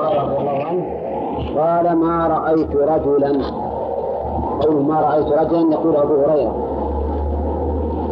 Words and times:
هريره 0.00 0.22
رضي 0.22 0.38
الله 0.38 0.64
عنه 0.64 1.00
قال 1.60 1.96
ما 1.96 2.26
رأيت 2.26 2.76
رجلا 2.76 3.42
قوله 4.60 4.82
ما 4.82 5.00
رأيت 5.00 5.26
رجلا 5.26 5.72
يقول 5.72 5.96
أبو 5.96 6.14
هريرة. 6.14 6.54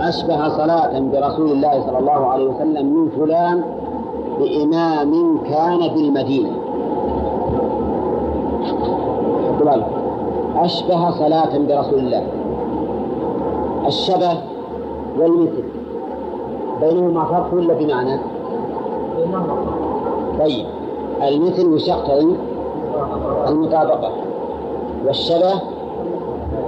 أشبه 0.00 0.48
صلاة 0.48 1.00
برسول 1.00 1.50
الله 1.50 1.86
صلى 1.86 1.98
الله 1.98 2.26
عليه 2.26 2.46
وسلم 2.48 2.86
من 2.86 3.10
فلان 3.10 3.62
بإمام 4.38 5.38
كان 5.38 5.78
بالمدينة 5.94 6.50
أشبه 10.56 11.10
صلاة 11.10 11.58
برسول 11.58 11.98
الله. 11.98 12.22
الشبه 13.86 14.32
والمثل. 15.18 15.64
بينهما 16.80 17.24
فرق 17.24 17.54
ولا 17.54 17.74
بمعنى؟ 17.74 18.18
طيب. 20.38 20.66
المثل 21.22 21.90
يقتضي؟ 21.90 22.36
المطابقة 23.48 24.12
والشبه 25.06 25.60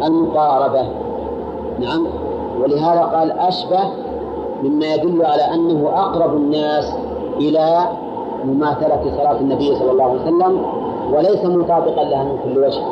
المقاربة. 0.04 0.82
نعم. 1.78 2.06
ولهذا 2.62 3.00
قال 3.00 3.32
أشبه 3.32 3.80
مما 4.62 4.94
يدل 4.94 5.24
على 5.26 5.42
أنه 5.42 5.88
أقرب 5.94 6.36
الناس 6.36 6.92
إلى 7.36 7.88
مماثلة 8.44 9.00
صلاة 9.16 9.40
النبي 9.40 9.74
صلى 9.74 9.90
الله 9.90 10.04
عليه 10.04 10.20
وسلم 10.22 10.62
وليس 11.12 11.44
مطابقا 11.44 12.04
لها 12.04 12.24
من 12.24 12.38
كل 12.44 12.58
وجه. 12.58 12.82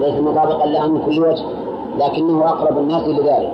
ليس 0.00 0.20
مطابقا 0.20 0.66
لها 0.66 0.86
من 0.86 1.02
كل 1.06 1.20
وجه 1.20 1.44
لكنه 1.98 2.44
أقرب 2.48 2.78
الناس 2.78 3.08
لذلك 3.08 3.52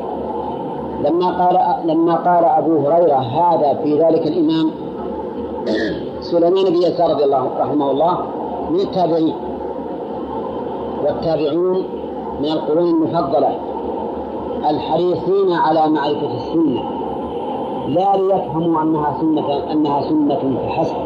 لما 1.05 1.45
قال 1.45 1.87
لما 1.89 2.15
قال 2.15 2.45
أبو 2.45 2.89
هريرة 2.89 3.17
هذا 3.17 3.75
في 3.83 3.99
ذلك 4.03 4.27
الإمام 4.27 4.71
سليمان 6.33 6.65
بن 6.65 6.83
يسار 6.83 7.11
رضي 7.11 7.25
الله 7.25 7.51
رحمه 7.61 7.91
الله 7.91 8.19
من 8.71 8.81
التابعين. 8.81 9.35
والتابعون 11.05 11.85
من 12.41 12.49
القرون 12.49 12.89
المفضلة. 12.89 13.59
الحريصين 14.71 15.53
على 15.53 15.89
معرفة 15.89 16.31
السنة. 16.37 16.83
لا 17.89 18.17
ليفهموا 18.17 18.83
أنها 18.83 19.17
سنة 19.21 19.73
أنها 19.73 20.03
سنة 20.03 20.59
فحسب. 20.67 20.97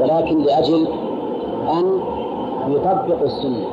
ولكن 0.00 0.38
لأجل 0.42 0.86
أن 1.72 2.00
يطبقوا 2.68 3.26
السنة. 3.26 3.66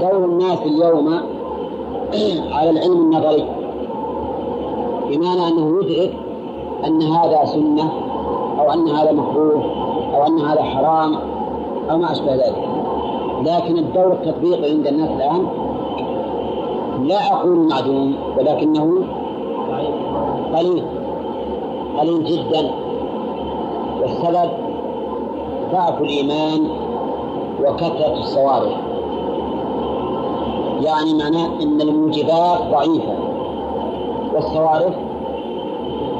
دور 0.00 0.24
الناس 0.24 0.58
اليوم 0.62 1.08
على 2.56 2.70
العلم 2.70 2.92
النظري. 3.00 3.44
بمعنى 5.08 5.48
أنه 5.48 5.80
يدرك 5.80 6.12
أن 6.86 7.02
هذا 7.02 7.44
سنة 7.44 8.07
أو 8.68 8.74
أن 8.74 8.88
هذا 8.88 9.12
مكروه 9.12 9.64
أو 10.14 10.26
أن 10.26 10.38
هذا 10.40 10.62
حرام 10.62 11.14
أو 11.90 11.98
ما 11.98 12.12
أشبه 12.12 12.34
ذلك. 12.34 12.68
لكن 13.42 13.78
الدور 13.78 14.12
التطبيقي 14.12 14.70
عند 14.70 14.86
الناس 14.86 15.10
الآن 15.10 15.46
لا 17.02 17.32
أقول 17.32 17.58
معدوم 17.58 18.14
ولكنه 18.38 19.02
قليل 20.56 20.84
قليل 21.98 22.24
جدا. 22.24 22.70
والسبب 24.00 24.50
ضعف 25.72 26.00
الإيمان 26.00 26.68
وكثرة 27.60 28.18
الصوارف. 28.18 28.72
يعني 30.80 31.14
معناه 31.14 31.46
أن 31.62 31.80
الموجبات 31.80 32.60
ضعيفة 32.70 33.14
والصوارف 34.34 34.94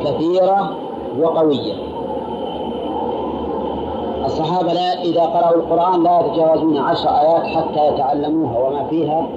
كثيرة 0.04 0.70
وقوية. 1.20 1.87
الصحابة 4.28 4.72
لا 4.72 5.02
إذا 5.02 5.20
قرأوا 5.20 5.56
القرآن 5.56 6.02
لا 6.02 6.20
يتجاوزون 6.20 6.76
عشر 6.76 7.08
آيات 7.08 7.42
حتى 7.42 7.86
يتعلموها 7.88 8.58
وما 8.58 8.84
فيها 8.84 9.28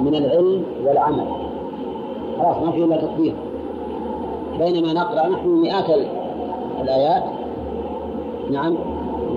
من 0.00 0.14
العلم 0.14 0.64
والعمل. 0.86 1.26
خلاص 2.38 2.56
ما 2.56 2.72
فيه 2.72 2.84
إلا 2.84 2.96
تطبيق. 2.96 3.34
بينما 4.58 4.92
نقرأ 4.92 5.28
نحن 5.28 5.48
مئات 5.48 5.84
الآيات. 6.80 7.22
نعم. 8.50 8.76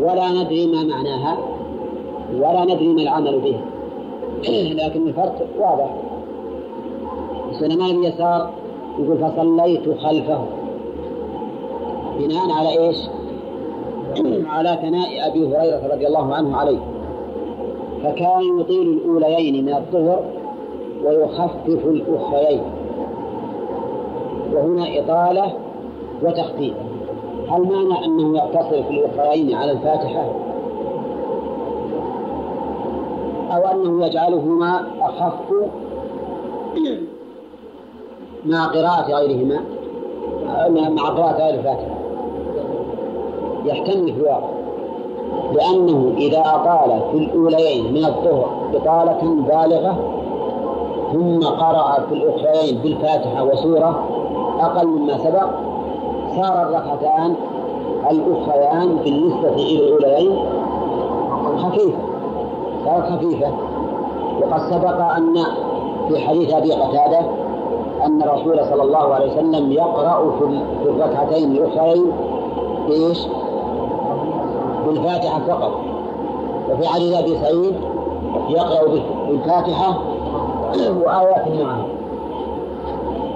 ولا 0.01 0.29
ندري 0.29 0.67
ما 0.67 0.83
معناها 0.83 1.37
ولا 2.35 2.63
ندري 2.63 2.87
ما 2.87 3.01
العمل 3.01 3.39
به 3.39 3.59
لكن 4.83 5.07
الفرق 5.07 5.47
واضح. 5.59 5.89
سليمان 7.51 7.91
بن 7.97 8.03
يسار 8.03 8.49
يقول 8.99 9.17
فصليت 9.17 9.99
خلفه. 9.99 10.45
بناء 12.19 12.51
على 12.51 12.79
إيش؟ 12.79 12.97
على 14.53 14.79
ثناء 14.81 15.27
أبي 15.27 15.47
هريرة 15.47 15.93
رضي 15.93 16.07
الله 16.07 16.33
عنه 16.35 16.57
عليه. 16.57 16.79
فكان 18.03 18.59
يطيل 18.59 18.87
الأوليين 18.87 19.65
من 19.65 19.73
الظهر 19.73 20.23
ويخفف 21.05 21.85
الأخريين. 21.85 22.61
وهنا 24.53 24.99
إطالة 24.99 25.53
وتخفيف. 26.23 26.73
هل 27.49 27.61
معنى 27.61 28.05
أنه 28.05 28.37
يقتصر 28.37 28.83
في 28.83 28.89
الاخرين 28.89 29.55
على 29.55 29.71
الفاتحة؟ 29.71 30.25
أو 33.51 33.61
أنه 33.71 34.05
يجعلهما 34.05 34.87
أخف 35.01 35.53
مع 38.45 38.65
قراءة 38.65 39.11
غيرهما 39.11 39.59
مع 40.89 41.09
قراءة 41.09 41.37
غير 41.37 41.53
الفاتحة. 41.53 42.02
يحتمل 43.65 44.09
الواقع 44.09 44.49
لأنه 45.53 46.13
إذا 46.17 46.39
أطال 46.39 46.99
في 47.11 47.17
الأوليين 47.17 47.93
من 47.93 48.05
الظهر 48.05 48.49
إطالة 48.73 49.21
بالغة 49.47 49.95
ثم 51.13 51.39
قرأ 51.47 52.05
في 52.09 52.13
الأخرين 52.15 52.77
بالفاتحة 52.83 53.43
وسورة 53.43 53.99
أقل 54.59 54.87
مما 54.87 55.17
سبق 55.17 55.49
صار 56.35 56.61
الركعتان 56.61 57.35
الأخريان 58.11 58.95
بالنسبة 59.03 59.49
إلى 59.49 59.79
الأوليين 59.85 60.35
خفيفة. 61.57 61.97
صارت 62.85 63.03
خفيفة. 63.11 63.47
وقد 64.41 64.59
سبق 64.69 65.01
أن 65.01 65.33
في 66.07 66.19
حديث 66.19 66.53
أبي 66.53 66.71
قتادة 66.73 67.19
أن 68.05 68.21
الرسول 68.21 68.65
صلى 68.65 68.83
الله 68.83 69.13
عليه 69.13 69.31
وسلم 69.31 69.71
يقرأ 69.71 70.31
في 70.39 70.89
الركعتين 70.89 71.51
الأخرين 71.51 72.11
إيش؟ 72.89 73.27
بالفاتحة 74.85 75.39
فقط. 75.47 75.71
وفي 76.71 76.87
حديث 76.87 77.17
أبي 77.17 77.37
سعيد 77.37 77.75
يقرأ 78.49 78.87
بالفاتحة 79.27 79.99
وآيات 80.75 81.47
معها 81.47 81.85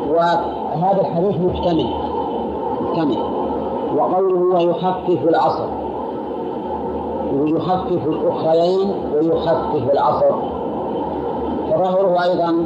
وهذا 0.10 1.02
الحديث 1.02 1.36
محتمل 1.42 1.88
محتمل 2.82 3.18
وقوله 3.98 4.56
ويخفف 4.56 5.24
العصر. 5.30 5.68
ويخفف 7.42 8.08
الأخرين 8.08 8.94
ويخفف 9.16 9.92
العصر. 9.94 10.36
فظاهره 11.72 12.24
أيضا 12.24 12.66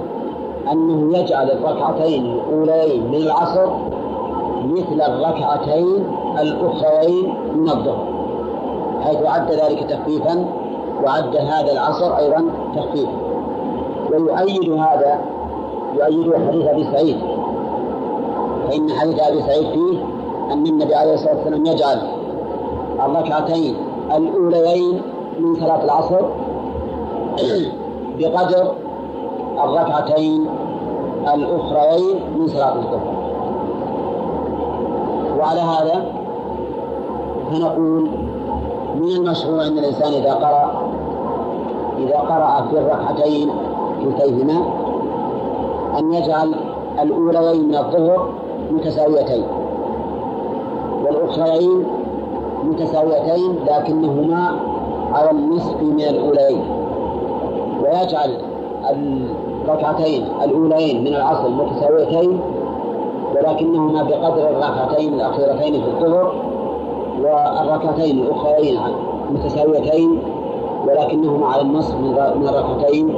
أنه 0.72 1.18
يجعل 1.18 1.52
الركعتين 1.52 2.26
الأولين 2.26 3.08
من 3.08 3.16
العصر 3.16 3.68
مثل 4.66 5.02
الركعتين 5.02 6.06
الأخرين 6.40 7.34
من 7.56 7.70
الظهر. 7.70 8.11
حيث 9.04 9.24
عد 9.26 9.52
ذلك 9.52 9.84
تخفيفا 9.90 10.46
وعد 11.04 11.36
هذا 11.36 11.72
العصر 11.72 12.18
أيضا 12.18 12.44
تخفيفا. 12.76 13.12
ويؤيد 14.12 14.72
هذا 14.72 15.20
يؤيد 15.94 16.34
حديث 16.48 16.68
أبي 16.68 16.84
سعيد. 16.84 17.18
فإن 18.70 18.90
حديث 18.90 19.20
أبي 19.20 19.42
سعيد 19.42 19.68
فيه 19.68 20.04
أن 20.54 20.68
النبي 20.68 20.96
عليه 20.96 21.14
الصلاة 21.14 21.36
والسلام 21.36 21.66
يجعل 21.66 22.02
الركعتين 23.06 23.76
الأوليين 24.16 25.02
من 25.40 25.56
صلاة 25.56 25.84
العصر 25.84 26.20
بقدر 28.20 28.72
الركعتين 29.64 30.46
الأخريين 31.34 32.20
من 32.38 32.48
صلاة 32.48 32.76
الظهر. 32.76 33.14
وعلى 35.40 35.60
هذا 35.62 36.06
فنقول 37.52 38.10
من 38.96 39.12
المشروع 39.12 39.68
أن 39.68 39.78
الإنسان 39.78 40.14
إذا 40.14 40.34
قرأ؟ 40.34 40.92
إذا 41.98 42.18
قرأ 42.18 42.68
في 42.70 42.80
الركعتين 42.80 43.50
كلتيهما 44.04 44.62
أن 46.00 46.14
يجعل 46.14 46.56
الأوليين 47.02 47.68
من 47.68 47.76
الظهر 47.76 48.30
متساويتين 48.72 49.44
والأخريين 51.06 51.86
متساويتين 52.64 53.56
لكنهما 53.68 54.56
على 55.14 55.32
النصف 55.32 55.82
من 55.82 56.02
الأوليين. 56.02 56.64
ويجعل 57.84 58.38
الركعتين 59.66 60.26
الأولين 60.44 61.02
من 61.02 61.08
العصر 61.08 61.50
متساويتين 61.50 62.40
ولكنهما 63.36 64.04
بقدر 64.04 64.50
الركعتين 64.50 65.14
الأخيرتين 65.14 65.82
في 65.82 65.88
الظهر 65.88 66.51
والركعتين 67.24 68.20
الأخرين 68.20 68.80
متساويتين 69.32 70.20
ولكنهما 70.88 71.48
على 71.48 71.62
النصف 71.62 71.96
من 71.96 72.48
الركعتين 72.50 73.16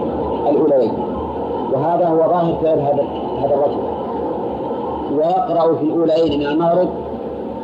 الأولين 0.50 0.94
وهذا 1.74 2.08
هو 2.08 2.18
ظاهر 2.18 2.56
فعل 2.64 2.80
هذا 2.80 3.04
هذا 3.40 3.56
الرجل. 3.56 3.84
ويقرأ 5.18 5.76
في 5.76 5.84
الأولين 5.84 6.40
من 6.40 6.46
المغرب 6.46 6.90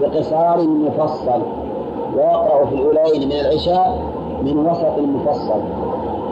بقصار 0.01 0.68
مفصل. 0.68 1.41
ويقرأ 2.15 2.65
في 2.65 2.75
الأولين 2.75 3.30
من 3.30 3.36
العشاء 3.36 4.01
من 4.41 4.57
وسط 4.57 5.00
مفصل. 5.00 5.62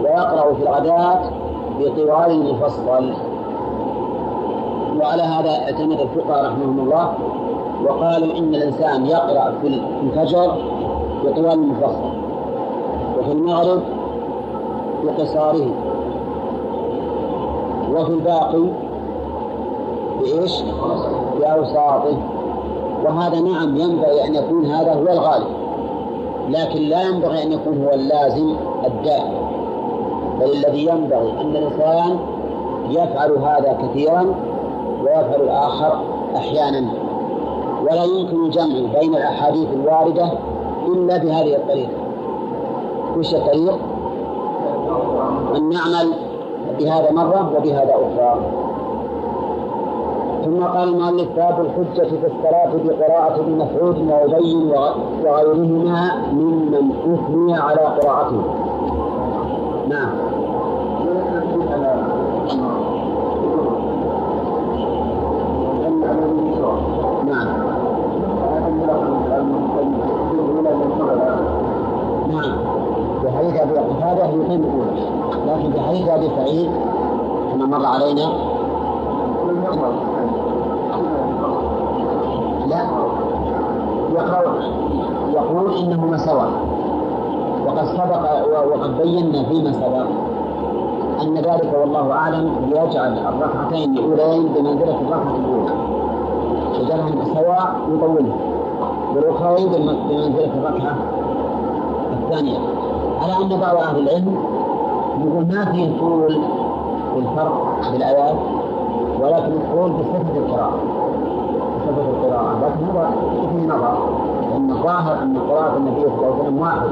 ويقرأ 0.03 0.53
في 0.53 0.63
الغداة 0.63 1.19
بطوال 1.79 2.53
مفصل. 2.53 3.13
وعلى 4.99 5.23
هذا 5.23 5.49
اعتمد 5.49 5.99
الفقهاء 5.99 6.45
رحمهم 6.45 6.79
الله 6.79 7.13
وقالوا 7.85 8.37
إن 8.37 8.55
الإنسان 8.55 9.05
يقرأ 9.05 9.53
في 9.61 9.67
الفجر 10.03 10.51
بطوال 11.25 11.67
مفصل 11.67 12.09
وفي 13.19 13.31
المغرب 13.31 13.81
بقصاره. 15.03 15.67
وفي 17.93 18.09
الباقي 18.09 18.63
بإيش؟ 20.19 20.63
بأوساطه. 21.39 22.17
وهذا 23.05 23.39
نعم 23.39 23.77
ينبغي 23.77 24.27
أن 24.27 24.35
يكون 24.35 24.65
هذا 24.65 24.93
هو 24.93 25.07
الغالب 25.07 25.47
لكن 26.49 26.81
لا 26.81 27.01
ينبغي 27.01 27.43
أن 27.43 27.51
يكون 27.51 27.83
هو 27.83 27.93
اللازم 27.93 28.55
الدائم. 28.85 29.47
بل 30.39 30.51
الذي 30.51 30.85
ينبغي 30.85 31.31
أن 31.41 31.55
الإنسان 31.55 32.19
يفعل 32.89 33.31
هذا 33.31 33.77
كثيرا 33.81 34.35
ويفعل 35.03 35.41
الآخر 35.41 35.99
أحيانا. 36.35 37.06
ولا 37.91 38.03
يمكن 38.03 38.45
الجمع 38.45 38.99
بين 38.99 39.15
الأحاديث 39.15 39.67
الواردة 39.73 40.31
إلا 40.87 41.17
بهذه 41.17 41.55
الطريقة 41.55 41.91
وش 43.17 43.35
الطريق؟ 43.35 43.79
أن 45.55 45.69
نعمل 45.69 46.13
بهذا 46.79 47.11
مرة 47.11 47.51
وبهذا 47.57 47.93
أخرى 47.93 48.41
ثم 50.45 50.63
قال 50.63 50.89
المؤلف 50.89 51.35
باب 51.35 51.65
الحجة 51.65 52.09
في 52.09 52.27
الصلاة 52.27 52.71
بقراءة 52.85 53.35
ابن 53.35 53.51
مسعود 53.57 54.09
وأبي 54.09 54.55
وغيرهما 55.23 56.11
ممن 56.33 56.91
أثني 57.13 57.57
على 57.57 57.79
قراءته. 57.79 58.41
نعم. 59.87 60.09
نعم. 67.27 67.66
نعم. 72.31 72.51
في 73.21 73.37
حديث 73.37 73.61
أبي 73.61 73.77
قتادة 73.77 74.25
يقيم 74.25 74.63
الأولى، 74.63 75.01
لكن 75.47 75.71
في 75.71 75.79
حديث 75.81 76.07
أبي 76.09 76.29
سعيد 76.35 76.71
كما 77.51 77.65
مر 77.65 77.85
علينا. 77.85 78.25
لا. 82.67 82.81
يقول 84.13 84.63
يقول 85.33 85.77
إنهما 85.77 86.17
سواء 86.17 86.49
وقد 87.67 87.85
سبق 87.85 88.23
وقد 88.73 88.97
بينا 88.97 89.43
فيما 89.43 89.71
سبق 89.71 90.07
أن 91.21 91.37
ذلك 91.37 91.73
والله 91.81 92.11
أعلم 92.11 92.51
يجعل 92.71 93.17
الركعتين 93.17 93.97
الأولين 93.97 94.43
بمنزلة 94.43 94.97
الركعة 95.01 95.35
الأولى. 95.35 95.71
يجعلهم 96.79 97.33
سواء 97.33 97.75
يطولها. 97.93 98.56
والأخرين 99.15 99.67
بمنزلة 99.69 100.51
الركعة 100.57 100.95
الثانية. 102.23 102.57
على 103.21 103.33
أن 103.43 103.59
بعض 103.59 103.75
أهل 103.75 103.99
العلم 103.99 104.35
يقول 105.25 105.45
ما 105.45 105.65
فيه 105.71 105.99
طول 105.99 106.41
في 107.13 107.19
الفرق 107.19 107.77
بالآيات 107.91 108.35
ولكن 109.21 109.51
القول 109.51 109.91
بصفة 109.91 110.37
القراءة. 110.37 110.77
بصفة 111.77 112.09
القراءة. 112.09 112.55
لكن 112.61 112.85
هذا 112.85 113.11
فيه 113.51 113.67
نظر. 113.67 113.97
لأن 114.51 114.69
الظاهر 114.69 115.23
أن 115.23 115.37
قراءة 115.49 115.77
النبي 115.77 116.01
صلى 116.01 116.13
الله 116.15 116.25
عليه 116.33 116.43
وسلم 116.43 116.59
واحدة 116.59 116.89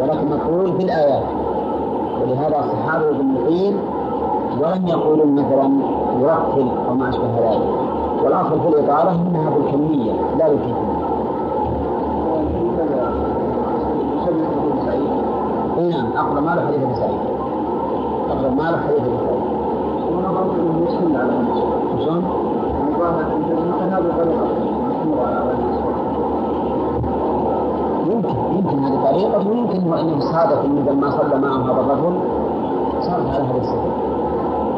ولكن 0.00 0.26
مقول 0.30 0.70
بالآيات 0.70 1.22
ولهذا 2.22 2.58
الصحابة 2.58 3.10
بالمقيم 3.12 3.78
ولم 4.60 4.88
يقولوا 4.88 5.26
مثلا 5.26 5.70
يرتل 6.20 6.68
أو 6.88 6.94
ما 6.94 7.08
أشبه 7.08 7.24
ذلك. 7.40 7.85
والأصل 8.26 8.60
في 8.60 8.68
الإطالة 8.68 9.12
أنها 9.12 9.50
بالكمية 9.50 10.12
لا 10.38 10.48
بالكيفية 10.48 11.06
اي 15.78 15.88
نعم 15.88 16.06
اقرب 16.16 16.42
ما 16.42 16.54
له 16.54 16.66
حديث 16.66 16.82
ابن 16.82 16.94
سعيد. 16.94 17.20
اقرب 18.30 18.56
ما 18.56 18.62
له 18.62 18.76
حديث 18.78 19.00
ابن 19.00 19.16
سعيد. 19.26 19.46
شلون؟ 22.04 22.24
يمكن 28.06 28.34
يمكن 28.56 28.78
هذه 28.78 29.10
طريقة 29.10 29.48
ويمكن 29.48 29.92
أنه 29.98 30.20
صادف 30.20 30.64
أنه 30.64 30.90
لما 30.90 31.10
صلى 31.10 31.40
معه 31.40 31.64
هذا 31.64 31.80
الرجل 31.80 32.18
صارت 33.00 33.30
على 33.34 33.44
هذا 33.44 33.60
السبب. 33.60 33.92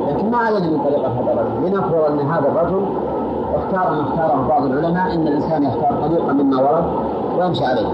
لكن 0.09 0.31
ما 0.31 0.39
علينا 0.39 0.71
من 0.71 0.79
طريقة 0.85 1.09
هذا 1.09 1.33
الرجل. 1.33 1.67
لنفرض 1.67 2.05
أن 2.12 2.19
هذا 2.21 2.49
الرجل 2.49 2.87
اختار 3.59 3.95
ما 3.95 4.01
اختاره 4.01 4.47
بعض 4.49 4.65
العلماء 4.65 5.15
أن 5.15 5.29
الإنسان 5.29 5.63
يختار 5.63 6.09
طريقة 6.09 6.33
مما 6.33 6.63
ورد 6.63 6.85
ويمشي 7.39 7.65
عليه. 7.65 7.89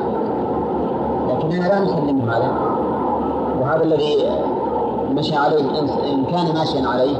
لكننا 1.29 1.69
لا 1.69 1.81
نسلم 1.81 2.31
هذا. 2.31 2.53
وهذا 3.61 3.83
الذي 3.83 4.31
مشى 5.11 5.37
عليه 5.37 5.61
إن 6.13 6.25
كان 6.25 6.55
ماشيا 6.55 6.89
عليه 6.89 7.17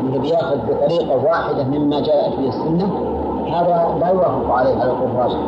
إنه 0.00 0.18
بيأخذ 0.20 0.56
بطريقة 0.56 1.24
واحدة 1.24 1.64
مما 1.64 2.00
جاءت 2.00 2.38
به 2.38 2.48
السنة 2.48 2.88
هذا 3.46 3.98
لا 4.00 4.08
يوافق 4.08 4.50
عليه 4.50 4.80
على 4.80 4.90
القول 4.90 5.10
الراجح. 5.10 5.38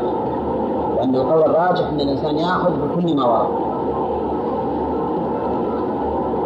وان 0.99 1.15
القول 1.15 1.43
الراجح 1.43 1.89
إن 1.93 2.01
الإنسان 2.01 2.37
يأخذ 2.37 2.71
بكل 2.71 3.17
ما 3.17 3.25
ورد. 3.25 3.75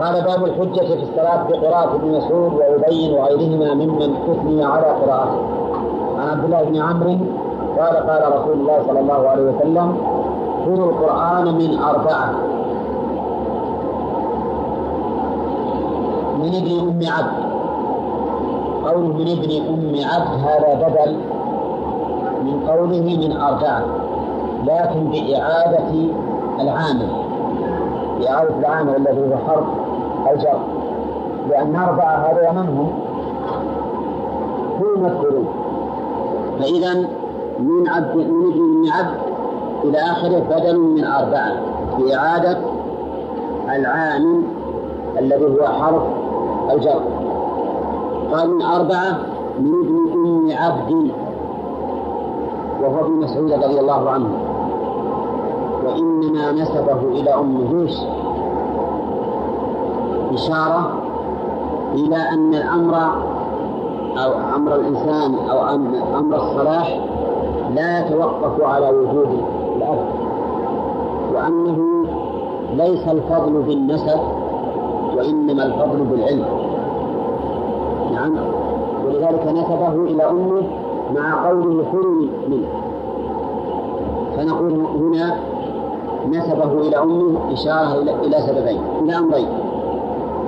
قال 0.02 0.25
باب 0.25 0.44
الحجة 0.44 0.94
في 0.94 1.02
الصلاة 1.02 1.49
بقراءة 1.49 1.94
ابن 1.94 2.17
مسعود 2.17 2.52
وأبي 2.52 3.14
وغيرهما 3.14 3.75
ممن 3.75 4.17
أثني 4.31 4.64
على 4.64 4.87
قراءته. 4.87 5.57
عن 6.28 6.34
عبد 6.34 6.44
الله 6.44 6.64
بن 6.64 6.76
عمرو 6.76 7.16
قال 7.78 7.96
قال 7.96 8.32
رسول 8.32 8.52
الله 8.52 8.82
صلى 8.88 9.00
الله 9.00 9.28
عليه 9.28 9.42
وسلم: 9.42 9.96
خذوا 10.64 10.90
القرآن 10.90 11.44
من 11.54 11.78
أربعة. 11.78 12.30
من 16.38 16.54
ابن 16.54 16.80
أم 16.80 17.00
عبد. 17.12 17.49
قوله 18.85 19.08
من 19.08 19.28
ابن 19.28 19.50
أم 19.68 19.92
عبد 20.11 20.44
هذا 20.44 20.88
بدل 20.88 21.16
من 22.44 22.68
قوله 22.68 23.26
من 23.26 23.37
أربعة 23.37 23.82
لكن 24.64 25.11
بإعادة 25.11 25.90
العامل. 26.61 27.08
بإعادة 28.18 28.58
العامل 28.58 28.97
الذي 28.97 29.20
هو 29.20 29.37
حرف 29.47 29.66
الجر. 30.32 30.58
لأن 31.50 31.76
أربعة 31.76 32.16
هذا 32.16 32.52
من 32.52 32.68
هم؟ 32.68 32.90
هم 34.80 35.06
فإذا 36.58 36.94
من 37.58 37.88
عبد 37.88 38.16
من 38.16 38.52
ابن 38.52 38.88
عبد 38.92 39.18
إلى 39.84 39.98
آخره 39.98 40.38
بدل 40.38 40.78
من 40.78 41.04
أربعة 41.04 41.52
بإعادة 41.98 42.58
العامل 43.76 44.42
الذي 45.18 45.44
هو 45.44 45.66
حرف 45.66 46.02
الجر. 46.72 47.00
قال 48.32 48.50
من 48.50 48.62
أربعة 48.62 49.18
من 49.60 49.72
ابن 49.84 50.12
أم 50.12 50.50
عبد 50.52 51.10
وهو 52.82 53.00
ابن 53.00 53.12
مسعود 53.12 53.52
رضي 53.52 53.80
الله 53.80 54.10
عنه. 54.10 54.30
وإنما 55.86 56.52
نسبه 56.52 57.00
إلى 57.02 57.34
أم 57.34 57.66
هوش 57.66 57.96
إشارة 60.34 60.92
إلى 61.94 62.16
أن 62.16 62.54
الأمر 62.54 62.94
أو 64.25 64.32
أمر 64.56 64.75
الإنسان 64.75 65.34
أو 65.34 65.75
أمر 66.18 66.37
الصلاح 66.37 67.00
لا 67.75 68.00
يتوقف 68.00 68.62
على 68.62 68.90
وجود 68.90 69.28
الأب 69.76 69.98
وأنه 71.34 72.04
ليس 72.76 73.08
الفضل 73.08 73.62
بالنسب 73.62 74.20
وإنما 75.16 75.66
الفضل 75.66 76.04
بالعلم. 76.04 76.46
نعم. 78.12 78.37
ولذلك 79.06 79.46
نسبه 79.46 79.88
إلى 79.88 80.30
أمه 80.30 80.62
مع 81.14 81.48
قوله 81.48 81.84
حرم 81.92 82.30
منه. 82.48 82.68
فنقول 84.37 84.72
هنا 84.72 85.37
نسبه 86.28 86.72
إلى 86.72 86.96
أمه 86.96 87.52
إشارة 87.52 87.94
إلى 88.02 88.40
سببين 88.40 88.80
إلى 89.02 89.18
أمرين. 89.18 89.48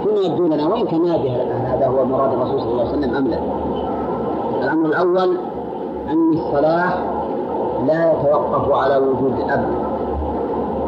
فيما 0.05 0.21
يبدو 0.21 0.47
لنا 0.47 0.69
وإن 0.69 0.87
كان 0.87 1.07
هذا 1.07 1.87
هو 1.87 2.05
مراد 2.05 2.33
الرسول 2.33 2.61
صلى 2.61 2.71
الله 2.71 2.89
عليه 2.89 2.99
وسلم 2.99 3.15
أم 3.15 3.29
لا. 3.29 3.39
الأمر 4.87 5.11
الأول 5.13 5.37
أن 6.09 6.33
الصلاح 6.33 6.99
لا 7.87 8.13
يتوقف 8.13 8.73
على 8.73 8.97
وجود 8.97 9.35
الأب. 9.39 9.65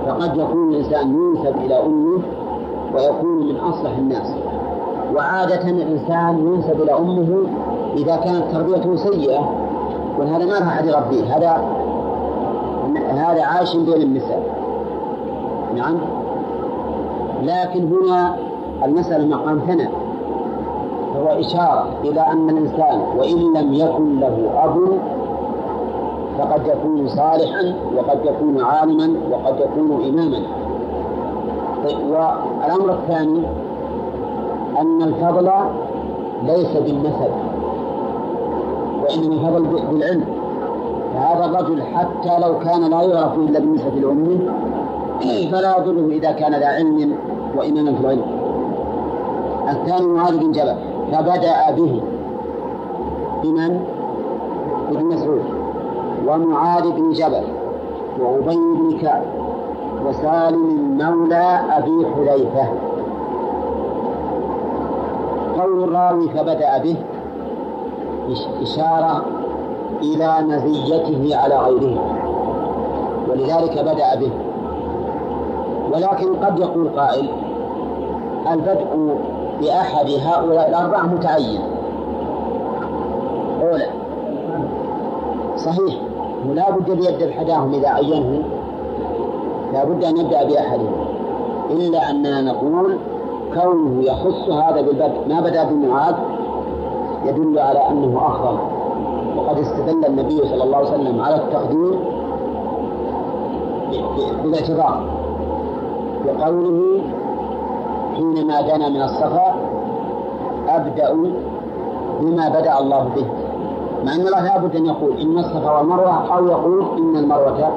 فقد 0.07 0.37
يكون 0.37 0.75
الإنسان 0.75 1.15
ينسب 1.15 1.57
إلى 1.57 1.75
أمه 1.75 2.23
ويكون 2.95 3.47
من 3.47 3.57
أصلح 3.57 3.97
الناس. 3.99 4.35
وعادة 5.15 5.71
الإنسان 5.71 6.39
ينسب 6.39 6.83
إلى 6.83 6.93
أمه 6.93 7.47
إذا 7.97 8.17
كانت 8.17 8.45
تربيته 8.53 8.97
سيئة 8.97 9.51
وهذا 10.19 10.47
ما 10.47 10.59
راح 10.59 10.67
أحد 10.67 10.87
يربيه 10.87 11.37
هذا 11.37 11.63
هذا 13.09 13.43
عايش 13.45 13.77
بين 13.77 14.03
النساء. 14.03 14.43
نعم. 15.77 15.99
لكن 17.43 17.93
هنا 17.93 18.37
المسألة 18.85 19.37
مقام 19.37 19.59
ثناء. 19.59 20.02
هو 21.23 21.41
إشارة 21.41 21.87
إلى 22.05 22.21
أن 22.21 22.51
الإنسان 22.51 23.01
وإن 23.19 23.53
لم 23.57 23.75
يكن 23.75 24.21
له 24.21 24.51
أب 24.65 24.99
فقد 26.39 26.67
يكون 26.67 27.09
صالحا 27.09 27.75
وقد 27.97 28.25
يكون 28.25 28.61
عالما 28.63 29.15
وقد 29.31 29.61
يكون 29.61 30.05
إماما. 30.09 30.43
والأمر 31.85 32.93
الثاني 32.93 33.43
أن 34.81 35.03
الفضل 35.03 35.51
ليس 36.43 36.77
بالنسب 36.77 37.31
وإنما 39.03 39.59
الفضل 39.59 39.87
بالعلم. 39.93 40.25
فهذا 41.15 41.45
الرجل 41.45 41.83
حتى 41.83 42.39
لو 42.39 42.59
كان 42.59 42.91
لا 42.91 43.03
يعرف 43.03 43.35
إلا 43.39 43.59
بالنسبة 43.59 43.91
لأمه 43.91 44.39
فلا 45.51 45.79
يضره 45.79 46.09
إذا 46.11 46.33
كان 46.33 46.55
ذا 46.55 46.67
علم 46.67 47.17
وإماما 47.57 47.95
في 47.95 48.01
العلم. 48.01 48.25
الثاني 49.69 50.07
معاذ 50.07 50.39
بن 50.39 50.53
جبل. 50.53 50.92
فبدأ 51.13 51.71
به. 51.77 52.03
بمن؟ 53.43 53.85
ابن 54.91 55.05
مسعود. 55.05 55.45
ومعاذ 56.29 56.91
بن 56.91 57.13
جبل 57.13 57.45
وأبي 58.21 58.57
بن 58.57 58.99
كعب 59.03 59.23
وسالم 60.07 60.99
مولى 60.99 61.61
أبي 61.71 62.07
حذيفة. 62.07 62.67
قول 65.59 65.85
الراوي 65.85 66.29
فبدأ 66.29 66.79
به 66.79 66.97
إشارة 68.63 69.25
إلى 70.03 70.37
مزيته 70.43 71.37
على 71.37 71.57
غيره. 71.57 71.99
ولذلك 73.31 73.79
بدأ 73.79 74.15
به. 74.21 74.33
ولكن 75.93 76.35
قد 76.35 76.59
يقول 76.59 76.89
قائل 76.89 77.29
البدء 78.53 78.87
بأحد 79.63 80.07
هؤلاء 80.07 80.69
الأربعة 80.69 81.03
متعين. 81.03 81.61
أولى 83.63 83.87
صحيح 85.57 85.95
ولا 86.51 86.71
بد 86.71 86.91
أن 86.91 87.03
يبدأ 87.03 87.43
إذا 87.75 87.89
عينه. 87.89 88.43
لا 89.73 89.85
بد 89.85 90.05
أن 90.05 90.17
يبدأ 90.17 90.45
بأحدهم. 90.45 90.93
إلا 91.71 92.11
أننا 92.11 92.41
نقول 92.41 92.97
كونه 93.55 94.03
يخص 94.03 94.49
هذا 94.49 94.81
بالبدء. 94.81 95.29
ما 95.29 95.41
بدأ 95.41 95.65
بمعاذ 95.65 96.15
يدل 97.25 97.59
على 97.59 97.89
أنه 97.89 98.27
أفضل 98.27 98.59
وقد 99.37 99.59
استدل 99.59 100.05
النبي 100.05 100.39
صلى 100.39 100.65
الله 100.65 100.77
عليه 100.77 100.89
وسلم 100.89 101.21
على 101.21 101.37
التقديم 101.37 102.01
بالاعتبار. 104.43 105.05
بقوله 106.25 107.01
حينما 108.15 108.61
دنا 108.61 108.89
من 108.89 109.03
الصفا 109.03 109.55
أبدأ 110.69 111.13
بما 112.21 112.49
بدأ 112.49 112.79
الله 112.79 113.09
به. 113.17 113.27
مع 114.05 114.15
أن 114.15 114.21
الله 114.21 114.45
لابد 114.45 114.77
أن 114.77 114.87
يقول 114.87 115.21
إن 115.21 115.39
الصفا 115.39 115.71
والمروة 115.79 116.37
أو 116.37 116.47
يقول 116.47 116.85
إن 116.99 117.17
المروة 117.17 117.73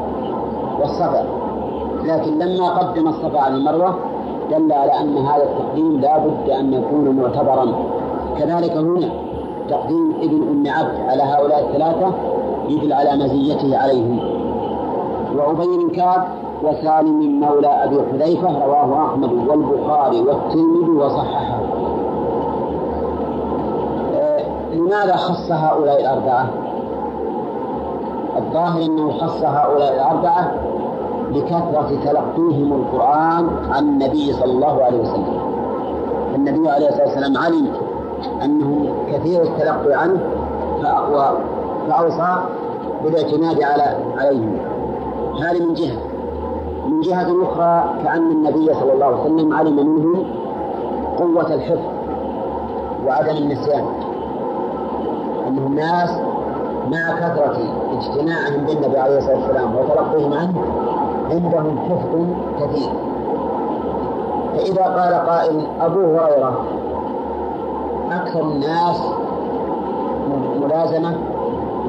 والصفا. 0.79 1.25
لكن 2.03 2.39
لما 2.39 2.69
قدم 2.69 3.07
الصفا 3.07 3.39
على 3.39 3.55
المروة 3.55 3.95
دل 4.51 4.71
على 4.73 4.91
أن 5.01 5.17
هذا 5.17 5.43
التقديم 5.43 5.99
لا 5.99 6.17
بد 6.17 6.49
أن 6.49 6.73
يكون 6.73 7.09
معتبرا. 7.09 7.65
كذلك 8.39 8.77
هنا 8.77 9.09
تقديم 9.69 10.13
ابن 10.21 10.41
أم 10.41 10.63
عبد 10.67 11.09
على 11.09 11.23
هؤلاء 11.23 11.67
الثلاثة 11.67 12.11
يدل 12.69 12.93
على 12.93 13.23
مزيته 13.23 13.77
عليهم. 13.77 14.19
وأبي 15.35 15.77
بن 15.77 15.89
كعب 15.95 16.27
وسالم 16.63 17.39
مولى 17.39 17.67
أبي 17.67 18.01
حذيفة 18.11 18.65
رواه 18.65 19.05
أحمد 19.05 19.31
والبخاري 19.33 20.21
والترمذي 20.21 20.91
وصححه. 20.97 21.59
آه، 24.15 24.43
لماذا 24.73 25.15
خص 25.15 25.51
هؤلاء 25.51 26.01
الأربعة؟ 26.01 26.49
الظاهر 28.37 28.81
أنه 28.81 29.11
خص 29.11 29.43
هؤلاء 29.43 29.95
الأربعة 29.95 30.51
لكثرة 31.31 31.89
تلقيهم 32.03 32.73
القرآن 32.73 33.49
عن 33.71 33.83
النبي 33.83 34.33
صلى 34.33 34.51
الله 34.51 34.83
عليه 34.83 35.01
وسلم. 35.01 35.39
النبي 36.35 36.69
عليه 36.69 36.89
الصلاة 36.89 37.05
والسلام 37.05 37.37
علم 37.37 37.67
أنهم 38.43 38.87
كثير 39.11 39.41
التلقي 39.41 39.93
عنه 39.93 40.19
فأوصى 41.89 42.35
بالإعتماد 43.03 43.63
على 43.63 43.97
عليهم. 44.17 44.57
هذه 45.41 45.59
من 45.59 45.73
جهة. 45.73 45.97
من 46.95 47.01
جهة 47.01 47.43
أخرى 47.43 48.03
كأن 48.03 48.31
النبي 48.31 48.73
صلى 48.73 48.93
الله 48.93 49.05
عليه 49.05 49.21
وسلم 49.21 49.53
علم 49.53 49.75
منهم 49.75 50.25
قوة 51.17 51.53
الحفظ 51.53 51.81
وعدم 53.07 53.37
النسيان. 53.37 53.85
أنهم 55.47 55.75
ناس 55.75 56.09
مع 56.91 57.15
كثرة 57.19 57.57
اجتماعهم 57.97 58.65
بالنبي 58.65 58.97
عليه 58.97 59.17
الصلاة 59.17 59.37
والسلام 59.37 59.75
وتلقيهم 59.75 60.33
عنه 60.33 60.61
عندهم 61.31 61.79
حفظ 61.79 62.25
كثير. 62.59 62.89
فإذا 64.53 64.83
قال 64.83 65.13
قائل 65.29 65.67
أبو 65.81 65.99
هريرة 65.99 66.65
أكثر 68.11 68.41
الناس 68.41 69.01
ملازمة 70.61 71.15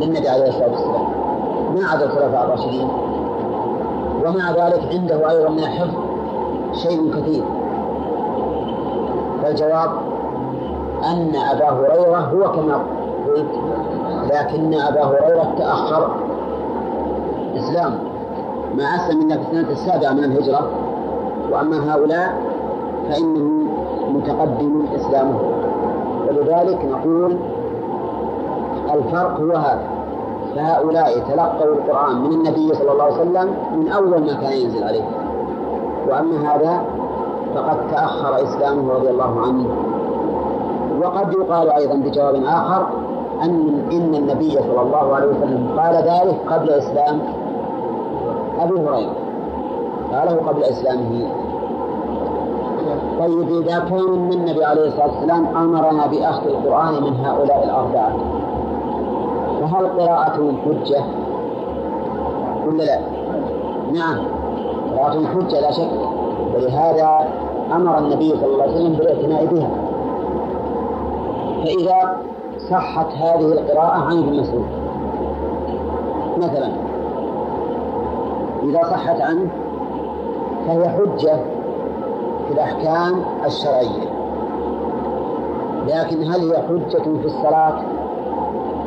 للنبي 0.01 0.29
عليه 0.29 0.49
الصلاة 0.49 0.71
والسلام. 0.71 1.07
ما 1.75 1.89
عدا 1.89 2.05
الخلفاء 2.05 2.45
الراشدين؟ 2.45 2.89
ومع 4.27 4.51
ذلك 4.51 4.81
عنده 4.93 5.31
أيضا 5.31 5.51
من 5.51 5.59
الحفظ 5.59 5.95
شيء 6.73 7.11
كثير. 7.15 7.45
فالجواب 9.43 9.91
أن 11.05 11.33
أبا 11.37 11.71
هريرة 11.71 12.19
هو 12.19 12.53
كما 12.53 12.83
قلت 13.27 13.51
لكن 14.33 14.75
أبا 14.75 15.05
هريرة 15.05 15.55
تأخر 15.59 16.09
إسلامه 17.57 17.99
ما 18.75 18.85
أسلم 18.85 19.21
إلا 19.23 19.37
في 19.37 19.43
السنة 19.43 19.71
السابعة 19.71 20.13
من 20.13 20.25
الهجرة. 20.25 20.71
وأما 21.53 21.95
هؤلاء 21.95 22.37
فإنه 23.09 23.67
متقدم 24.15 24.87
إسلامه. 24.97 25.39
ولذلك 26.29 26.85
نقول 26.85 27.37
الفرق 28.95 29.41
هو 29.41 29.57
هذا. 29.57 29.96
فهؤلاء 30.57 31.19
تلقوا 31.19 31.75
القرآن 31.75 32.21
من 32.21 32.33
النبي 32.33 32.75
صلى 32.75 32.93
الله 32.93 33.05
عليه 33.05 33.15
وسلم 33.15 33.57
من 33.77 33.89
أول 33.89 34.21
ما 34.21 34.33
كان 34.33 34.53
ينزل 34.53 34.85
عليه. 34.85 35.05
وأما 36.09 36.55
هذا 36.55 36.81
فقد 37.55 37.77
تأخر 37.91 38.43
إسلامه 38.43 38.93
رضي 38.93 39.11
الله 39.11 39.41
عنه. 39.41 39.67
وقد 41.03 41.33
يقال 41.33 41.71
أيضا 41.71 41.95
بجواب 41.95 42.35
آخر 42.47 42.87
أن 43.43 43.83
إن 43.93 44.15
النبي 44.15 44.51
صلى 44.51 44.83
الله 44.83 45.15
عليه 45.15 45.27
وسلم 45.27 45.79
قال 45.79 45.95
ذلك 45.95 46.37
قبل 46.53 46.71
إسلام 46.71 47.21
أبي 48.61 48.75
هريرة. 48.75 49.13
قاله 50.13 50.37
قبل 50.49 50.63
إسلامه. 50.63 51.27
طيب 53.19 53.63
إذا 53.63 53.79
كان 53.79 54.33
النبي 54.33 54.65
عليه 54.65 54.89
الصلاة 54.89 55.07
والسلام 55.07 55.47
أمرنا 55.57 56.07
بأخذ 56.07 56.47
القرآن 56.47 57.03
من 57.03 57.17
هؤلاء 57.25 57.65
الأربعة 57.65 58.13
فهل 59.67 59.87
قراءتهم 59.87 60.57
حجة 60.65 61.05
ولا 62.67 62.83
لا؟ 62.83 63.01
نعم. 63.93 64.19
قراءتهم 64.97 65.27
حجة 65.27 65.61
لا 65.61 65.71
شك. 65.71 65.91
ولهذا 66.55 67.29
أمر 67.73 67.99
النبي 67.99 68.31
صلى 68.31 68.47
الله 68.47 68.63
عليه 68.63 68.73
وسلم 68.73 68.93
بالاعتناء 68.93 69.47
بها. 69.47 69.71
فإذا 71.65 72.17
صحت 72.71 73.07
هذه 73.07 73.53
القراءة 73.53 74.01
عن 74.01 74.19
ابن 74.19 74.41
مسعود. 74.41 74.67
مثلا 76.37 76.71
إذا 78.63 78.83
صحت 78.83 79.21
عنه 79.21 79.49
فهي 80.67 80.89
حجة 80.89 81.37
في 82.47 82.55
الأحكام 82.55 83.25
الشرعية. 83.47 84.17
لكن 85.87 86.33
هل 86.33 86.53
هي 86.53 86.63
حجة 86.69 87.03
في 87.03 87.27
الصلاة؟ 87.27 87.83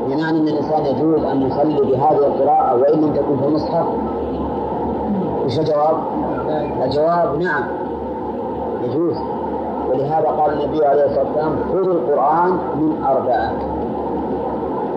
بمعنى 0.09 0.39
أن 0.39 0.47
الإنسان 0.47 0.85
يجوز 0.85 1.23
أن 1.23 1.41
يصلي 1.41 1.81
بهذه 1.91 2.17
القراءة 2.17 2.75
وإن 2.75 3.01
لم 3.01 3.13
تكن 3.13 3.37
في 3.37 3.45
المصحف. 3.45 3.85
وش 5.45 5.59
الجواب؟ 5.59 5.97
الجواب 6.83 7.39
نعم. 7.41 7.63
يجوز. 8.83 9.17
ولهذا 9.89 10.27
قال 10.27 10.61
النبي 10.61 10.85
عليه 10.85 11.05
الصلاة 11.05 11.25
والسلام 11.25 11.55
خذوا 11.71 11.93
القرآن 11.93 12.51
من 12.51 13.03
أربعة. 13.03 13.51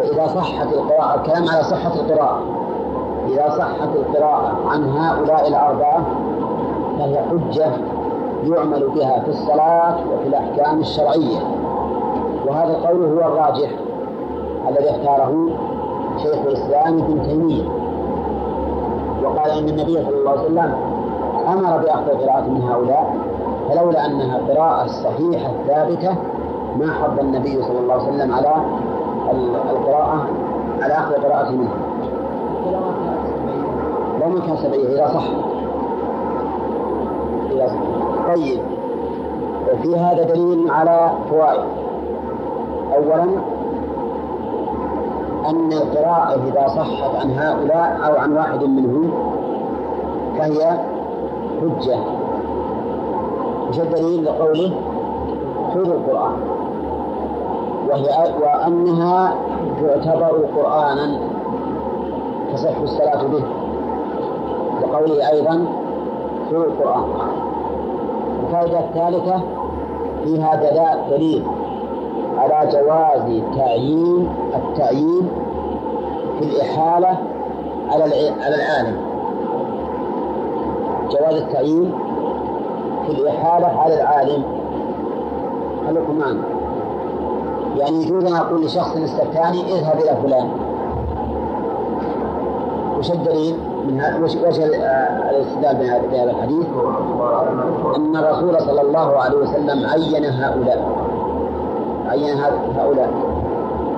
فإذا 0.00 0.26
صحت 0.26 0.72
القراءة 0.72 1.14
الكلام 1.14 1.48
على 1.48 1.62
صحة 1.62 1.94
القراءة. 1.94 2.40
إذا 3.28 3.50
صحت 3.58 3.88
القراءة 3.96 4.56
عن 4.68 4.88
هؤلاء 4.88 5.48
الأربعة 5.48 6.04
فهي 6.98 7.22
حجة 7.30 7.70
يعمل 8.44 8.88
بها 8.94 9.20
في 9.20 9.28
الصلاة 9.28 9.96
وفي 10.12 10.28
الأحكام 10.28 10.80
الشرعية. 10.80 11.40
وهذا 12.46 12.70
القول 12.70 13.04
هو 13.04 13.18
الراجح. 13.18 13.70
الذي 14.72 14.90
اختاره 14.90 15.48
شيخ 16.22 16.38
الإسلام 16.46 16.98
ابن 16.98 17.22
تيمية. 17.22 17.64
وقال 19.24 19.50
إن 19.50 19.68
النبي 19.68 20.04
صلى 20.04 20.18
الله 20.18 20.30
عليه 20.30 20.42
وسلم 20.42 20.74
أمر 21.48 21.78
بأخذ 21.78 22.10
القراءة 22.10 22.48
من 22.48 22.62
هؤلاء 22.62 23.16
فلولا 23.68 24.06
أنها 24.06 24.38
قراءة 24.48 24.86
صحيحة 24.86 25.50
ثابتة 25.66 26.16
ما 26.78 26.92
حض 26.92 27.18
النبي 27.20 27.62
صلى 27.62 27.78
الله 27.78 27.94
عليه 27.94 28.04
وسلم 28.04 28.32
على 28.34 28.54
القراءة 29.70 30.26
على 30.82 30.94
أخذ 30.94 31.14
القراءة 31.14 31.50
منه. 31.50 31.70
لو 34.20 34.28
ما 34.28 34.40
كان 34.46 34.56
سبعية 34.56 34.88
إذا 34.88 35.06
صح. 35.14 35.24
إذا 37.50 37.66
صح. 37.66 38.34
طيب. 38.34 38.60
وفي 39.72 39.96
هذا 39.96 40.22
دليل 40.22 40.70
على 40.70 41.10
فوائد. 41.30 41.64
أولا 42.96 43.26
أن 45.52 45.72
القراءة 45.72 46.40
إذا 46.48 46.68
صحت 46.68 47.14
عن 47.20 47.30
هؤلاء 47.30 48.00
أو 48.06 48.16
عن 48.16 48.32
واحد 48.32 48.64
منهم 48.64 49.12
فهي 50.38 50.78
حجة. 51.60 51.98
وش 53.68 53.80
الدليل 53.80 54.24
لقوله؟ 54.24 54.72
خذوا 55.74 55.94
القرآن. 55.94 56.32
وهي 57.88 58.34
وأنها 58.42 59.34
تعتبر 59.80 60.46
قرآنا 60.56 61.18
تصح 62.52 62.78
الصلاة 62.82 63.22
به. 63.22 63.44
لقوله 64.82 65.30
أيضا 65.30 65.64
خذوا 66.50 66.64
القرآن. 66.64 67.04
الفائدة 68.46 68.78
الثالثة 68.78 69.42
فيها 70.24 70.60
دليل. 71.10 71.44
على 72.42 72.70
جواز 72.72 73.42
تعيين 73.56 74.28
التعيين 74.54 75.28
في 76.38 76.44
الإحالة 76.44 77.18
على 77.90 78.04
على 78.40 78.54
العالم. 78.54 78.96
جواز 81.10 81.34
التعيين 81.34 81.92
في 83.06 83.12
الإحالة 83.12 83.66
على 83.66 83.94
العالم. 83.94 84.42
خليكم 85.86 86.18
معنا 86.18 86.42
يعني 87.76 88.02
يجوز 88.02 88.24
أن 88.24 88.36
أقول 88.36 88.64
لشخص 88.64 88.96
استفتاني 88.96 89.74
اذهب 89.74 89.98
إلى 89.98 90.16
فلان. 90.22 90.48
وش 92.98 93.10
الدليل 93.10 93.56
من 93.86 94.22
وش 94.22 94.36
وش 94.36 94.58
الاستدلال 94.58 96.02
بهذا 96.10 96.30
الحديث؟ 96.30 96.66
أن 97.96 98.16
الرسول 98.16 98.60
صلى 98.60 98.80
الله 98.80 99.18
عليه 99.18 99.38
وسلم 99.38 99.86
عين 99.86 100.24
هؤلاء. 100.24 101.11
عين 102.12 102.38
هؤلاء. 102.78 103.10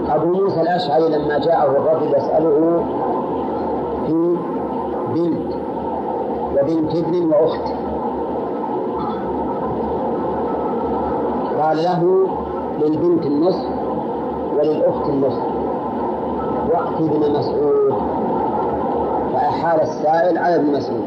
أبو 0.08 0.26
موسى 0.26 0.60
الأشعري 0.60 1.08
لما 1.08 1.38
جاءه 1.38 1.64
الرجل 1.64 2.14
يسأله 2.16 2.84
في 4.06 4.36
بنت 5.14 5.54
وبنت 6.56 6.94
ابن 6.96 7.32
وأخت. 7.32 7.66
قال 11.60 11.76
له 11.76 12.26
للبنت 12.80 13.26
النصف 13.26 13.68
وللأخت 14.58 15.08
النصف. 15.08 15.42
وأتي 16.70 17.08
بن 17.08 17.38
مسعود. 17.38 17.94
فأحال 19.32 19.80
السائل 19.80 20.38
على 20.38 20.56
ابن 20.56 20.72
مسعود. 20.72 21.04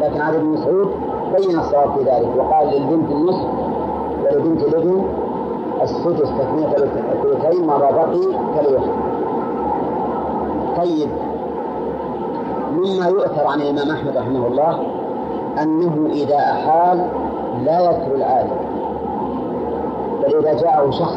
لكن 0.00 0.20
على 0.20 0.36
ابن 0.36 0.46
مسعود 0.46 0.88
بين 1.36 1.58
الصواب 1.58 1.90
في 1.98 2.04
ذلك. 2.04 2.28
وقال 2.38 2.66
للبنت 2.68 3.10
النصف 3.10 3.48
ولبنت 4.24 4.62
الابن 4.62 5.04
السدس 5.82 6.28
تكملة 6.28 6.88
الثلثين 7.12 7.66
ما 7.66 7.78
بقي 7.78 8.20
كالوحد 8.56 8.90
طيب. 10.76 11.08
مما 12.72 13.06
يؤثر 13.08 13.46
عن 13.46 13.60
الإمام 13.60 13.90
أحمد 13.90 14.16
رحمه 14.16 14.46
الله 14.46 14.78
أنه 15.62 16.06
إذا 16.12 16.36
أحال 16.36 17.06
لا 17.64 17.80
يذكر 17.80 18.14
العالم. 18.14 18.56
بل 20.22 20.38
إذا 20.38 20.60
جاءه 20.60 20.90
شخص 20.90 21.16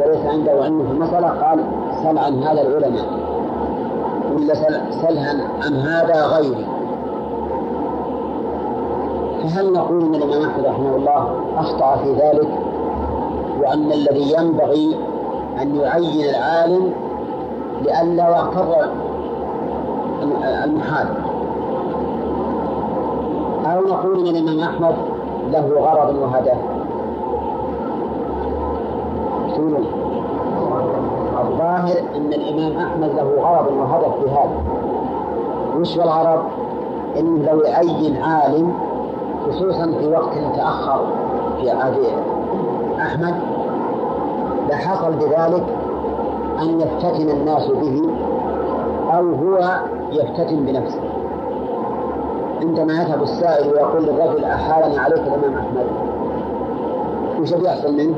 وليس 0.00 0.26
عنده 0.26 0.52
علم 0.52 0.86
في 0.86 0.92
المسألة 0.92 1.28
قال 1.28 1.64
سل 2.02 2.18
عن 2.18 2.42
هذا 2.42 2.62
العلماء. 2.62 3.04
ولا 4.34 4.54
سل 4.90 5.18
عن 5.62 5.74
هذا 5.74 6.26
غيري. 6.26 6.66
فهل 9.42 9.72
نقول 9.72 10.02
إن 10.02 10.14
الإمام 10.14 10.50
أحمد 10.50 10.66
رحمه 10.66 10.96
الله 10.96 11.30
أخطأ 11.56 11.96
في 11.96 12.12
ذلك؟ 12.12 12.65
وان 13.66 13.92
الذي 13.92 14.32
ينبغي 14.38 14.96
أن 15.62 15.76
يعين 15.76 16.28
العالم 16.30 16.92
لئلا 17.82 18.28
يغتر 18.28 18.74
المحال 20.64 21.06
أو 23.66 23.80
نقول 23.80 24.28
ان 24.28 24.36
الإمام 24.36 24.60
أحمد 24.60 24.94
له 25.50 25.68
غرض 25.80 26.14
وهدف. 26.14 26.58
الظاهر 31.40 31.98
أن 32.16 32.32
الإمام 32.32 32.86
أحمد 32.86 33.10
له 33.16 33.42
غرض 33.42 33.72
وهدف 33.72 34.24
في 34.24 34.30
هذا. 34.30 34.60
وش 35.80 35.96
الغرض؟ 35.98 36.42
إنه 37.18 37.52
لو 37.52 37.60
يعين 37.60 38.22
عالم 38.22 38.72
خصوصا 39.48 39.92
في 40.00 40.06
وقت 40.08 40.34
تأخر 40.56 41.00
في 41.60 41.70
عهد 41.70 41.96
أحمد. 43.00 43.34
لحصل 44.70 45.12
بذلك 45.12 45.64
أن 46.62 46.80
يفتتن 46.80 47.30
الناس 47.30 47.66
به 47.66 48.02
أو 49.14 49.34
هو 49.34 49.80
يفتتن 50.12 50.56
بنفسه. 50.56 51.00
عندما 52.60 52.92
يذهب 52.92 53.22
السائل 53.22 53.72
ويقول 53.72 54.02
للرجل 54.02 54.44
احالني 54.44 54.98
عليك 54.98 55.18
الإمام 55.18 55.54
أحمد. 55.54 55.86
وش 57.40 57.54
بيحصل 57.54 57.96
منه؟ 57.96 58.14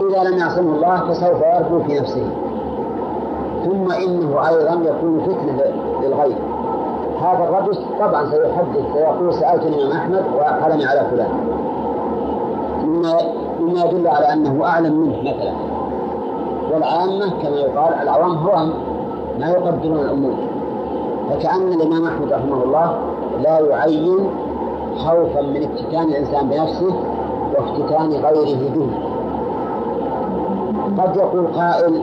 إذا 0.00 0.30
لم 0.30 0.38
يعصمه 0.38 0.74
الله 0.74 1.00
فسوف 1.00 1.42
يرجو 1.42 1.82
في 1.84 2.00
نفسه. 2.00 2.28
ثم 3.64 3.92
إنه 3.92 4.48
أيضا 4.48 4.90
يكون 4.90 5.20
فتنة 5.20 5.62
للغير. 6.02 6.38
هذا 7.20 7.44
الرجل 7.44 7.78
طبعا 8.00 8.26
سيحدث 8.30 8.92
سيقول 8.92 9.34
سألت 9.34 9.62
الإمام 9.62 9.92
أحمد 9.96 10.24
وأحلني 10.38 10.84
على 10.84 11.00
فلان. 11.10 11.30
مما 13.66 13.84
يدل 13.84 14.08
على 14.08 14.32
أنه 14.32 14.64
أعلم 14.64 15.00
منه 15.00 15.20
مثلا. 15.20 15.52
والعامة 16.72 17.30
كما 17.42 17.56
يقال 17.56 17.94
العوام 18.02 18.34
هو 18.36 18.66
ما 19.38 19.50
يقدرون 19.50 19.98
الأمور. 19.98 20.34
فكأن 21.30 21.72
الإمام 21.72 22.04
أحمد 22.04 22.32
رحمه 22.32 22.64
الله 22.64 22.98
لا 23.42 23.58
يعين 23.60 24.18
خوفا 24.96 25.42
من 25.42 25.62
افتتان 25.64 26.02
الإنسان 26.02 26.48
بنفسه 26.48 26.94
وافتتان 27.56 28.10
غيره 28.10 28.58
به. 28.74 28.88
قد 31.02 31.16
يقول 31.16 31.46
قائل 31.46 32.00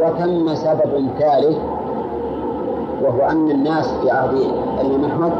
وثم 0.00 0.54
سبب 0.54 1.08
ثالث 1.18 1.56
وهو 3.02 3.20
أن 3.30 3.50
الناس 3.50 3.94
في 4.02 4.10
عهد 4.10 4.34
الإمام 4.80 5.10
أحمد 5.10 5.32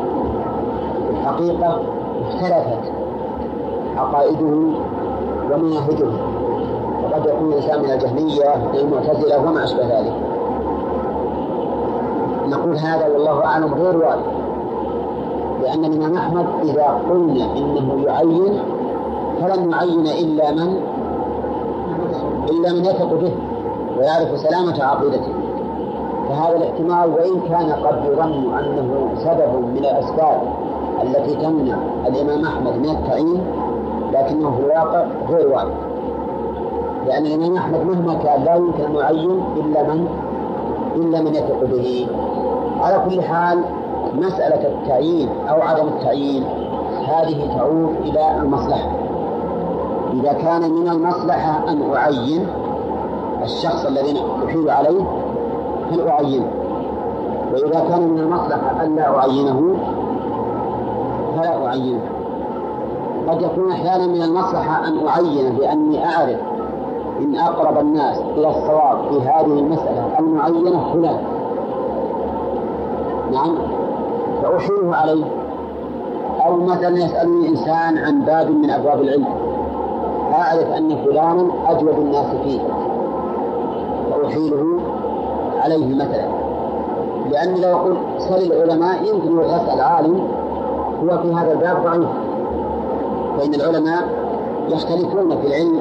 الحقيقة 1.10 1.80
اختلفت 2.28 2.92
عقائدهم 3.96 4.74
ومناهجهم 5.50 6.16
وقد 7.04 7.26
يكون 7.26 7.52
الإنسان 7.52 7.82
من 7.82 7.90
الجهمية 7.90 8.54
المعتزلة 8.74 9.38
وما 9.40 9.64
أشبه 9.64 9.82
ذلك. 9.82 10.12
نقول 12.48 12.76
هذا 12.76 13.08
والله 13.08 13.44
أعلم 13.44 13.74
غير 13.74 13.96
وارد 13.96 14.24
لأن 15.62 15.84
الإمام 15.84 16.16
أحمد 16.16 16.46
إذا 16.62 17.00
قلنا 17.10 17.44
إنه 17.56 18.04
يعين 18.06 18.62
فلن 19.40 19.70
يعين 19.70 20.06
إلا 20.06 20.52
من 20.52 20.80
إلا 22.50 22.72
من 22.72 22.84
يثق 22.84 23.14
به 23.14 23.32
ويعرف 23.98 24.38
سلامة 24.38 24.84
عقيدته. 24.84 25.32
فهذا 26.28 26.56
الاحتمال 26.56 27.10
وإن 27.14 27.40
كان 27.48 27.72
قد 27.72 28.04
يظن 28.04 28.54
أنه 28.58 29.08
سبب 29.24 29.64
من 29.74 29.78
الأسباب 29.78 30.42
التي 31.02 31.34
تمنع 31.34 31.76
الإمام 32.06 32.44
أحمد 32.44 32.76
من 32.76 32.90
التعيين 32.90 33.42
لكنه 34.12 34.50
في 34.50 34.60
الواقع 34.60 35.04
غير 35.30 35.48
واقع 35.48 35.92
لأن 37.06 37.26
الإمام 37.26 37.56
أحمد 37.56 37.86
مهما 37.86 38.14
كان 38.14 38.44
لا 38.44 38.54
يمكن 38.54 38.84
أن 38.84 38.94
يعين 38.94 39.42
إلا 39.56 39.82
من 39.82 40.08
إلا 40.96 41.20
من 41.20 41.34
يثق 41.34 41.64
به. 41.64 42.06
على 42.80 43.02
كل 43.08 43.22
حال 43.22 43.64
مسألة 44.14 44.68
التعيين 44.68 45.28
أو 45.48 45.62
عدم 45.62 45.88
التعيين 45.88 46.44
هذه 47.08 47.56
تعود 47.56 47.96
إلى 48.04 48.36
المصلحة. 48.42 48.90
إذا 50.12 50.32
كان 50.32 50.72
من 50.72 50.88
المصلحة 50.88 51.68
أن 51.68 51.94
أعين 51.94 52.46
الشخص 53.42 53.86
الذي 53.86 54.22
أحيل 54.46 54.70
عليه 54.70 55.04
فلأعينه 55.90 56.50
وإذا 57.52 57.80
كان 57.88 58.08
من 58.08 58.18
المصلحة 58.18 58.84
ألا 58.84 59.18
أعينه 59.18 59.74
فلا 61.36 61.66
أعينه. 61.66 62.21
قد 63.28 63.42
يكون 63.42 63.72
أحيانا 63.72 64.06
من 64.06 64.22
المصلحة 64.22 64.88
أن 64.88 65.06
أعينه 65.06 65.58
لأني 65.58 66.06
أعرف 66.06 66.40
إن 67.20 67.36
أقرب 67.36 67.78
الناس 67.78 68.18
إلى 68.36 68.48
الصواب 68.48 68.98
في 69.08 69.20
هذه 69.20 69.58
المسألة 69.58 70.18
المعينة 70.18 70.92
فلان. 70.92 71.18
نعم. 73.32 73.58
فأشيره 74.42 74.94
عليه. 74.94 75.24
أو 76.46 76.56
مثلا 76.56 76.98
يسألني 77.04 77.48
إنسان 77.48 77.98
عن 77.98 78.20
باب 78.20 78.50
من 78.50 78.70
أبواب 78.70 79.00
العلم. 79.00 79.26
أعرف 80.32 80.72
أن 80.72 80.96
فلانا 81.04 81.48
أجود 81.66 81.98
الناس 81.98 82.26
فيه. 82.44 82.60
فأحيله 84.10 84.80
عليه 85.64 85.94
مثلا. 85.94 86.28
لأن 87.30 87.60
لو 87.60 87.76
قلت 87.76 87.98
سل 88.18 88.52
العلماء 88.52 89.04
يمكن 89.04 89.40
يسأل 89.40 89.80
عالم 89.80 90.28
هو 91.02 91.18
في 91.18 91.34
هذا 91.34 91.52
الباب 91.52 91.82
ضعيف. 91.84 92.21
فإن 93.38 93.54
العلماء 93.54 94.02
يختلفون 94.68 95.36
في 95.40 95.46
العلم 95.46 95.80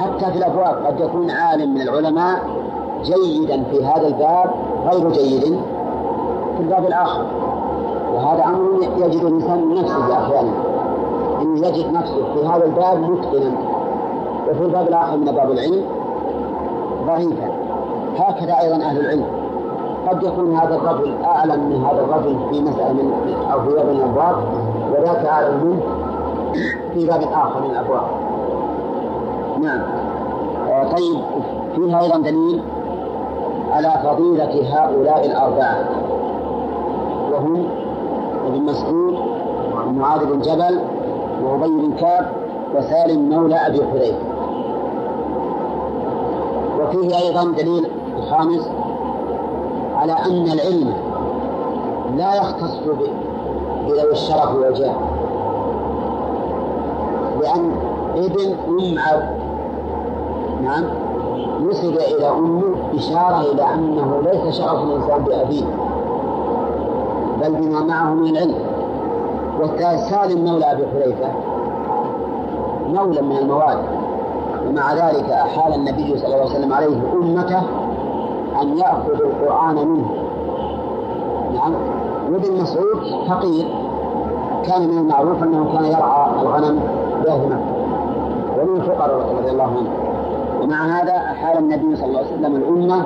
حتى 0.00 0.32
في 0.32 0.38
الأبواب. 0.38 0.86
قد 0.86 1.00
يكون 1.00 1.30
عالم 1.30 1.74
من 1.74 1.80
العلماء 1.80 2.38
جيدا 3.02 3.62
في 3.70 3.84
هذا 3.84 4.06
الباب 4.06 4.50
غير 4.90 5.10
جيد 5.10 5.60
في 6.56 6.60
الباب 6.60 6.86
الآخر. 6.86 7.26
وهذا 8.14 8.44
أمر 8.44 8.82
يجد 8.96 9.24
الإنسان 9.24 9.74
نفسه 9.74 10.12
أحيانا 10.12 10.52
أنه 11.42 11.66
يجد 11.66 11.92
نفسه 11.92 12.34
في 12.34 12.46
هذا 12.46 12.64
الباب 12.64 13.10
متقنا. 13.10 13.52
وفي 14.50 14.62
الباب 14.62 14.88
الآخر 14.88 15.16
من 15.16 15.28
أبواب 15.28 15.50
العلم 15.50 15.84
ضعيفا 17.06 17.50
هكذا 18.16 18.58
أيضا 18.60 18.76
أهل 18.76 19.00
العلم. 19.00 19.24
قد 20.08 20.22
يكون 20.22 20.56
هذا 20.56 20.74
الرجل 20.76 21.14
أعلم 21.24 21.68
من 21.68 21.84
هذا 21.84 22.00
الرجل 22.00 22.36
في 22.50 22.60
مسألة 22.60 22.92
من 22.92 23.34
أو 23.52 23.60
في 23.60 23.68
باب 23.74 23.86
من 23.86 23.96
الأبواب 23.96 24.36
وذاك 24.92 25.26
أعلم 25.26 25.64
منه. 25.64 25.82
في 26.94 27.06
باب 27.06 27.22
آخر 27.22 27.60
من 27.60 27.70
الأبواب. 27.70 28.02
نعم. 29.60 29.80
آه، 30.68 30.84
طيب. 30.84 31.20
فيها 31.74 32.02
أيضا 32.02 32.18
دليل 32.18 32.62
على 33.72 33.92
فضيلة 34.04 34.78
هؤلاء 34.78 35.26
الأربعة. 35.26 35.84
وهم 37.32 37.68
ابن 38.46 38.62
مسعود 38.62 39.14
ومعاذ 39.74 40.26
بن 40.26 40.40
جبل 40.40 40.80
وأبي 41.44 41.68
بن 41.68 41.92
كعب 42.00 42.26
وسالم 42.74 43.30
مولى 43.30 43.56
أبي 43.56 43.84
حذيفة. 43.84 44.18
وفيه 46.80 47.18
أيضا 47.18 47.44
دليل 47.44 47.90
خامس 48.30 48.70
على 49.96 50.12
أن 50.12 50.52
العلم 50.52 50.94
لا 52.16 52.34
يختص 52.34 52.78
بذوي 53.86 54.12
الشرف 54.12 54.54
والجاه. 54.54 54.94
أم 58.18 58.98
عبد 58.98 59.28
نعم 60.62 60.84
نسب 61.70 61.94
إلى 61.96 62.28
أمه 62.28 62.62
إشارة 62.98 63.40
إلى 63.52 63.74
أنه 63.74 64.20
ليس 64.24 64.54
شرف 64.58 64.82
الإنسان 64.82 65.24
بأبيه 65.24 65.64
بل 67.40 67.54
بما 67.54 67.80
معه 67.80 68.14
من 68.14 68.28
العلم 68.28 68.54
والثالث 69.60 70.08
سالم 70.10 70.44
مولى 70.44 70.72
أبي 70.72 70.86
حذيفة 70.86 71.28
مولى 72.88 73.22
من 73.22 73.36
الموالي. 73.36 73.82
ومع 74.68 74.92
ذلك 74.94 75.30
أحال 75.30 75.74
النبي 75.74 76.18
صلى 76.18 76.26
الله 76.26 76.36
عليه 76.36 76.44
وسلم 76.50 76.72
عليه 76.72 76.96
أمته 77.12 77.62
أن 78.62 78.78
يأخذ 78.78 79.10
القرآن 79.12 79.74
منه. 79.88 80.10
نعم 81.54 81.74
وابن 82.32 82.62
مسعود 82.62 83.26
فقير 83.28 83.66
كان 84.66 84.88
من 84.88 84.98
المعروف 84.98 85.42
أنه 85.42 85.72
كان 85.72 85.84
يرعى 85.84 86.42
الغنم 86.42 86.80
بأهل 87.24 87.77
ومن 88.60 88.76
الفقراء 88.80 89.34
رضي 89.38 89.50
الله 89.50 89.64
عنه 89.64 89.90
ومع 90.62 91.00
هذا 91.00 91.16
أحال 91.16 91.58
النبي 91.58 91.96
صلى 91.96 92.06
الله 92.06 92.18
عليه 92.18 92.32
وسلم 92.32 92.56
الأمة 92.56 93.02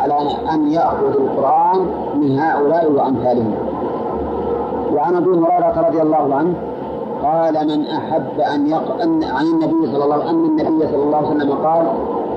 على 0.00 0.14
أن 0.54 0.72
يأخذ 0.72 1.06
القرآن 1.20 1.86
من 2.14 2.38
هؤلاء 2.38 2.92
وأمثالهم. 2.92 3.54
وعن 4.94 5.16
أبي 5.16 5.30
هريرة 5.30 5.86
رضي 5.88 6.02
الله 6.02 6.34
عنه 6.34 6.54
قال 7.22 7.54
من 7.68 7.86
أحب 7.86 8.40
أن 8.54 8.66
يقرأ 8.66 9.02
عن 9.36 9.46
النبي 9.46 9.92
صلى 9.92 10.04
الله 10.04 10.14
عليه 10.14 10.24
وسلم 10.24 10.44
أن 10.44 10.60
النبي 10.60 10.86
صلى 10.92 11.02
الله 11.02 11.16
عليه 11.16 11.28
وسلم 11.28 11.52
قال 11.52 11.86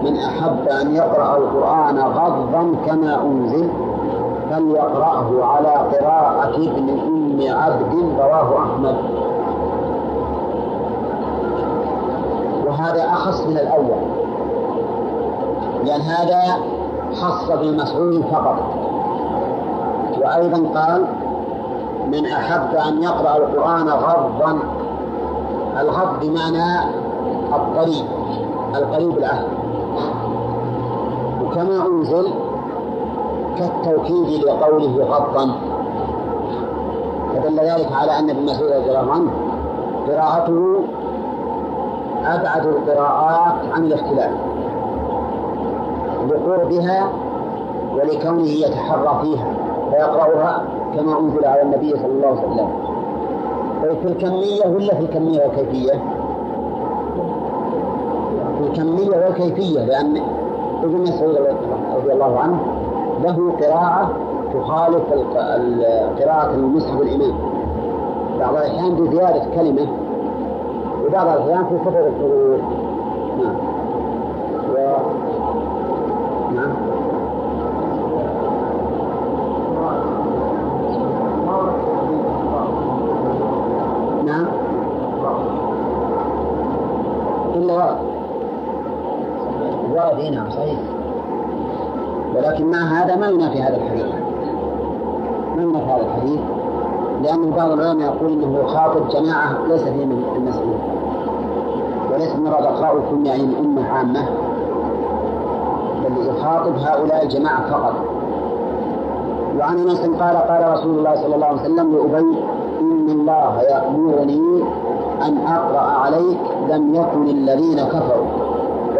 من 0.03 0.17
أحب 0.17 0.67
أن 0.81 0.95
يقرأ 0.95 1.37
القرآن 1.37 1.99
غضا 1.99 2.75
كما 2.85 3.21
أنزل 3.23 3.69
فليقرأه 4.51 5.45
على 5.45 5.69
قراءة 5.69 6.55
ابن 6.55 6.89
أم 6.89 7.39
عبد 7.57 7.93
رواه 8.19 8.57
أحمد. 8.59 8.95
وهذا 12.85 13.03
أخص 13.03 13.41
من 13.41 13.57
الأول. 13.57 13.97
لأن 15.85 16.01
هذا 16.01 16.57
خص 17.13 17.51
بالمسعود 17.51 18.23
فقط. 18.31 18.59
وأيضا 20.21 20.79
قال 20.79 21.05
من 22.07 22.25
أحب 22.25 22.75
أن 22.75 23.03
يقرأ 23.03 23.37
القرآن 23.37 23.89
غضا. 23.89 24.59
الغض 25.81 26.19
بمعنى 26.21 26.79
الطريق 27.53 28.05
القريب 28.75 29.17
العهد 29.17 29.47
وكما 31.43 31.87
أنزل 31.87 32.27
كالتوكيد 33.57 34.43
لقوله 34.45 35.05
غضا. 35.05 35.51
فدل 37.33 37.59
ذلك 37.59 37.91
على 37.91 38.19
أن 38.19 38.29
ابن 38.29 38.45
مسعود 38.45 38.71
رضي 38.71 38.89
الله 38.89 39.11
عنه 39.11 39.31
قراءته 40.07 40.74
أبعد 42.25 42.65
القراءات 42.65 43.53
عن 43.73 43.83
الاختلاف. 43.83 44.31
لقربها 46.29 47.07
ولكونه 47.95 48.47
يتحرى 48.47 49.19
فيها 49.21 49.47
فيقرأها 49.91 50.61
كما 50.95 51.19
أنزل 51.19 51.45
على 51.45 51.61
النبي 51.61 51.89
صلى 51.91 52.05
الله 52.11 52.27
عليه 52.27 52.39
وسلم. 52.47 52.67
في 54.01 54.07
الكمية 54.07 54.75
ولا 54.75 54.95
في 54.95 55.01
الكمية 55.01 55.41
والكيفية؟ 55.45 55.91
في 58.57 58.63
الكمية 58.69 59.09
والكيفية 59.25 59.79
لأن 59.85 60.17
ابن 60.83 61.01
مسعود 61.01 61.35
رضي 61.95 62.13
الله 62.13 62.39
عنه 62.39 62.59
له 63.23 63.51
قراءة 63.61 64.09
تخالف 64.53 65.03
قراءة 66.19 66.53
المصحف 66.55 67.01
الإمام. 67.01 67.35
بعض 68.39 68.55
الأحيان 68.55 68.95
بزيادة 68.95 69.45
كلمة 69.55 69.87
وبعض 71.15 71.27
الأحيان 71.27 71.65
في 71.65 71.77
كثرة 71.77 72.07
الحروف 72.07 72.61
نعم. 73.39 73.55
نعم. 76.55 76.73
نعم. 84.25 84.47
ورد 89.91 90.33
نعم 90.33 90.49
صحيح. 90.49 90.79
ولكن 92.35 92.65
مع 92.71 92.77
هذا 92.77 93.15
ما 93.15 93.27
ينافي 93.27 93.61
هذا 93.61 93.75
الحديث. 93.75 94.05
ما 95.55 95.63
ينافي 95.63 95.85
هذا 95.91 96.01
الحديث؟ 96.05 96.54
لأن 97.25 97.49
بعض 97.49 97.71
العلماء 97.71 98.15
يقول 98.15 98.31
أنه 98.31 98.59
يخاطب 98.59 99.07
جماعة 99.07 99.67
ليس 99.67 99.81
فيهم 99.81 100.23
المسؤول 100.35 100.77
وليس 102.13 102.35
مراد 102.35 102.75
خاطبكم 102.75 103.25
يعني 103.25 103.43
الأمة 103.43 103.89
عامة. 103.89 104.25
بل 106.03 106.27
يخاطب 106.27 106.75
هؤلاء 106.77 107.23
الجماعة 107.23 107.71
فقط. 107.71 107.93
وعن 109.59 109.77
أنس 109.77 110.01
قال 110.01 110.37
قال 110.37 110.73
رسول 110.73 110.97
الله 110.99 111.15
صلى 111.15 111.35
الله 111.35 111.47
عليه 111.47 111.61
وسلم 111.61 111.95
لأبي 111.95 112.37
إن 112.81 113.09
الله 113.09 113.61
يأمرني 113.61 114.63
أن 115.21 115.37
أقرأ 115.47 115.91
عليك 115.91 116.39
لم 116.69 116.95
يكن 116.95 117.23
الذين 117.29 117.79
كفروا. 117.79 118.27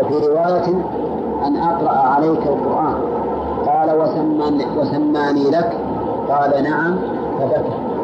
وفي 0.02 0.28
رواية 0.28 0.68
أن 1.48 1.56
أقرأ 1.58 1.98
عليك 1.98 2.48
القرآن. 2.48 2.96
قال 3.68 4.02
وسماني, 4.02 4.66
وسماني 4.80 5.50
لك؟ 5.52 5.78
قال 6.30 6.64
نعم 6.64 6.96
فبكى 7.40 7.95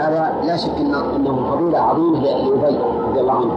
هذا 0.00 0.32
لا 0.44 0.56
شك 0.56 0.76
إنه 0.78 1.50
فضيله 1.50 1.78
عظيمة 1.78 2.20
لابي 2.20 2.78
رضي 3.08 3.20
الله 3.20 3.32
عنه. 3.32 3.54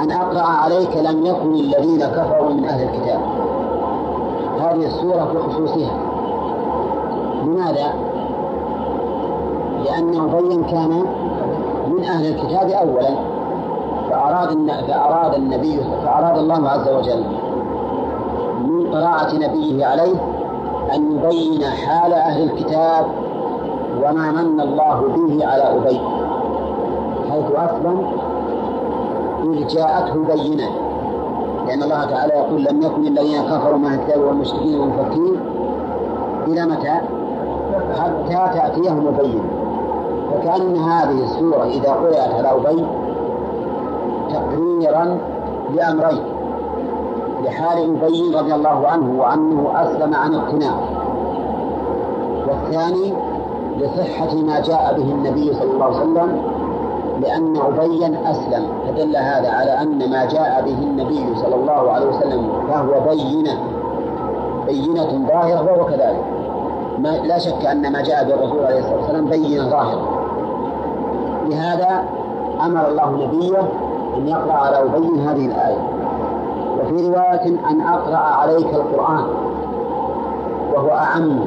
أن 0.00 0.12
أقرأ 0.12 0.42
عليك 0.42 0.96
لم 0.96 1.26
يكن 1.26 1.54
الذين 1.54 2.00
كفروا 2.00 2.50
من 2.50 2.64
أهل 2.64 2.88
الكتاب. 2.88 3.20
هذه 4.60 4.86
السورة 4.86 5.24
في 5.32 5.38
خصوصها. 5.38 5.90
لماذا؟ 7.44 7.92
لأن 9.84 10.20
أبي 10.20 10.70
كان 10.70 11.04
من 11.86 12.04
أهل 12.04 12.26
الكتاب 12.26 12.70
أولا 12.70 13.10
فأراد 14.10 14.70
فأراد 14.88 15.34
النبي 15.34 15.80
فأراد 16.04 16.38
الله 16.38 16.68
عز 16.68 16.88
وجل 16.88 17.24
من 18.60 18.78
من 18.88 18.94
قراءة 18.94 19.36
نبيه 19.36 19.86
عليه 19.86 20.16
أن 20.94 21.12
يبين 21.12 21.64
حال 21.64 22.12
أهل 22.12 22.42
الكتاب 22.42 23.06
وما 24.02 24.30
من 24.42 24.60
الله 24.60 25.00
به 25.16 25.46
على 25.46 25.62
أبي 25.62 26.00
حيث 27.30 27.44
أسلم 27.56 28.06
إذ 29.44 29.66
جاءته 29.66 30.14
بينة 30.34 30.68
لأن 31.66 31.82
الله 31.82 32.04
تعالى 32.04 32.32
يقول 32.34 32.64
لم 32.64 32.82
يكن 32.82 33.06
الذين 33.06 33.42
كفروا 33.42 33.78
مع 33.78 33.94
الكتاب 33.94 34.20
والمشركين 34.20 34.80
والمفكين 34.80 35.40
إلى 36.46 36.62
متى؟ 36.66 37.00
حتى 38.00 38.58
تأتيهم 38.58 39.08
البينة 39.08 39.44
فكأن 40.32 40.76
هذه 40.76 41.24
السورة 41.24 41.64
إذا 41.64 41.90
قرأت 41.92 42.34
على 42.34 42.50
أبي 42.52 42.86
تقريرا 44.32 45.18
لأمرين 45.74 46.24
لحال 47.44 47.78
أبي 48.02 48.34
رضي 48.36 48.54
الله 48.54 48.86
عنه 48.88 49.20
وأنه 49.20 49.70
أسلم 49.74 50.14
عن 50.14 50.34
اقتناع 50.34 50.74
والثاني 52.48 53.12
لصحة 53.78 54.34
ما 54.34 54.60
جاء 54.60 54.94
به 54.96 55.12
النبي 55.12 55.54
صلى 55.54 55.70
الله 55.72 55.84
عليه 55.84 55.96
وسلم 55.96 56.42
لأن 57.20 57.56
أبيا 57.56 58.30
أسلم. 58.30 58.66
فدل 58.86 59.16
هذا 59.16 59.50
على 59.50 59.82
أن 59.82 60.10
ما 60.10 60.24
جاء 60.24 60.62
به 60.66 60.78
النبي 60.78 61.36
صلى 61.36 61.54
الله 61.54 61.92
عليه 61.92 62.06
وسلم 62.06 62.48
فهو 62.68 63.00
بينة. 63.10 63.58
بينة 64.66 65.28
ظاهرة 65.28 65.62
وهو 65.62 65.84
كذلك. 65.84 66.24
ما 66.98 67.08
لا 67.08 67.38
شك 67.38 67.66
أن 67.66 67.92
ما 67.92 68.02
جاء 68.02 68.24
به 68.24 68.34
الرسول 68.34 68.64
عليه 68.64 68.78
الصلاة 68.78 68.96
والسلام 68.96 69.26
بينة 69.26 69.68
ظاهرة. 69.68 70.08
لهذا 71.48 72.04
أمر 72.66 72.88
الله 72.88 73.10
نبيه 73.10 73.58
أن 74.16 74.28
يقرأ 74.28 74.52
على 74.52 74.78
أبي 74.82 75.20
هذه 75.20 75.46
الآية. 75.46 75.98
وفي 76.78 77.08
رواية 77.08 77.46
أن 77.70 77.80
أقرأ 77.80 78.16
عليك 78.16 78.74
القرآن 78.74 79.24
وهو 80.74 80.90
أعم 80.90 81.40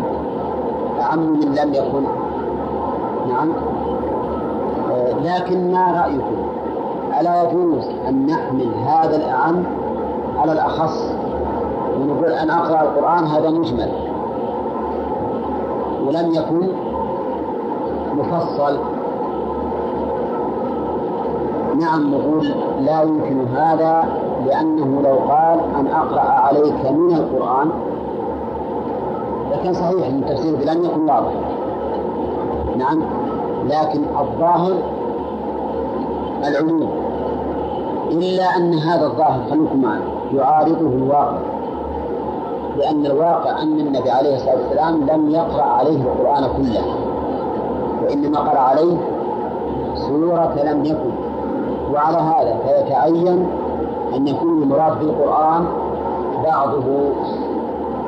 أعم 1.02 1.20
من 1.20 1.56
لم 1.56 1.74
يكن 1.74 2.04
نعم. 3.32 3.52
آه، 4.92 5.14
لكن 5.24 5.72
ما 5.72 6.02
رأيكم؟ 6.02 6.36
ألا 7.20 7.44
يجوز 7.44 7.88
أن 8.08 8.26
نحمل 8.26 8.72
هذا 8.88 9.16
الأعم 9.16 9.64
على 10.38 10.52
الأخص؟ 10.52 11.14
ونقول 12.00 12.32
أن 12.32 12.50
أقرأ 12.50 12.82
القرآن 12.82 13.24
هذا 13.24 13.50
مجمل. 13.50 13.92
ولم 16.08 16.32
يكن 16.34 16.68
مفصل. 18.14 18.78
نعم 21.80 22.12
نقول 22.12 22.48
لا 22.80 23.02
يمكن 23.02 23.48
هذا 23.56 24.04
لأنه 24.46 25.02
لو 25.02 25.16
قال 25.16 25.60
أن 25.80 25.88
أقرأ 25.88 26.22
عليك 26.22 26.92
من 26.92 27.16
القرآن 27.16 27.70
لكن 29.52 29.74
صحيح 29.74 30.08
أن 30.08 30.26
تفسيره 30.26 30.74
لم 30.74 30.84
يكن 30.84 31.02
واضح. 31.02 31.34
نعم. 32.78 33.21
لكن 33.66 34.04
الظاهر 34.20 34.78
العموم 36.48 36.90
إلا 38.12 38.58
أن 38.58 38.74
هذا 38.74 39.06
الظاهر 39.06 39.40
خلوكم 39.50 39.82
معي 39.82 40.02
يعارضه 40.34 40.88
الواقع. 40.88 41.38
لأن 42.78 43.06
الواقع 43.06 43.62
أن 43.62 43.80
النبي 43.80 44.12
عليه 44.12 44.36
الصلاة 44.36 44.56
والسلام 44.56 45.10
لم 45.10 45.30
يقرأ 45.30 45.64
عليه 45.64 46.02
القرآن 46.02 46.44
كله. 46.58 46.84
وإنما 48.04 48.40
قرأ 48.40 48.60
عليه 48.60 48.98
سورة 49.96 50.56
لم 50.64 50.86
يكن. 50.86 51.12
وعلى 51.94 52.18
هذا 52.18 52.58
فيتعين 52.68 53.48
أن 54.16 54.28
يكون 54.28 54.64
المراد 54.64 55.00
بالقرآن 55.00 55.66
بعضه 56.44 56.86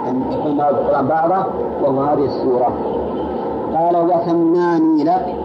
أن 0.10 0.24
يكون 0.32 0.52
المراد 0.52 0.76
بالقرآن 0.76 1.08
بعضه 1.08 1.46
وهو 1.84 2.02
هذه 2.02 2.26
السورة. 2.26 2.74
قال 3.76 3.98
وثماني 3.98 5.04
لك 5.04 5.36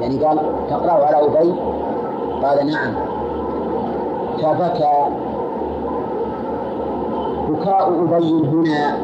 يعني 0.00 0.24
قال 0.24 0.38
تقرأ 0.70 0.92
على 1.06 1.26
أبي؟ 1.26 1.54
قال 2.42 2.66
نعم. 2.66 2.94
فبكى. 4.42 5.08
بكاء 7.48 7.88
أبي 7.88 8.46
هنا. 8.48 8.96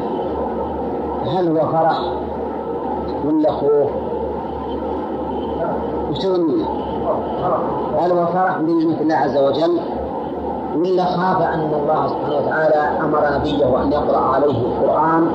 هل 1.27 1.57
هو 1.57 1.67
فرح 1.67 1.99
ولا 3.25 3.51
خوف؟ 3.51 3.89
وش 6.11 6.25
هل 7.99 8.11
هو 8.11 8.25
فرح 8.25 8.57
بنعمة 8.57 9.01
الله 9.01 9.15
عز 9.15 9.37
وجل؟ 9.37 9.79
ولا 10.75 11.05
خاف 11.05 11.41
أن 11.41 11.71
الله 11.73 12.07
سبحانه 12.07 12.37
وتعالى 12.37 12.99
أمر 13.01 13.37
نبيه 13.37 13.83
أن 13.83 13.91
يقرأ 13.91 14.17
عليه 14.17 14.57
القرآن 14.67 15.31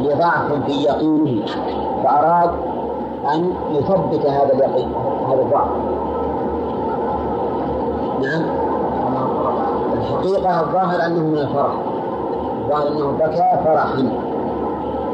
لضعف 0.00 0.52
في 0.66 0.72
يقينه؟ 0.72 1.46
فأراد 2.04 2.50
أن 3.32 3.54
يثبت 3.70 4.26
هذا 4.26 4.52
اليقين 4.52 4.92
هذا 5.28 5.42
الضعف 5.42 5.68
نعم. 8.22 8.44
الحقيقة 9.92 10.60
الظاهر 10.60 11.06
أنه 11.06 11.20
من 11.20 11.38
الفرح. 11.38 11.72
الظاهر 12.62 12.88
أنه 12.88 13.12
بكى 13.12 13.64
فرحا 13.64 14.08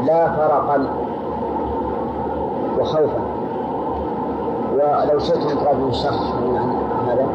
لا 0.06 0.28
فرقا 0.28 0.86
وخوفا. 2.78 3.22
ولو 4.72 5.18
شئت 5.18 5.50
أن 5.50 5.58
تراجع 5.58 5.88
الشخص 5.88 6.32
عن 6.32 7.08
هذا. 7.08 7.26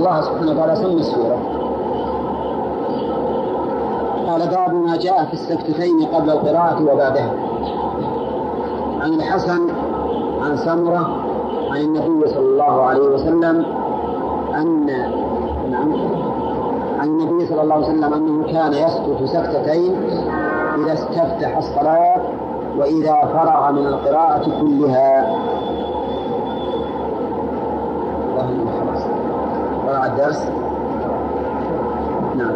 الله 0.00 0.20
سبحانه 0.20 0.50
وتعالى 0.50 0.76
سمي 0.76 1.00
السورة 1.00 1.38
قال 4.26 4.48
باب 4.48 4.74
ما 4.74 4.96
جاء 4.96 5.24
في 5.24 5.32
السكتتين 5.32 6.06
قبل 6.06 6.30
القراءة 6.30 6.82
وبعدها. 6.82 7.30
عن 9.00 9.12
الحسن 9.12 9.60
عن 10.42 10.56
سمرة 10.56 11.16
عن 11.70 11.80
النبي 11.80 12.28
صلى 12.28 12.46
الله 12.46 12.82
عليه 12.82 13.00
وسلم 13.00 13.66
أن 14.54 14.86
نعم. 15.70 15.92
عن 17.00 17.08
النبي 17.08 17.46
صلى 17.46 17.62
الله 17.62 17.74
عليه 17.74 17.86
وسلم 17.86 18.14
أنه 18.14 18.52
كان 18.52 18.72
يسكت 18.72 19.24
سكتتين 19.24 19.96
إذا 20.84 20.92
استفتح 20.92 21.56
الصلاة 21.56 22.22
وإذا 22.78 23.14
فرغ 23.32 23.72
من 23.72 23.86
القراءة 23.86 24.44
كلها. 24.60 25.36
قرأ 29.90 30.06
الدرس 30.06 30.44
نعم. 32.36 32.54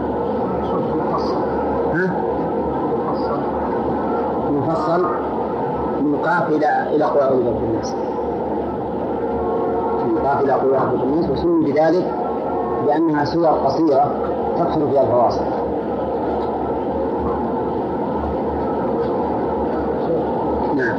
ها؟ 1.94 2.24
مفصل. 4.50 5.04
من 6.00 6.16
قاف 6.24 6.48
إلى 6.48 6.96
إلى 6.96 7.06
برب 7.14 7.62
الناس. 7.62 7.94
من 10.06 10.18
قاف 10.26 10.42
إلى 10.42 10.54
برب 10.62 11.02
الناس 11.02 11.30
وسمي 11.30 11.72
بذلك 11.72 12.12
لأنها 12.86 13.24
سور 13.24 13.46
قصيرة 13.46 14.10
تكثر 14.58 14.88
فيها 14.90 15.02
الفواصل 15.02 15.44
نعم 20.76 20.98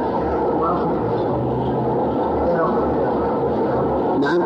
نعم 4.22 4.42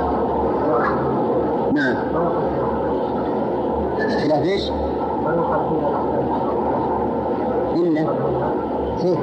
نعم 1.73 1.95
خلاف 3.97 4.43
إيش؟ 4.43 4.71
إلا 7.75 8.05
كيف؟ 9.01 9.19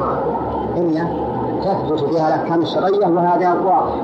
إلا 0.77 1.07
تثبت 1.65 2.01
فيها 2.01 2.29
الأحكام 2.29 2.63
الشرعية 2.63 3.07
وهذا 3.07 3.53
واضح 3.65 3.95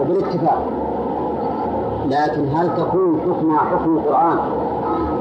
وبالاتفاق 0.00 0.62
لكن 2.06 2.48
هل 2.56 2.70
تكون 2.76 3.20
حكم 3.20 3.56
حكم 3.58 3.96
القرآن 3.98 4.38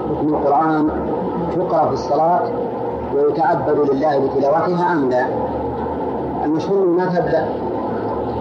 حكم 0.10 0.34
القرآن 0.34 0.90
تقرأ 1.56 1.88
في 1.88 1.94
الصلاة 1.94 2.42
ويتعبد 3.16 3.90
لله 3.92 4.20
بتلاوتها 4.20 4.94
أم 4.94 5.10
لا؟ 5.10 5.26
المشهور 6.46 6.88
ما 6.88 7.06
تبدأ 7.06 7.50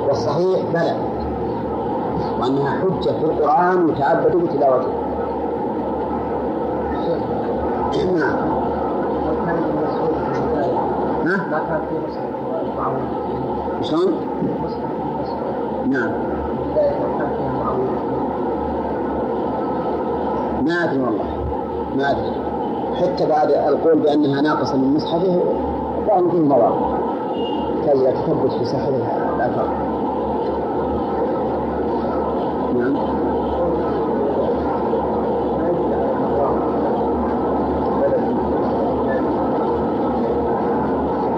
والصحيح 0.08 0.60
بلى 0.74 0.96
وأنها 2.40 2.70
حجة 2.70 3.10
في 3.10 3.24
القرآن 3.24 3.88
يتعبد 3.88 4.36
بتلاوته 4.36 4.88
نعم 8.16 8.51
شلون؟ 13.82 14.12
نعم. 15.88 16.10
ما 20.66 20.84
أدري 20.84 21.00
والله. 21.00 21.24
ما 21.96 22.10
أدري. 22.10 22.32
حتى 23.00 23.26
بعد 23.26 23.50
القول 23.50 23.98
بأنها 23.98 24.40
ناقصة 24.42 24.76
من 24.76 24.94
مصحفه 24.94 25.40
كان 26.08 26.30
فيه 26.30 26.38
نظر 26.38 26.72
كي 27.84 28.12
تثبت 28.12 28.52
في 28.52 28.64
صحة 28.64 28.88
الآثار 28.88 29.68
نعم 32.74 32.96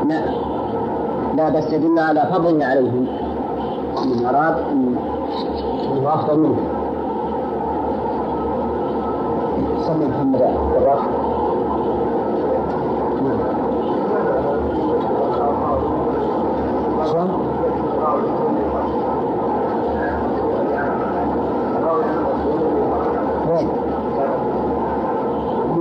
لا 0.09 1.34
لا 1.44 1.50
بس 1.50 1.72
يدل 1.72 1.98
على 1.98 2.28
فضله 2.33 2.66
عليهم 2.66 3.07
من 4.07 4.26
أراد 4.26 4.54
أنه 4.72 6.14
أفضل 6.14 6.38
منه 6.38 6.57
صلى 9.80 10.07
محمد 10.09 10.42
الرافع 10.76 11.07
نعم؟ 17.14 17.28
وين؟ 23.50 23.68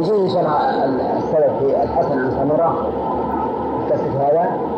يجي 0.02 0.30
شرح 0.30 0.62
السلف 1.18 1.54
في 1.60 1.84
الحسن 1.84 2.20
عن 2.20 2.32
سمره 2.32 2.88
الكسر 3.88 4.10
هذا 4.20 4.74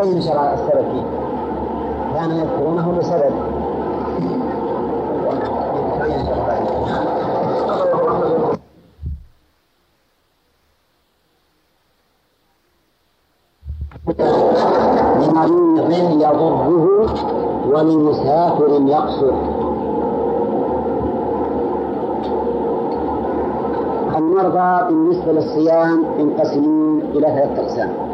سنبين 0.00 0.20
شرع 0.22 0.54
السلف 0.54 0.88
فيه 0.92 1.04
كانوا 2.14 2.36
يذكرونه 2.36 2.98
لسبب 2.98 3.34
لمريض 15.76 16.20
يضره 16.20 16.68
ولمسافر 17.68 18.80
يقصر. 18.86 19.34
المرضى 24.16 24.86
بالنسبة 24.88 25.32
للصيام 25.32 26.04
ينقسمون 26.18 27.00
إلى 27.00 27.26
ثلاثة 27.26 27.62
أقسام. 27.62 28.09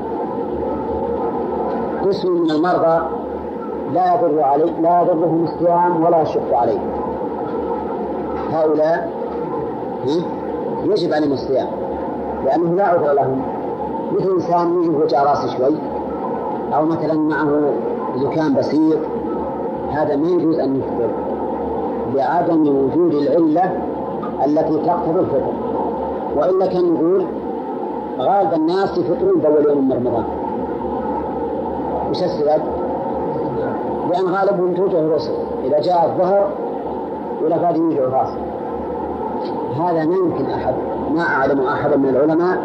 قسم 2.08 2.32
من 2.32 2.50
المرضى 2.50 3.06
لا 3.94 4.14
يضر 4.14 4.42
عليه 4.42 4.80
لا 4.80 5.02
يضرهم 5.02 5.44
الصيام 5.44 6.04
ولا 6.04 6.22
يشق 6.22 6.56
عليه. 6.56 6.78
هؤلاء 8.52 9.10
يجب 10.84 11.12
عليهم 11.12 11.32
الصيام 11.32 11.68
لأنه 12.44 12.74
لا 12.74 12.86
عذر 12.86 13.12
لهم. 13.12 13.42
مثل 14.12 14.30
إنسان 14.30 14.82
يجي 14.82 14.90
وجع 14.90 15.22
راسه 15.22 15.58
شوي 15.58 15.76
أو 16.74 16.86
مثلا 16.86 17.14
معه 17.14 17.72
زكام 18.16 18.54
بسيط 18.54 18.98
هذا 19.90 20.16
ما 20.16 20.28
يجوز 20.28 20.58
أن 20.58 20.76
يفطر 20.76 21.10
لعدم 22.14 22.68
وجود 22.68 23.14
العلة 23.14 23.72
التي 24.44 24.76
تقتضي 24.86 25.20
الفطر. 25.20 25.52
وإلا 26.36 26.66
كان 26.66 26.94
نقول 26.94 27.26
غالب 28.18 28.54
الناس 28.54 28.98
يفطرون 28.98 29.40
بأول 29.40 29.64
يوم 29.64 29.88
من 29.88 29.92
رمضان. 29.92 30.45
وش 32.10 32.22
السبب؟ 32.22 32.62
لأن 34.10 34.26
غالبهم 34.26 34.74
توجه 34.74 34.98
الرسل 34.98 35.32
إذا 35.64 35.80
جاء 35.80 36.04
الظهر 36.06 36.48
ولا 37.44 37.56
قاعد 37.56 37.76
يوجع 37.76 38.02
راسه 38.02 38.38
هذا 39.76 40.04
ما 40.04 40.14
يمكن 40.14 40.50
أحد 40.50 40.74
ما 41.14 41.22
أعلم 41.22 41.60
أحدا 41.60 41.96
من 41.96 42.08
العلماء 42.08 42.58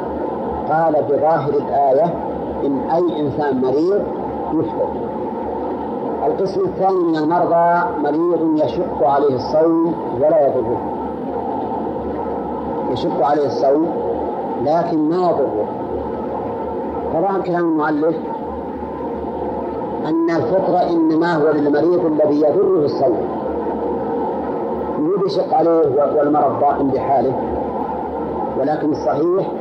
قال 0.70 1.04
بظاهر 1.10 1.50
الآية 1.50 2.14
إن 2.66 2.80
أي 2.90 3.20
إنسان 3.22 3.62
مريض 3.62 4.02
يفطر 4.54 4.88
القسم 6.26 6.62
الثاني 6.62 7.04
من 7.04 7.16
المرضى 7.16 7.84
مريض 8.04 8.66
يشق 8.66 9.08
عليه 9.08 9.36
الصوم 9.36 9.96
ولا 10.18 10.48
يضره. 10.48 10.82
يشق 12.92 13.26
عليه 13.26 13.46
الصوم 13.46 13.88
لكن 14.66 15.10
ما 15.10 15.16
يضره. 15.16 15.66
فظاهر 17.14 17.42
كلام 17.42 17.66
المؤلف 17.66 18.16
أن 20.12 20.30
الفطر 20.30 20.90
إنما 20.90 21.36
هو 21.36 21.52
للمريض 21.52 22.06
الذي 22.06 22.42
يضره 22.42 22.86
الصوم 22.86 23.18
يشق 25.26 25.54
عليه 25.54 26.16
والمرض 26.18 26.60
دائم 26.60 26.88
بحاله. 26.88 27.34
ولكن 28.60 28.92
الصحيح 28.92 29.52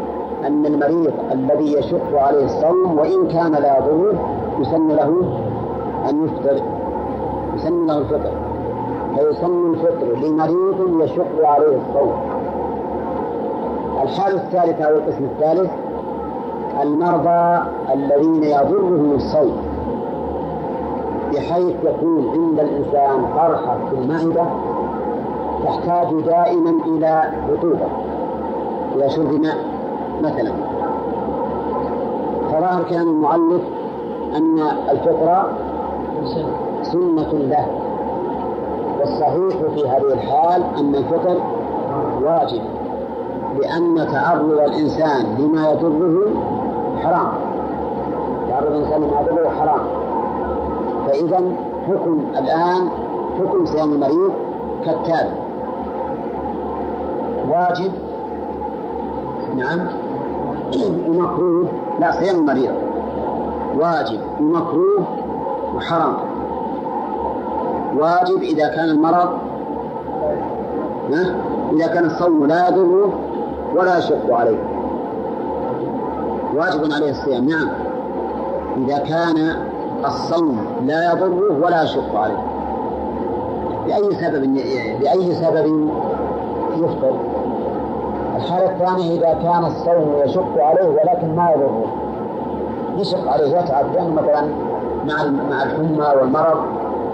أن 0.46 0.66
المريض 0.66 1.12
الذي 1.32 1.72
يشق 1.72 2.18
عليه 2.18 2.44
الصوم 2.44 2.98
وإن 2.98 3.28
كان 3.28 3.52
لا 3.52 3.78
يضره 3.78 4.14
يسن 4.58 4.88
له 4.88 5.22
أن 6.10 6.24
يفطر. 6.24 6.62
يسن 7.56 7.86
له 7.86 7.98
الفطر. 7.98 8.32
فيسن 9.16 9.70
الفطر 9.70 10.06
لمريض 10.06 11.02
يشق 11.02 11.48
عليه 11.48 11.78
الصوم. 11.88 12.12
الحالة 14.02 14.36
الثالثة 14.36 14.84
أو 14.84 14.96
القسم 14.96 15.24
الثالث 15.24 15.70
المرضى 16.82 17.62
الذين 17.94 18.44
يضرهم 18.44 19.12
الصوم. 19.14 19.69
بحيث 21.32 21.76
يكون 21.84 22.28
عند 22.34 22.60
الإنسان 22.60 23.24
قرحة 23.26 23.78
في 23.90 23.96
المعدة 23.96 24.44
تحتاج 25.64 26.20
دائما 26.26 26.70
إلى 26.86 27.22
رطوبة. 27.50 27.86
إلى 28.94 29.10
شرب 29.10 29.32
ماء 29.32 29.56
مثلا. 30.22 30.52
فظاهر 32.52 32.82
كلام 32.82 33.08
المؤلف 33.08 33.62
أن 34.36 34.58
الفطرة 34.90 35.48
سنة 36.82 37.32
له. 37.32 37.66
والصحيح 39.00 39.72
في 39.74 39.88
هذه 39.88 40.12
الحال 40.12 40.62
أن 40.78 40.94
الفطر 40.94 41.36
واجب 42.22 42.62
لأن 43.60 44.08
تعرض 44.12 44.50
الإنسان 44.50 45.36
لما 45.38 45.70
يضره 45.70 46.30
حرام. 47.02 47.32
تعرض 48.48 48.66
الإنسان 48.66 49.00
لما 49.00 49.20
يضره 49.20 49.50
حرام. 49.50 49.99
فإذا 51.10 51.40
حكم 51.88 52.24
الآن 52.38 52.88
حكم 53.38 53.66
صيام 53.66 53.92
المريض 53.92 54.32
كالتالي. 54.84 55.30
واجب. 57.48 57.92
نعم. 59.56 59.80
ومكروه 61.08 61.66
لا 62.00 62.12
صيام 62.12 62.36
المريض. 62.36 62.72
واجب. 63.78 64.20
ومكروه 64.40 65.04
وحرام 65.76 66.14
واجب 67.96 68.42
إذا 68.42 68.68
كان 68.68 68.88
المرض 68.88 69.28
إذا 71.72 71.86
كان 71.86 72.04
الصوم 72.04 72.46
لا 72.46 72.68
يضره 72.68 73.12
ولا 73.76 73.98
يشق 73.98 74.34
عليه. 74.34 74.58
واجب 76.56 76.92
عليه 76.92 77.10
الصيام. 77.10 77.44
نعم. 77.48 77.68
إذا 78.86 78.98
كان 78.98 79.56
الصوم 80.06 80.66
لا 80.82 81.12
يضره 81.12 81.64
ولا 81.64 81.82
يشق 81.82 82.16
عليه. 82.16 82.42
بأي 83.86 84.14
سبب 84.14 84.54
بأي 85.00 85.34
سبب 85.34 85.90
يفطر؟ 86.76 87.14
الحالة 88.36 88.70
الثانية 88.70 89.18
إذا 89.18 89.38
كان 89.42 89.64
الصوم 89.64 90.14
يشق 90.24 90.58
عليه 90.58 90.88
ولكن 90.88 91.36
ما 91.36 91.50
يضره. 91.50 91.84
يشق 92.96 93.30
عليه 93.30 93.58
يتعب. 93.58 93.92
لأنه 93.94 94.14
مثلا 94.14 94.42
مع 95.06 95.42
مع 95.50 95.62
الحمى 95.62 96.20
والمرض 96.20 96.58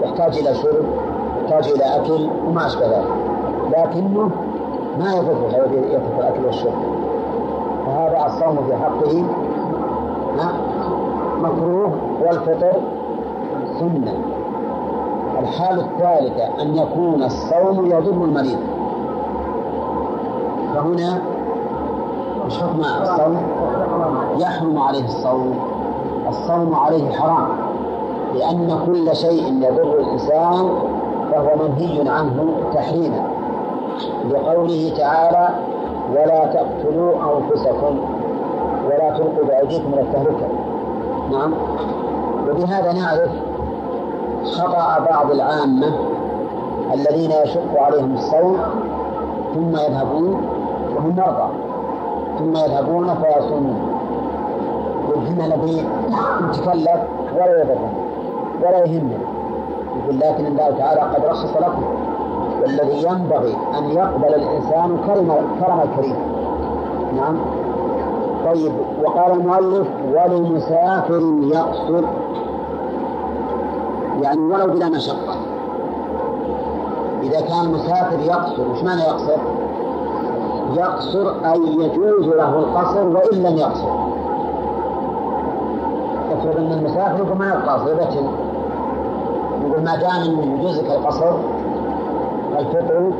يحتاج 0.01 0.37
إلى 0.37 0.55
شرب 0.55 0.85
يحتاج 1.43 1.71
إلى 1.71 1.83
أكل 1.83 2.27
وما 2.47 2.65
أشبه 2.65 2.85
ذلك. 2.87 3.07
لكنه 3.71 4.29
ما 4.99 5.13
يضر 5.13 5.37
يترك 5.49 6.19
الأكل 6.19 6.45
والشرب 6.45 7.07
فهذا 7.85 8.25
الصوم 8.25 8.65
في 8.67 8.75
حقه 8.75 9.25
مكروه 11.43 11.91
والفطر 12.21 12.73
سنة 13.79 14.13
الحالة 15.39 15.81
الثالثة 15.85 16.61
أن 16.61 16.75
يكون 16.75 17.23
الصوم 17.23 17.85
يضر 17.85 18.23
المريض. 18.25 18.59
فهنا 20.75 21.21
مش 22.45 22.57
حكم 22.57 22.79
الصوم 22.79 23.37
يحرم 24.37 24.79
عليه 24.79 25.03
الصوم. 25.05 25.59
الصوم 26.29 26.75
عليه 26.75 27.11
حرام. 27.11 27.47
لأن 28.35 28.79
كل 28.85 29.15
شيء 29.15 29.53
يضر 29.53 29.99
الإنسان 29.99 30.69
فهو 31.31 31.55
منهي 31.63 32.09
عنه 32.09 32.45
تحريما. 32.73 33.27
لقوله 34.29 34.93
تعالى 34.97 35.49
ولا 36.11 36.45
تقتلوا 36.45 37.11
أنفسكم 37.13 37.99
ولا 38.85 39.17
تلقوا 39.17 39.45
بأيديكم 39.47 39.93
إلى 39.93 40.01
التهلكة. 40.01 40.47
نعم. 41.31 41.53
وبهذا 42.49 42.93
نعرف 42.93 43.31
خطأ 44.43 45.05
بعض 45.11 45.31
العامة 45.31 45.93
الذين 46.93 47.31
يشق 47.31 47.81
عليهم 47.81 48.13
الصوم 48.13 48.57
ثم 49.55 49.69
يذهبون 49.77 50.41
وهم 50.95 51.15
مرضى. 51.15 51.49
ثم 52.39 52.55
يذهبون 52.55 53.15
فيصومون. 53.15 53.97
والهم 55.09 55.41
الذي 55.41 55.85
يتكلف 56.41 57.01
ولا 57.35 57.61
يضرهم 57.61 57.93
ولا 58.61 58.85
يهمنا 58.85 59.17
يقول 59.97 60.19
لكن 60.19 60.45
الله 60.45 60.69
تعالى 60.77 61.01
قد 61.01 61.25
رخص 61.25 61.57
لكم 61.57 61.83
والذي 62.61 63.03
ينبغي 63.03 63.55
أن 63.77 63.83
يقبل 63.91 64.33
الإنسان 64.35 64.97
كرم 65.07 65.35
كرم 65.59 65.81
الكريم. 65.81 66.15
نعم. 67.15 67.37
طيب. 68.47 68.71
وقال 69.03 69.31
المؤلف 69.31 69.87
ولمسافر 70.13 71.21
يقصر. 71.41 72.03
يعني 74.21 74.39
ولو 74.41 74.67
بلا 74.67 74.89
مشقة. 74.89 75.35
إذا 77.23 77.41
كان 77.41 77.71
مسافر 77.71 78.19
يقصر 78.19 78.71
وش 78.71 78.83
معنى 78.83 79.01
يقصر؟ 79.01 79.37
يقصر 80.73 81.29
أي 81.45 81.61
يجوز 81.61 82.27
له 82.27 82.59
القصر 82.59 83.07
وإن 83.07 83.43
لم 83.43 83.57
يقصر. 83.57 83.89
افرض 86.31 86.57
أن 86.57 86.71
المسافر 86.71 87.23
يقول 87.23 87.37
ما 87.37 87.47
يقصر 87.47 87.91
يبتل 87.91 88.27
يقول 89.65 89.83
ما 89.83 89.95
دام 89.95 90.55
يجوزك 90.59 90.85
القصر 90.85 91.31
الفطر 92.59 93.11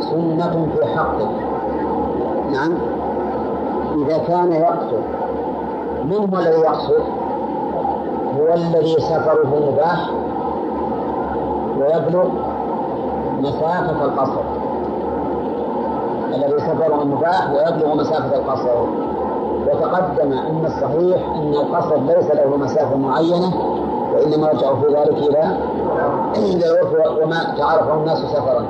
سنة 0.00 0.68
في 0.76 0.86
حقك. 0.86 1.28
نعم. 2.52 2.95
إذا 3.96 4.18
كان 4.18 4.52
يقصر 4.52 5.00
من 6.04 6.16
هو 6.34 6.38
الذي 6.38 6.60
يقصر؟ 6.60 7.02
هو 8.38 8.54
الذي 8.54 8.96
سفره 9.00 9.70
مباح 9.70 10.10
ويبلغ 11.78 12.28
مسافة 13.40 14.04
القصر 14.04 14.42
الذي 16.34 16.58
سفره 16.58 17.04
مباح 17.04 17.50
ويبلغ 17.50 17.94
مسافة 17.94 18.36
القصر 18.36 18.86
وتقدم 19.66 20.32
أن 20.32 20.64
الصحيح 20.66 21.28
أن 21.34 21.54
القصر 21.54 21.96
ليس 21.96 22.30
له 22.30 22.56
مسافة 22.56 22.96
معينة 22.96 23.52
وإنما 24.14 24.48
يرجع 24.48 24.74
في 24.74 24.86
ذلك 24.86 25.18
إلى 25.18 25.56
إلى 26.36 26.66
وما 27.22 27.54
تعرفه 27.58 27.94
الناس 27.94 28.18
سفرا 28.18 28.66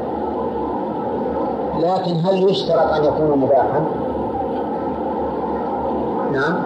لكن 1.79 2.17
هل 2.27 2.51
يشترط 2.51 2.93
أن 2.93 3.05
يكون 3.05 3.39
مباحا؟ 3.39 4.06
نعم. 6.37 6.57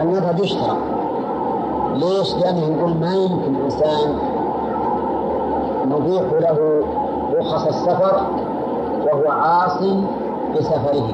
المذهب 0.00 0.40
يشترط 0.40 0.76
ليش؟ 1.94 2.34
لأنه 2.34 2.60
يقول 2.60 2.96
ما 2.96 3.14
يمكن 3.14 3.54
إنسان 3.64 4.18
نبيح 5.84 6.22
له 6.40 6.82
رخص 7.38 7.66
السفر 7.66 8.20
وهو 9.04 9.30
عاص 9.30 9.78
بسفره. 10.56 11.08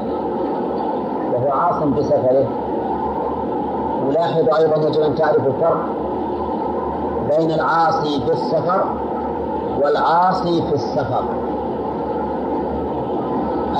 وهو 1.32 1.52
عاص 1.52 1.82
بسفره. 1.82 2.46
ولاحظ 4.08 4.48
أيضا 4.58 4.88
يجب 4.88 5.00
أن 5.00 5.14
تعرف 5.14 5.46
الفرق 5.46 5.84
بين 7.28 7.50
العاصي 7.50 8.20
في 8.20 8.32
السفر 8.32 8.84
والعاصي 9.82 10.62
في 10.62 10.74
السفر. 10.74 11.24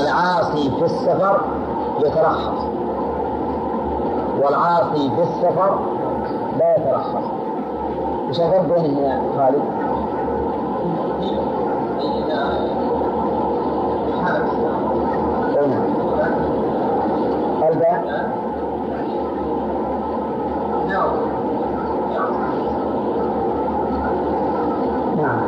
العاصي 0.00 0.70
في 0.70 0.84
السفر 0.84 1.40
يترخص. 2.00 2.68
والعاصي 4.42 5.10
في 5.16 5.22
السفر 5.22 5.78
لا 6.58 6.76
يترخص 6.76 7.24
وش 8.28 8.40
الفرق 8.40 8.62
بينهم 8.62 8.98
يا 9.04 9.22
خالد؟ 9.36 9.62
نعم. 25.16 25.40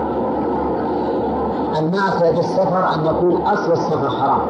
المعصية 1.78 2.30
في 2.32 2.41
السفر 2.41 2.95
أن 2.95 3.07
يكون 3.07 3.43
أصل 3.43 3.72
السفر 3.72 4.11
حرام. 4.11 4.41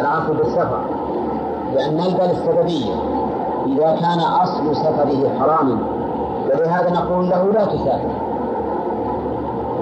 العاصي 0.00 0.32
بالسفر 0.32 0.80
لأن 1.74 1.94
نلقى 1.94 2.30
السببية 2.30 2.94
إذا 3.66 3.96
كان 4.00 4.20
أصل 4.20 4.76
سفره 4.76 5.38
حراما 5.40 5.78
ولهذا 6.46 6.90
نقول 6.90 7.28
له 7.30 7.44
لا 7.52 7.64
تسافر. 7.64 8.10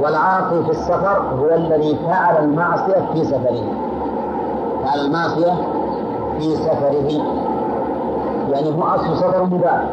والعاصي 0.02 0.64
في 0.64 0.70
السفر 0.70 1.22
هو 1.40 1.54
الذي 1.54 1.96
فعل 2.06 2.44
المعصية 2.44 3.06
في 3.14 3.24
سفره. 3.24 3.62
فعل 4.84 5.00
المعصية 5.06 5.52
في 6.38 6.56
سفره. 6.56 7.22
يعني 8.50 8.68
هو 8.78 8.82
أصل 8.82 9.16
سفر 9.16 9.44
مباح 9.44 9.84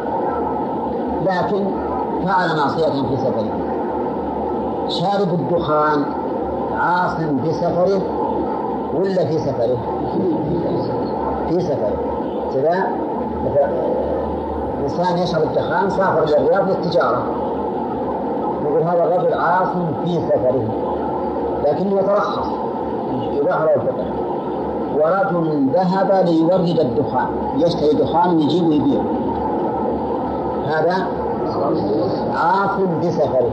لكن 1.22 1.64
فعل 2.24 2.56
معصية 2.56 2.86
في 2.86 3.16
سفره. 3.16 3.66
شارب 4.88 5.34
الدخان 5.34 6.04
عاص 6.80 7.14
بسفره 7.44 8.00
ولا 8.94 9.24
في 9.24 9.38
سفره؟ 9.38 9.78
في 11.48 11.60
سفره 11.60 11.96
كذا 12.54 12.86
مثلا 13.44 13.68
إنسان 14.82 15.18
يشرب 15.18 15.42
الدخان 15.42 15.90
سافر 15.90 16.22
إلى 16.22 16.38
الرياض 16.38 16.68
للتجارة. 16.68 17.22
يقول 18.64 18.82
هذا 18.82 19.04
الرجل 19.04 19.34
عاص 19.34 19.68
في 20.04 20.20
سفره. 20.20 20.68
لكنه 21.64 22.00
يترخص 22.00 22.48
يباح 23.32 23.62
له 23.62 23.74
الفطر 23.74 24.04
ورجل 24.96 25.68
ذهب 25.74 26.26
ليورد 26.26 26.80
الدخان. 26.80 27.28
يشتري 27.56 27.94
دخان 27.94 28.40
يجيب 28.40 28.68
ويبيع 28.68 29.00
هذا 30.66 31.06
عاص 32.34 32.80
بسفره. 33.04 33.50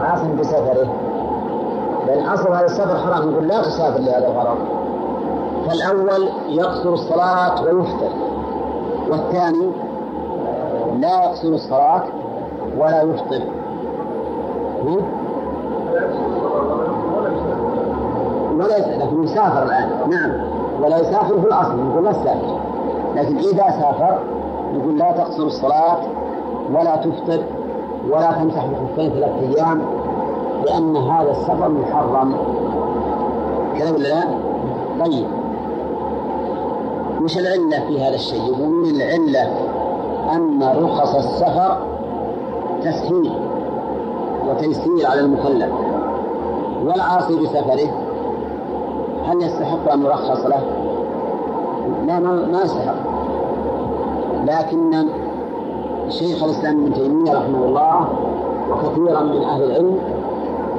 عاص 0.00 0.20
بسفره. 0.40 0.86
لأن 2.06 2.26
أصل 2.26 2.52
هذا 2.52 2.64
السفر 2.64 2.98
حرام. 2.98 3.30
يقول 3.30 3.48
لا 3.48 3.62
تسافر 3.62 4.00
لهذا 4.00 4.26
الغرض. 4.26 4.83
فالأول 5.66 6.28
يقصر 6.48 6.94
الصلاة 6.94 7.62
ويفطر 7.62 8.10
والثاني 9.10 9.70
لا 10.98 11.24
يقصر 11.24 11.48
الصلاة 11.48 12.02
ولا 12.78 13.02
يفطر. 13.02 13.42
ولا 18.54 18.98
لكن 19.04 19.24
يسافر 19.24 19.62
الآن. 19.62 19.88
نعم. 20.10 20.32
ولا 20.82 20.98
يسافر 20.98 21.40
في 21.40 21.46
الأصل 21.46 21.90
يقول 21.90 22.04
لا 22.04 22.12
تسافر 22.12 22.58
لكن 23.14 23.36
إذا 23.36 23.70
سافر 23.70 24.18
يقول 24.74 24.98
لا 24.98 25.12
تقصر 25.12 25.42
الصلاة 25.42 25.98
ولا 26.72 26.96
تفطر 26.96 27.42
ولا 28.10 28.32
تمسح 28.32 28.66
بخفين 28.66 29.10
ثلاثة 29.10 29.40
أيام 29.40 29.82
لأن 30.64 30.96
هذا 30.96 31.30
السفر 31.30 31.68
محرم. 31.68 32.34
كذا 33.78 33.90
ولا 33.90 34.08
لا؟ 34.08 34.24
طيب. 35.04 35.43
وش 37.24 37.38
العلة 37.38 37.86
في 37.88 38.02
هذا 38.02 38.14
الشيء؟ 38.14 38.42
يقولون 38.48 38.84
العلة 38.84 39.42
أن 40.32 40.62
رخص 40.62 41.14
السفر 41.14 41.76
تسهيل 42.82 43.32
وتيسير 44.48 45.06
على 45.06 45.20
المكلف 45.20 45.72
والعاصي 46.84 47.36
بسفره 47.36 47.88
هل 49.24 49.42
يستحق 49.42 49.92
أن 49.92 50.02
يرخص 50.02 50.46
له؟ 50.46 50.60
لا 52.06 52.18
ما 52.20 52.62
يستحق 52.64 52.94
لكن 54.44 55.06
شيخ 56.08 56.44
الإسلام 56.44 56.84
ابن 56.84 56.92
تيمية 56.92 57.32
رحمه 57.32 57.64
الله 57.64 58.08
وكثيرا 58.70 59.22
من 59.22 59.42
أهل 59.42 59.62
العلم 59.62 59.98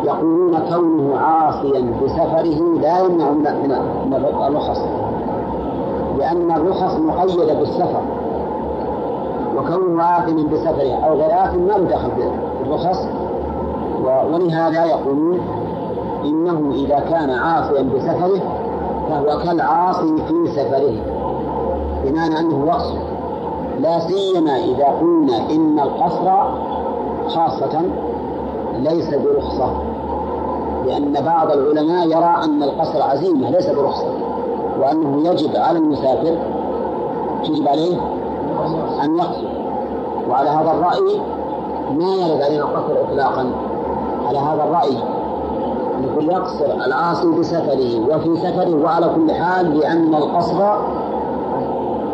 يقولون 0.03 0.59
كونه 0.69 1.17
عاصيا 1.17 1.93
بسفره 2.03 2.79
لا 2.81 2.99
يمنع 2.99 3.31
من 3.31 4.13
الرخص 4.47 4.81
لأن 6.17 6.51
الرخص 6.51 6.95
مقيدة 6.99 7.53
بالسفر. 7.53 8.01
وكونه 9.57 10.03
آثم 10.03 10.47
بسفره 10.47 10.93
أو 10.93 11.13
غير 11.13 11.43
آثم 11.43 11.59
ما 11.59 11.77
دخل 11.77 12.09
بالرخص 12.63 13.07
ولهذا 14.03 14.85
يقولون 14.85 15.39
إنه 16.25 16.71
إذا 16.75 16.99
كان 16.99 17.29
عاصيا 17.29 17.81
بسفره 17.81 18.41
فهو 19.09 19.39
كالعاصي 19.43 20.15
في 20.27 20.47
سفره. 20.51 20.95
بمعنى 22.03 22.39
أنه 22.39 22.65
يقصر 22.67 22.97
لا 23.79 23.99
سيما 23.99 24.55
إذا 24.57 24.85
قلنا 24.85 25.49
إن 25.51 25.79
القصر 25.79 26.31
خاصة 27.27 27.81
ليس 28.79 29.13
برخصة. 29.13 29.69
لأن 30.85 31.13
بعض 31.25 31.51
العلماء 31.51 32.07
يرى 32.07 32.35
أن 32.43 32.63
القصر 32.63 33.01
عزيمة 33.01 33.49
ليس 33.49 33.69
برخصة. 33.69 34.24
وأنه 34.79 35.29
يجب 35.29 35.55
على 35.55 35.77
المسافر 35.79 36.37
يجب 37.43 37.67
عليه 37.67 37.97
أن 39.03 39.17
يقصر 39.17 39.47
وعلى 40.29 40.49
هذا 40.49 40.71
الرأي 40.71 41.21
ما 41.91 42.15
يرد 42.15 42.41
علينا 42.41 42.63
القصر 42.63 42.93
إطلاقا. 43.09 43.51
على 44.27 44.37
هذا 44.37 44.63
الرأي 44.63 44.97
يقول 46.03 46.31
يقصر 46.31 46.65
العاصي 46.85 47.27
بسفره 47.27 48.15
وفي 48.15 48.37
سفره 48.37 48.83
وعلى 48.83 49.09
كل 49.15 49.31
حال 49.31 49.79
لأن 49.79 50.15
القصر 50.15 50.63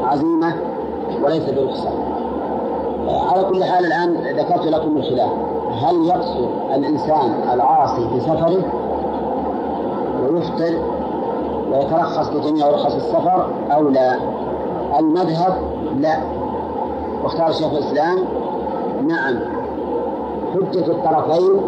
عزيمة 0.04 0.56
وليس 1.24 1.50
برخصة. 1.50 1.90
على 3.32 3.44
كل 3.44 3.64
حال 3.64 3.86
الآن 3.86 4.14
ذكرت 4.38 4.66
لكم 4.66 4.98
الخلاف. 4.98 5.30
هل 5.84 6.06
يقصر 6.06 6.46
الإنسان 6.76 7.34
العاصي 7.54 8.08
بسفره 8.16 8.64
ويفطر 10.24 10.74
ويترخص 11.72 12.30
بجميع 12.30 12.70
رخص 12.70 12.96
السفر 12.96 13.46
أو 13.72 13.90
لا. 13.90 14.16
المذهب 15.00 15.54
لا. 16.00 16.18
واختار 17.24 17.52
شيخ 17.52 17.72
الإسلام؟ 17.72 18.18
نعم. 19.08 19.40
حجة 20.54 20.92
الطرفين. 20.92 21.62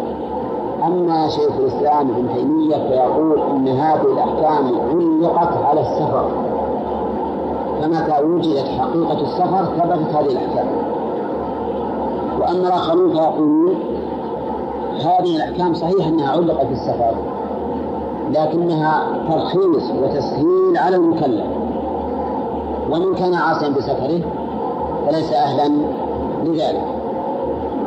أما 0.86 1.28
شيخ 1.28 1.50
الإسلام 1.58 2.10
ابن 2.10 2.28
تيمية 2.34 2.76
فيقول 2.76 3.40
إن 3.40 3.68
هذه 3.68 4.12
الأحكام 4.12 4.72
علقت 4.90 5.64
على 5.64 5.80
السفر. 5.80 6.28
فمتى 7.82 8.24
وجدت 8.24 8.68
حقيقة 8.68 9.20
السفر 9.20 9.64
ثبتت 9.64 10.14
هذه 10.14 10.26
الأحكام. 10.26 10.66
وأما 12.40 12.68
الآخرون 12.68 13.12
فيقولون 13.12 13.74
هذه 15.00 15.36
الأحكام 15.36 15.74
صحيح 15.74 16.06
أنها 16.06 16.30
علقت 16.30 16.66
بالسفر 16.66 17.14
لكنها 18.34 19.06
ترخيص 19.28 19.90
وتسهيل 20.02 20.76
على 20.76 20.96
المكلف. 20.96 21.46
ومن 22.90 23.14
كان 23.14 23.34
عاصيا 23.34 23.68
بسفره 23.68 24.20
فليس 25.06 25.32
أهلا 25.32 25.68
لذلك. 26.44 26.84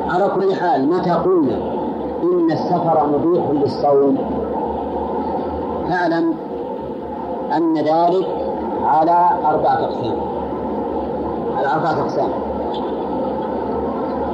على 0.09 0.29
كل 0.35 0.55
حال 0.55 0.89
متى 0.89 1.11
قلنا 1.11 1.57
إن 2.23 2.51
السفر 2.51 3.07
مبيح 3.07 3.43
للصوم؟ 3.49 4.17
فاعلم 5.89 6.33
أن 7.57 7.77
ذلك 7.77 8.27
على 8.83 9.29
أربعة 9.45 9.83
أقسام. 9.83 10.17
على 11.57 11.67
أربعة 11.67 12.01
أقسام. 12.01 12.29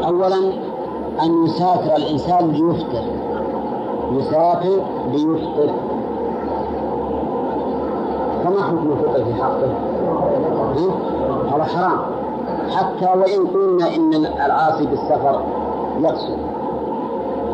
أولا 0.06 0.38
أن 1.24 1.46
يسافر 1.46 1.96
الإنسان 1.96 2.52
ليفطر. 2.52 3.04
يسافر 4.12 4.82
ليفطر. 5.12 5.74
فما 8.54 8.64
حكم 8.64 8.92
الفطر 8.92 9.26
في 9.26 9.34
حقه؟ 9.34 9.70
هذا 11.56 11.64
حرام. 11.64 12.00
حتى 12.70 13.06
وإن 13.06 13.48
قلنا 13.48 13.96
إن 13.96 14.26
العاصي 14.46 14.86
بالسفر 14.86 15.42
يقصد. 16.00 16.38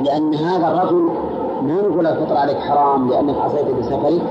لأن 0.03 0.35
هذا 0.35 0.67
الرجل 0.67 1.09
ما 1.61 1.81
نقول 1.81 2.07
الفطر 2.07 2.37
عليك 2.37 2.59
حرام 2.59 3.09
لأنك 3.09 3.35
عصيت 3.37 3.75
بسفرك 3.79 4.21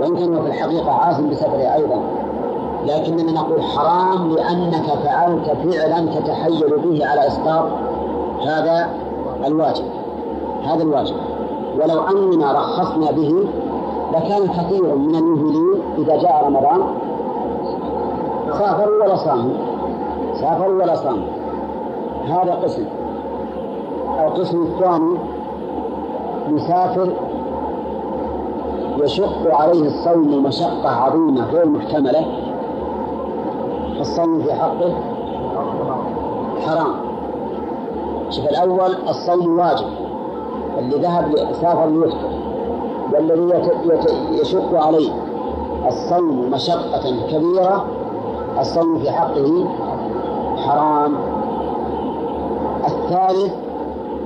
وإن 0.00 0.16
كان 0.16 0.42
في 0.42 0.48
الحقيقة 0.48 0.92
عاصم 0.92 1.30
بسفره 1.30 1.74
أيضا. 1.74 2.02
لكننا 2.86 3.32
نقول 3.32 3.62
حرام 3.62 4.32
لأنك 4.32 4.86
فعلت 5.04 5.46
فعلا 5.46 6.20
تتحيل 6.20 6.78
به 6.84 7.06
على 7.06 7.26
إسقاط. 7.26 7.64
هذا 8.46 8.88
الواجب. 9.46 9.84
هذا 10.64 10.82
الواجب. 10.82 11.16
ولو 11.76 12.00
أننا 12.00 12.52
رخصنا 12.52 13.10
به 13.10 13.44
لكان 14.12 14.48
كثير 14.48 14.94
من 14.96 15.14
المهلين 15.14 15.82
إذا 15.98 16.16
جاء 16.16 16.44
رمضان. 16.46 16.80
سافروا 18.58 19.04
ولا 19.04 19.16
صاموا. 19.16 19.54
سافروا 20.34 20.82
ولا 20.82 20.94
صاموا. 20.94 21.28
هذا 22.26 22.54
قسم. 22.54 22.84
القسم 24.26 24.62
الثاني 24.62 25.14
يسافر 26.48 27.12
يشق 28.98 29.54
عليه 29.54 29.86
الصوم 29.86 30.42
مشقة 30.42 30.90
عظيمة 30.90 31.44
غير 31.50 31.66
محتملة. 31.66 32.26
الصوم 34.00 34.42
في 34.42 34.52
حقه 34.52 34.92
حرام. 36.66 36.94
شوف 38.30 38.44
الأول 38.44 38.90
الصوم 39.08 39.58
واجب. 39.58 39.86
اللي 40.78 40.96
ذهب 40.96 41.36
سافر 41.60 41.86
ليفطر 41.86 42.41
والذي 43.12 43.70
يشق 44.30 44.74
عليه 44.74 45.12
الصوم 45.88 46.50
مشقة 46.50 47.26
كبيرة 47.30 47.84
الصوم 48.60 48.98
في 48.98 49.10
حقه 49.10 49.64
حرام. 50.56 51.14
الثالث 52.84 53.52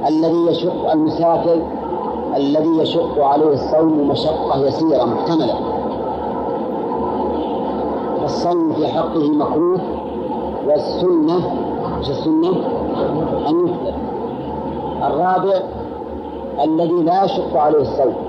الذي 0.09 0.47
يشق 0.47 0.93
المسافر 0.93 1.63
الذي 2.37 2.79
يشق 2.79 3.25
عليه 3.25 3.53
الصوم 3.53 4.09
مشقة 4.09 4.67
يسيرة 4.67 5.05
محتملة. 5.05 5.55
فالصوم 8.21 8.73
في 8.73 8.87
حقه 8.89 9.31
مكروه 9.31 9.81
والسنة 10.67 11.37
إيش 11.99 12.11
السنة؟ 12.11 12.51
أن 13.49 13.67
يفطر 13.67 13.95
الرابع 15.07 15.61
الذي 16.65 17.03
لا 17.03 17.25
يشق 17.25 17.57
عليه 17.57 17.81
الصوم. 17.81 18.26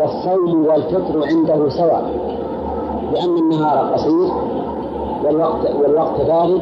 والصوم 0.00 0.66
والفطر 0.66 1.26
عنده 1.28 1.68
سواء 1.68 2.10
لأن 3.12 3.36
النهار 3.38 3.92
قصير 3.92 4.28
والوقت 5.24 5.74
والوقت 5.82 6.20
بارد 6.20 6.60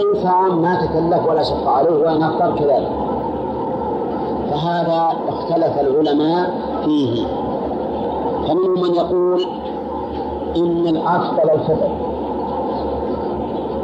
إنسان 0.00 0.62
ما 0.62 0.86
تكلف 0.86 1.28
ولا 1.30 1.42
شق 1.42 1.68
عليه 1.68 1.90
وإن 1.90 2.22
أفطر 2.22 2.54
كذلك. 2.58 2.90
فهذا 4.50 5.12
اختلف 5.28 5.80
العلماء 5.80 6.50
فيه. 6.84 7.26
فمنهم 8.48 8.82
من 8.82 8.94
يقول 8.94 9.44
إن 10.56 10.86
الأفضل 10.86 11.50
الفطر 11.50 11.90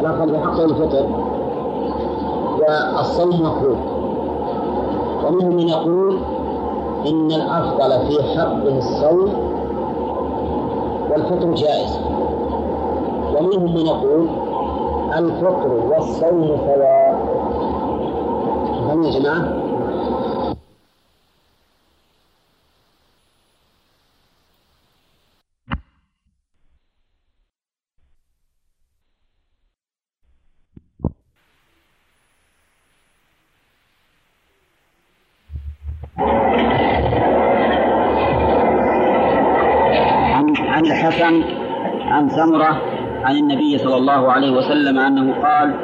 الأفضل 0.01 0.29
في 0.31 0.39
حق 0.39 0.61
الفطر 0.61 1.07
والصوم 2.61 3.29
مكروه 3.29 3.79
ومنهم 5.27 5.55
من 5.55 5.69
يقول 5.69 6.19
إن 7.07 7.33
الأفضل 7.33 8.07
في 8.07 8.23
حقه 8.23 8.79
الصوم 8.79 9.51
والفطر 11.11 11.55
جائز. 11.55 11.99
ومنهم 13.35 13.75
من 13.75 13.87
يقول 13.87 14.29
الفطر 15.19 15.69
والصوم 15.69 16.47
سواء. 16.47 17.21
فهم 18.89 19.03
يا 19.03 19.11
جماعة 19.19 19.61
عن 40.81 40.87
الحسن 40.87 41.43
عن 42.03 42.29
سمرة 42.29 42.83
عن 43.31 43.37
النبي 43.37 43.79
صلى 43.79 43.97
الله 43.97 44.33
عليه 44.33 44.51
وسلم 44.51 44.99
أنه 44.99 45.35
قال 45.43 45.75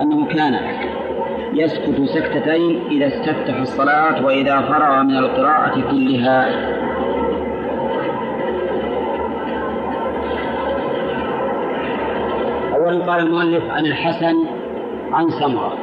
أنه 0.00 0.26
كان 0.26 0.60
يسكت 1.54 2.04
سكتتين 2.04 2.82
إذا 2.90 3.06
استفتح 3.06 3.60
الصلاة 3.60 4.24
وإذا 4.24 4.60
فرغ 4.60 5.02
من 5.02 5.16
القراءة 5.16 5.80
كلها. 5.90 6.48
أولا 12.74 13.04
قال 13.04 13.26
المؤلف 13.26 13.70
عن 13.70 13.86
الحسن 13.86 14.36
عن 15.12 15.30
سمرة 15.30 15.78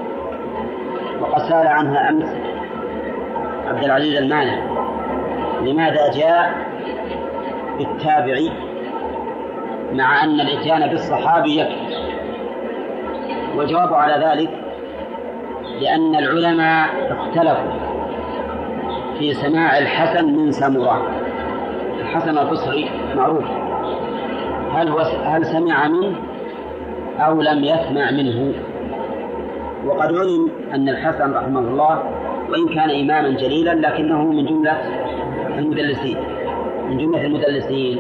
وقد 1.22 1.42
سأل 1.42 1.68
عنها 1.68 2.10
أمس 2.10 2.30
عبد 3.68 3.84
العزيز 3.84 4.16
المانع 4.16 4.60
لماذا 5.62 6.12
جاء 6.12 6.54
بالتابعي 7.78 8.67
مع 9.94 10.24
أن 10.24 10.42
الإتيان 10.42 10.88
بالصحابي 10.88 11.60
يكفي. 11.60 11.96
والجواب 13.56 13.94
على 13.94 14.26
ذلك 14.26 14.50
لأن 15.82 16.16
العلماء 16.16 16.90
اختلفوا 17.12 17.72
في 19.20 19.34
سماع 19.34 19.78
الحسن 19.78 20.26
من 20.26 20.52
سمرة 20.52 21.08
الحسن 22.02 22.38
البصري 22.38 22.90
معروف. 23.16 23.46
هل 24.72 24.90
هو 24.90 25.00
هل 25.24 25.46
سمع 25.46 25.88
منه 25.88 26.16
أو 27.20 27.42
لم 27.42 27.64
يسمع 27.64 28.12
منه؟ 28.12 28.54
وقد 29.86 30.16
علم 30.16 30.50
أن 30.74 30.90
الحسن 30.90 31.34
رحمه 31.34 31.60
الله 31.60 32.04
وإن 32.50 32.76
كان 32.76 32.90
إماما 32.90 33.30
جليلا 33.30 33.74
لكنه 33.74 34.24
من 34.24 34.46
جملة 34.46 34.78
المدلسين. 35.58 36.18
من 36.90 36.98
جملة 36.98 37.26
المدلسين. 37.26 38.00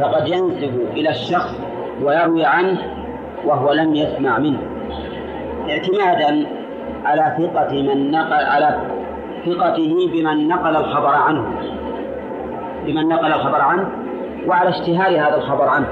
فقد 0.00 0.28
ينسب 0.28 0.80
إلى 0.92 1.10
الشخص 1.10 1.54
ويروي 2.02 2.44
عنه 2.44 2.78
وهو 3.44 3.72
لم 3.72 3.94
يسمع 3.94 4.38
منه. 4.38 4.58
اعتمادا 5.68 6.46
على 7.04 7.36
ثقة 7.38 7.82
من 7.82 8.10
نقل 8.10 8.44
على 8.44 8.80
ثقته 9.46 10.10
بمن 10.12 10.48
نقل 10.48 10.76
الخبر 10.76 11.14
عنه. 11.14 11.46
بمن 12.86 13.08
نقل 13.08 13.26
الخبر 13.26 13.60
عنه 13.60 13.88
وعلى 14.46 14.68
اشتهار 14.68 15.10
هذا 15.10 15.36
الخبر 15.36 15.68
عنه. 15.68 15.88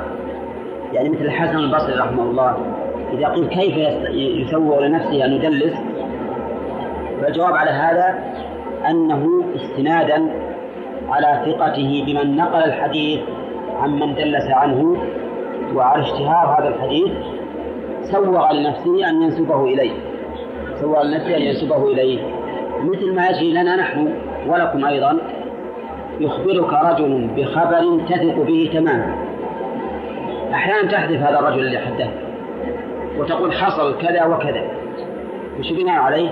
يعني 0.93 1.09
مثل 1.09 1.25
الحسن 1.25 1.59
البصري 1.59 1.95
رحمه 1.95 2.23
الله 2.23 2.57
إذا 3.13 3.29
قيل 3.29 3.47
كيف 3.47 3.77
يسوغ 4.13 4.81
لنفسه 4.81 5.25
أن 5.25 5.33
يدلس؟ 5.33 5.75
فالجواب 7.23 7.55
على 7.55 7.71
هذا 7.71 8.35
أنه 8.91 9.45
استنادا 9.57 10.31
على 11.09 11.43
ثقته 11.47 12.05
بمن 12.07 12.37
نقل 12.37 12.65
الحديث 12.65 13.21
عمن 13.85 14.15
دلس 14.15 14.51
عنه 14.51 14.97
وعلى 15.75 16.03
اشتهار 16.03 16.57
هذا 16.59 16.69
الحديث 16.69 17.13
سوغ 18.03 18.53
لنفسه 18.53 19.11
أن 19.11 19.23
ينسبه 19.23 19.65
إليه. 19.65 19.93
سوغ 20.81 21.03
لنفسه 21.03 21.37
أن 21.37 21.43
ينسبه 21.43 21.87
إليه. 21.89 22.23
مثل 22.81 23.15
ما 23.15 23.29
يجري 23.29 23.53
لنا 23.53 23.77
نحن 23.77 24.15
ولكم 24.47 24.85
أيضا 24.85 25.19
يخبرك 26.21 26.73
رجل 26.73 27.29
بخبر 27.37 28.01
تثق 28.09 28.43
به 28.43 28.71
تماما. 28.73 29.15
أحيانا 30.55 30.91
تحذف 30.91 31.23
هذا 31.23 31.39
الرجل 31.39 31.61
اللي 31.61 31.79
حدث 31.79 32.11
وتقول 33.19 33.53
حصل 33.53 33.99
كذا 33.99 34.25
وكذا. 34.25 34.63
وش 35.61 35.73
بناء 35.73 35.99
عليه؟ 35.99 36.31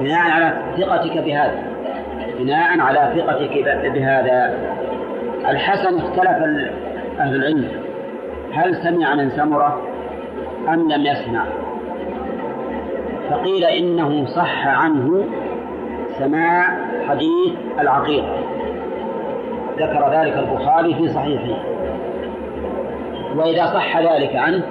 بناء 0.00 0.30
على 0.30 0.56
ثقتك 0.78 1.18
بهذا. 1.18 1.62
بناء 2.38 2.80
على 2.80 3.12
ثقتك 3.16 3.64
بهذا. 3.94 4.58
الحسن 5.48 5.98
اختلف 5.98 6.28
أهل 7.18 7.34
العلم. 7.34 7.68
هل 8.52 8.76
سمع 8.76 9.14
من 9.14 9.30
سمرة؟ 9.30 9.80
أم 10.68 10.92
لم 10.92 11.06
يسمع. 11.06 11.44
فقيل 13.30 13.64
إنه 13.64 14.26
صح 14.26 14.66
عنه 14.66 15.24
سماع 16.18 16.78
حديث 17.08 17.52
العقيقة 17.80 18.36
ذكر 19.76 20.10
ذلك 20.12 20.38
البخاري 20.38 20.94
في 20.94 21.08
صحيحه. 21.08 21.58
وإذا 23.36 23.66
صح 23.66 23.98
ذلك 23.98 24.36
عنه 24.36 24.62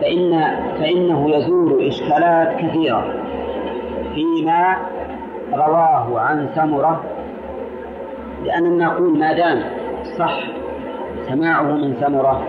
فإن 0.00 0.44
فإنه 0.78 1.30
يزول 1.30 1.86
إشكالات 1.86 2.56
كثيرة 2.56 3.14
فيما 4.14 4.76
رواه 5.52 6.20
عن 6.20 6.48
سمرة 6.54 7.04
لأننا 8.44 8.84
نقول 8.84 9.18
ما 9.18 9.32
دام 9.32 9.62
صح 10.18 10.40
سماعه 11.28 11.62
من 11.62 11.94
سمرة 12.00 12.42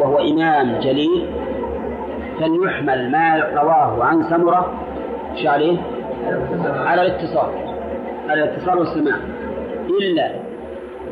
وهو 0.00 0.18
إمام 0.18 0.78
جليل 0.80 1.26
فليحمل 2.40 3.10
ما 3.10 3.36
رواه 3.54 4.04
عن 4.04 4.22
سمرة 4.22 4.72
شو 5.42 5.48
عليه؟ 5.48 5.78
على 6.64 7.02
الاتصال 7.02 7.48
على 8.28 8.42
الاتصال 8.42 8.78
والسماع 8.78 9.16
إلا 10.00 10.30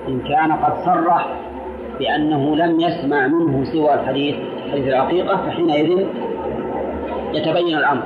إن 0.09 0.21
كان 0.21 0.53
قد 0.53 0.85
صرح 0.85 1.27
بأنه 1.99 2.57
لم 2.57 2.81
يسمع 2.81 3.27
منه 3.27 3.65
سوى 3.65 3.95
الحديث 3.95 4.37
حديث 4.73 4.89
العقيقة 4.89 5.37
فحينئذ 5.37 6.07
يتبين 7.33 7.77
الأمر 7.77 8.03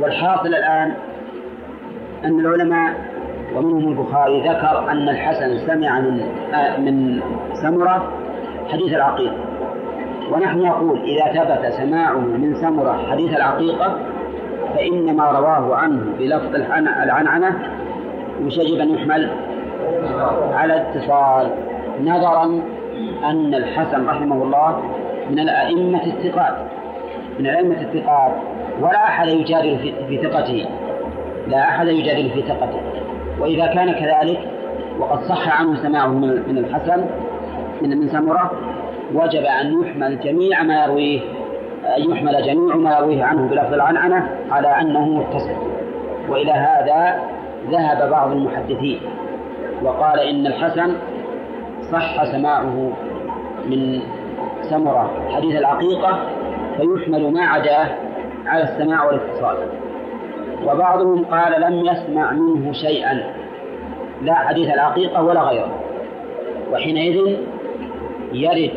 والحاصل 0.00 0.48
الآن 0.48 0.94
أن 2.24 2.40
العلماء 2.40 3.07
ومنهم 3.56 3.88
البخاري 3.88 4.40
ذكر 4.40 4.90
أن 4.90 5.08
الحسن 5.08 5.58
سمع 5.66 6.00
من 6.00 6.20
آه، 6.54 6.76
من 6.76 7.20
سمرة 7.52 8.08
حديث 8.72 8.94
العقيقة 8.94 9.34
ونحن 10.32 10.58
نقول 10.58 11.02
إذا 11.02 11.32
ثبت 11.32 11.72
سماعه 11.72 12.18
من 12.18 12.54
سمرة 12.54 13.10
حديث 13.10 13.36
العقيقة 13.36 13.98
فإن 14.74 15.16
ما 15.16 15.24
رواه 15.24 15.76
عنه 15.76 16.00
بلفظ 16.18 16.54
العنعنة. 16.54 17.58
مش 18.40 18.56
يجب 18.56 18.80
أن 18.80 18.94
يحمل 18.94 19.30
على 20.52 20.76
اتصال. 20.76 21.50
نظرا 22.04 22.44
أن 23.24 23.54
الحسن 23.54 24.06
رحمه 24.06 24.42
الله 24.42 24.82
من 25.30 25.38
الأئمة 25.38 26.06
الثقات 26.06 26.54
من 27.38 27.46
الأئمة 27.46 27.80
الثقات. 27.80 28.32
ولا 28.80 29.04
أحد 29.04 29.28
يجادل 29.28 29.78
في 30.08 30.18
ثقته. 30.22 30.66
لا 31.46 31.62
أحد 31.62 31.88
يجادل 31.88 32.30
في 32.30 32.42
ثقته. 32.42 32.80
وإذا 33.40 33.66
كان 33.66 33.92
كذلك 33.92 34.38
وقد 34.98 35.22
صح 35.22 35.60
عنه 35.60 35.82
سماعه 35.82 36.08
من 36.08 36.58
الحسن 36.58 37.04
من 37.82 37.98
من 37.98 38.08
سمرة 38.08 38.50
وجب 39.14 39.42
أن 39.42 39.82
يحمل 39.82 40.20
جميع 40.20 40.62
ما 40.62 40.84
يرويه 40.84 41.20
أن 41.96 42.10
يحمل 42.10 42.42
جميع 42.42 42.76
ما 42.76 42.98
يرويه 42.98 43.24
عنه 43.24 43.48
بلفظ 43.48 43.72
العنعنة 43.72 44.28
على 44.50 44.68
أنه 44.68 45.08
متصل. 45.08 45.56
وإلى 46.28 46.52
هذا 46.52 47.20
ذهب 47.70 48.10
بعض 48.10 48.30
المحدثين 48.30 49.00
وقال 49.82 50.20
إن 50.20 50.46
الحسن 50.46 50.94
صح 51.92 52.24
سماعه 52.24 52.92
من 53.66 54.00
سمرة 54.62 55.10
حديث 55.34 55.56
العقيقة 55.56 56.18
فيحمل 56.76 57.32
ما 57.32 57.44
عداه 57.44 57.88
على 58.46 58.62
السماع 58.62 59.04
والاتصال. 59.04 59.56
وبعضهم 60.66 61.24
قال 61.24 61.60
لم 61.60 61.86
يسمع 61.86 62.32
منه 62.32 62.72
شيئا 62.72 63.22
لا 64.22 64.34
حديث 64.34 64.74
العقيقة 64.74 65.22
ولا 65.22 65.40
غيره. 65.40 65.70
وحينئذ 66.72 67.36
يرد 68.32 68.72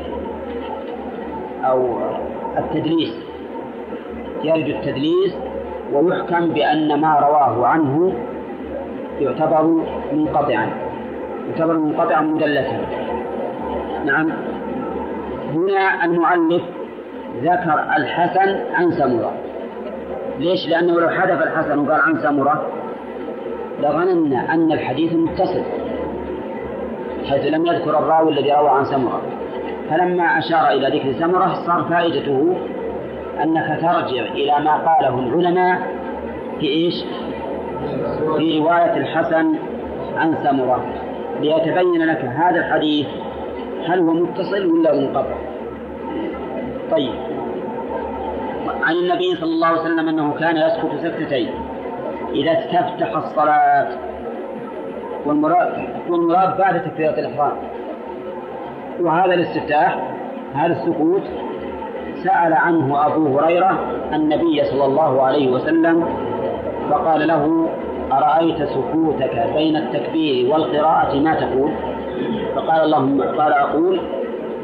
أو 1.63 1.97
التدليس 2.57 3.13
يرد 4.43 4.67
التدليس 4.67 5.35
ويحكم 5.93 6.47
بأن 6.47 6.99
ما 6.99 7.19
رواه 7.19 7.67
عنه 7.67 8.13
يعتبر 9.19 9.83
منقطعا 10.13 10.69
يعتبر 11.49 11.77
منقطعا 11.77 12.21
مدلسا. 12.21 12.81
نعم. 14.05 14.31
هنا 15.53 16.05
المؤلف 16.05 16.63
ذكر 17.41 17.79
الحسن 17.97 18.59
عن 18.73 18.91
سمرة. 18.91 19.33
ليش؟ 20.41 20.67
لأنه 20.67 20.99
لو 20.99 21.09
حذف 21.09 21.41
الحسن 21.41 21.79
وقال 21.79 22.01
عن 22.01 22.21
سمرة 22.21 22.67
لظننا 23.79 24.53
أن 24.53 24.71
الحديث 24.71 25.13
متصل 25.13 25.63
حيث 27.29 27.45
لم 27.45 27.65
يذكر 27.65 27.99
الراوي 27.99 28.31
الذي 28.31 28.51
روى 28.51 28.69
عن 28.69 28.85
سمرة 28.85 29.21
فلما 29.89 30.23
أشار 30.23 30.71
إلى 30.71 30.99
ذكر 30.99 31.19
سمرة 31.19 31.53
صار 31.65 31.83
فائدته 31.89 32.57
أنك 33.43 33.79
ترجع 33.81 34.23
إلى 34.33 34.59
ما 34.65 34.77
قاله 34.77 35.19
العلماء 35.19 35.81
في 36.59 36.67
إيش؟ 36.67 37.03
في 38.37 38.59
رواية 38.59 38.97
الحسن 38.97 39.55
عن 40.17 40.35
سمرة 40.43 40.85
ليتبين 41.41 42.01
لك 42.01 42.25
هذا 42.25 42.59
الحديث 42.59 43.07
هل 43.87 43.99
هو 43.99 44.13
متصل 44.13 44.65
ولا 44.65 44.95
منقطع؟ 44.95 45.35
طيب 46.91 47.30
عن 48.83 48.95
النبي 48.95 49.35
صلى 49.35 49.53
الله 49.53 49.67
عليه 49.67 49.81
وسلم 49.81 50.09
أنه 50.09 50.33
كان 50.39 50.57
يسكت 50.57 50.91
سكتتين. 51.01 51.49
إذا 52.33 52.51
استفتح 52.51 53.17
الصلاة 53.17 53.87
والمراد 55.25 55.73
والمراد 56.09 56.57
بعد 56.57 56.83
تكبيرة 56.83 57.19
الإحرام. 57.19 57.57
وهذا 58.99 59.33
الاستفتاح 59.33 59.97
هذا 60.55 60.73
السكوت 60.73 61.23
سأل 62.23 62.53
عنه 62.53 63.05
أبو 63.05 63.39
هريرة 63.39 63.79
النبي 64.13 64.63
صلى 64.63 64.85
الله 64.85 65.21
عليه 65.21 65.51
وسلم 65.51 66.05
فقال 66.89 67.27
له 67.27 67.69
أرأيت 68.11 68.63
سكوتك 68.63 69.47
بين 69.55 69.75
التكبير 69.75 70.53
والقراءة؟ 70.53 71.19
ما 71.19 71.33
تقول؟ 71.33 71.71
فقال 72.55 72.81
اللهم 72.81 73.21
قال 73.21 73.53
أقول 73.53 74.01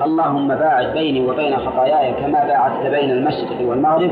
اللهم 0.01 0.47
باعد 0.47 0.93
بيني 0.93 1.29
وبين 1.29 1.57
خطاياي 1.57 2.13
كما 2.13 2.45
باعدت 2.45 2.87
بين 2.87 3.11
المشرق 3.11 3.61
والمغرب. 3.61 4.11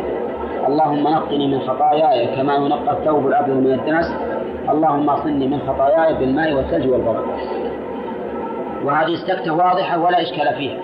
اللهم 0.68 1.08
نقني 1.08 1.48
من 1.48 1.60
خطاياي 1.60 2.36
كما 2.36 2.56
ينقى 2.56 2.92
الثوب 2.92 3.28
الأبيض 3.28 3.56
من 3.56 3.74
الدنس. 3.74 4.16
اللهم 4.70 5.10
اصلني 5.10 5.48
من 5.48 5.60
خطاياي 5.68 6.14
بالماء 6.14 6.54
والثلج 6.54 6.88
والبرد. 6.88 7.24
وهذه 8.84 9.14
السكتة 9.14 9.54
واضحة 9.54 10.00
ولا 10.00 10.22
إشكال 10.22 10.56
فيها. 10.56 10.78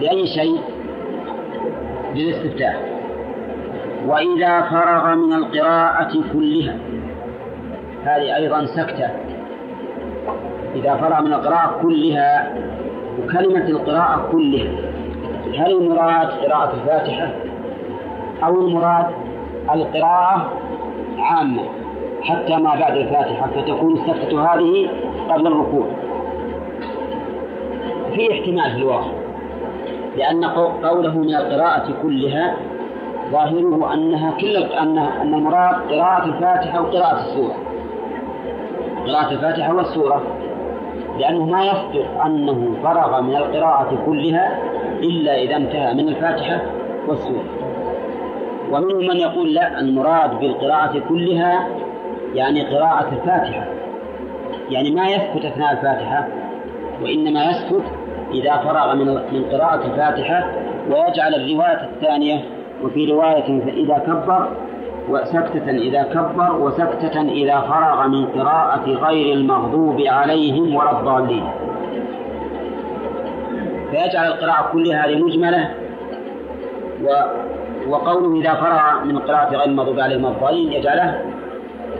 لأي 0.00 0.26
شيء؟ 0.26 0.60
للاستفتاح 2.14 2.80
وإذا 4.06 4.60
فرغ 4.60 5.14
من 5.14 5.32
القراءة 5.32 6.12
كلها 6.32 6.76
هذه 8.04 8.36
أيضا 8.36 8.64
سكتة. 8.64 9.10
إذا 10.74 10.94
فرغ 10.94 11.22
من 11.22 11.32
القراءة 11.32 11.82
كلها 11.82 12.54
وكلمة 13.18 13.68
القراءة 13.68 14.28
كلها 14.32 14.70
هل 15.58 15.72
المراد 15.72 16.28
قراءة 16.28 16.72
الفاتحة 16.74 17.30
أو 18.44 18.60
المراد 18.60 19.06
القراءة 19.74 20.52
عامة؟ 21.18 21.62
حتى 22.22 22.56
ما 22.56 22.74
بعد 22.74 22.96
الفاتحة 22.96 23.46
فتكون 23.46 23.92
السكتة 23.92 24.54
هذه 24.54 24.88
قبل 25.30 25.46
الركوع. 25.46 25.86
في 28.14 28.32
احتمال 28.32 28.70
في 28.72 28.76
الواقع 28.78 29.10
لأن 30.16 30.44
قوله 30.84 31.18
من 31.18 31.34
القراءة 31.34 31.92
كلها 32.02 32.56
ظاهره 33.32 33.94
أنها 33.94 34.30
كل 34.40 34.56
أنها 34.56 35.22
أن 35.22 35.34
المراد 35.34 35.74
قراءة 35.92 36.24
الفاتحة 36.24 36.80
وقراءة 36.82 37.20
السورة. 37.20 37.54
قراءة 39.06 39.30
الفاتحة 39.32 39.74
والسورة. 39.74 40.22
لأنه 41.20 41.44
ما 41.44 41.64
يصدق 41.64 42.22
أنه 42.24 42.76
فرغ 42.82 43.20
من 43.20 43.36
القراءة 43.36 44.02
كلها 44.06 44.58
إلا 45.02 45.42
إذا 45.42 45.56
انتهى 45.56 45.94
من 45.94 46.08
الفاتحة 46.08 46.62
والسورة. 47.08 47.44
ومنهم 48.70 49.06
من 49.08 49.16
يقول 49.16 49.54
لا 49.54 49.80
المراد 49.80 50.40
بالقراءة 50.40 50.98
كلها 51.08 51.68
يعني 52.34 52.76
قراءة 52.76 53.08
الفاتحة. 53.12 53.66
يعني 54.70 54.90
ما 54.90 55.08
يسكت 55.08 55.44
أثناء 55.44 55.72
الفاتحة 55.72 56.28
وإنما 57.02 57.44
يسكت 57.44 57.84
إذا 58.32 58.56
فرغ 58.56 58.94
من 58.94 59.06
من 59.06 59.44
قراءة 59.52 59.86
الفاتحة 59.86 60.50
ويجعل 60.90 61.34
الرواية 61.34 61.88
الثانية. 61.94 62.44
وفي 62.82 63.12
رواية 63.12 63.62
إذا 63.68 63.98
كبر 63.98 64.48
وسكتة 65.08 65.70
إذا 65.70 66.02
كبر 66.02 66.56
وسكتة 66.60 67.20
إذا 67.20 67.60
فرغ 67.60 68.08
من 68.08 68.26
قراءة 68.26 68.84
غير 68.90 69.34
المغضوب 69.34 70.00
عليهم 70.00 70.74
ولا 70.74 71.00
الضالين. 71.00 71.44
فيجعل 73.90 74.26
القراءة 74.26 74.72
كلها 74.72 75.06
هذه 75.06 75.16
مجملة 75.22 75.70
و 77.04 77.08
وقوله 77.88 78.40
إذا 78.40 78.54
فرغ 78.54 79.04
من 79.04 79.18
قراءة 79.18 79.56
غير 79.56 79.64
المغضوب 79.64 80.00
عليهم 80.00 80.26
الضالين 80.26 80.72
يجعله 80.72 81.24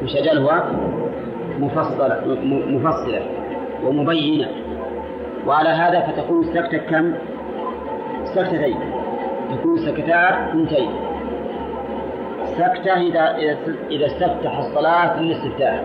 مش 0.03 0.17
مفصلة 1.59 2.21
مفصلة 2.69 3.23
ومبينة. 3.85 4.49
وعلى 5.47 5.69
هذا 5.69 6.01
فتكون 6.01 6.41
السكتة 6.41 6.79
كم؟ 6.79 7.15
سكتتين 8.25 8.77
تكون 9.51 9.79
سكتات 9.79 10.35
اثنتين. 10.49 11.10
سكتة 12.59 12.93
إذا 12.93 13.37
إذا 13.91 14.07
استفتح 14.07 14.59
الصلاة 14.59 15.17
في 15.17 15.21
الاستفتاح 15.21 15.83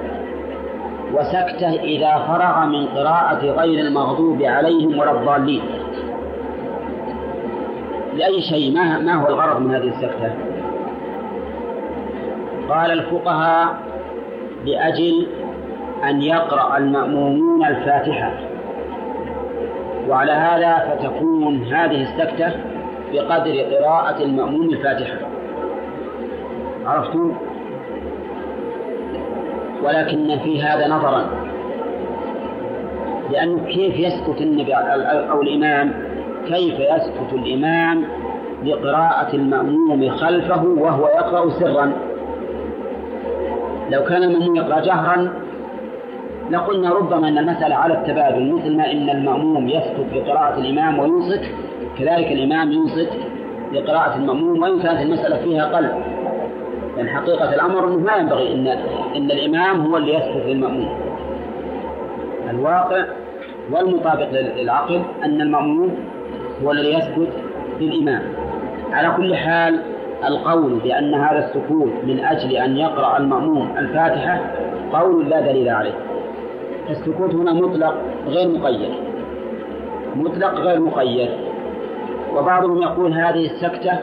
وسكتة 1.14 1.70
إذا 1.70 2.18
فرغ 2.28 2.66
من 2.66 2.88
قراءة 2.88 3.46
غير 3.46 3.86
المغضوب 3.86 4.42
عليهم 4.42 5.00
ولا 5.00 5.12
الضالين. 5.12 5.62
لأي 8.16 8.42
شيء؟ 8.42 8.74
ما 8.74 9.00
ما 9.00 9.14
هو 9.14 9.28
الغرض 9.28 9.62
من 9.62 9.76
هذه 9.76 9.88
السكتة؟ 9.88 10.32
قال 12.70 12.92
الفقهاء 12.92 13.76
لأجل 14.66 15.28
أن 16.04 16.22
يقرأ 16.22 16.78
المأمومون 16.78 17.66
الفاتحة. 17.66 18.34
وعلى 20.10 20.32
هذا 20.32 20.78
فتكون 20.90 21.64
هذه 21.64 22.02
السكتة 22.02 22.52
بقدر 23.14 23.52
قراءة 23.52 24.24
المأموم 24.24 24.70
الفاتحة. 24.70 25.35
عرفتم؟ 26.86 27.32
ولكن 29.84 30.38
في 30.44 30.62
هذا 30.64 30.88
نظرا. 30.88 31.26
لأنه 33.32 33.66
كيف 33.66 34.00
يسكت 34.00 34.42
النبي 34.42 34.74
أو 35.32 35.42
الإمام؟ 35.42 35.94
كيف 36.48 36.80
يسكت 36.80 37.34
الإمام 37.34 38.04
لقراءة 38.64 39.36
المأموم 39.36 40.10
خلفه 40.10 40.64
وهو 40.66 41.08
يقرأ 41.08 41.50
سرا؟ 41.50 41.92
لو 43.92 44.04
كان 44.04 44.24
المأموم 44.24 44.56
يقرأ 44.56 44.80
جهرا 44.80 45.34
لقلنا 46.52 46.90
ربما 46.94 47.28
أن 47.28 47.38
المسألة 47.38 47.76
على 47.76 47.94
التبادل 47.94 48.52
مثل 48.54 48.78
ما 48.78 48.92
إن 48.92 49.10
المأموم 49.10 49.70
يسكت 49.70 50.06
لقراءة 50.14 50.60
الإمام 50.60 51.00
وينصت 51.00 51.42
كذلك 52.00 52.32
الإمام 52.32 52.72
ينصت 52.72 53.10
لقراءة 53.74 54.16
المأموم 54.16 54.62
وإن 54.62 54.80
كانت 54.80 55.02
المسألة 55.02 55.38
فيها 55.44 55.66
قلب. 55.66 55.92
لأن 56.98 57.10
حقيقة 57.10 57.56
الأمر 57.56 57.88
أنه 57.88 57.98
ما 57.98 58.16
ينبغي 58.16 58.54
إن 58.54 58.68
إن 59.16 59.32
الإمام 59.32 59.86
هو 59.86 59.98
اللي 59.98 60.14
يسكت 60.14 60.46
للمأموم 60.46 60.98
الواقع 62.50 63.06
والمطابق 63.72 64.28
للعقل 64.32 65.02
أن 65.24 65.42
المأموم 65.42 65.96
هو 66.64 66.72
الذي 66.72 66.94
يسكت 66.94 67.30
للإمام. 67.80 68.22
على 68.92 69.14
كل 69.18 69.36
حال 69.36 69.80
القول 70.28 70.74
بأن 70.74 71.14
هذا 71.14 71.46
السكوت 71.46 71.92
من 72.04 72.20
أجل 72.20 72.52
أن 72.52 72.78
يقرأ 72.78 73.18
المأموم 73.18 73.76
الفاتحة 73.78 74.42
قول 74.94 75.30
لا 75.30 75.42
دليل 75.42 75.70
عليه. 75.70 75.94
السكوت 76.90 77.36
هنا 77.36 77.54
مطلق 77.54 77.96
غير 78.28 78.48
مقيد. 78.48 78.90
مطلق 80.16 80.54
غير 80.54 80.80
مقيد. 80.80 81.30
وبعضهم 82.36 82.82
يقول 82.82 83.14
هذه 83.14 83.46
السكتة 83.46 84.00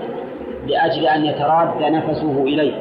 لأجل 0.66 1.06
أن 1.06 1.24
يتراد 1.24 1.68
نفسه 1.82 2.42
إليه 2.42 2.74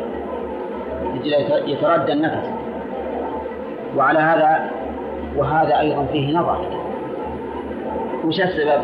يتردى 1.65 2.13
النفس. 2.13 2.49
وعلى 3.97 4.19
هذا 4.19 4.69
وهذا 5.37 5.79
أيضا 5.79 6.05
فيه 6.05 6.37
نظر. 6.37 6.65
وش 8.25 8.41
السبب؟ 8.41 8.81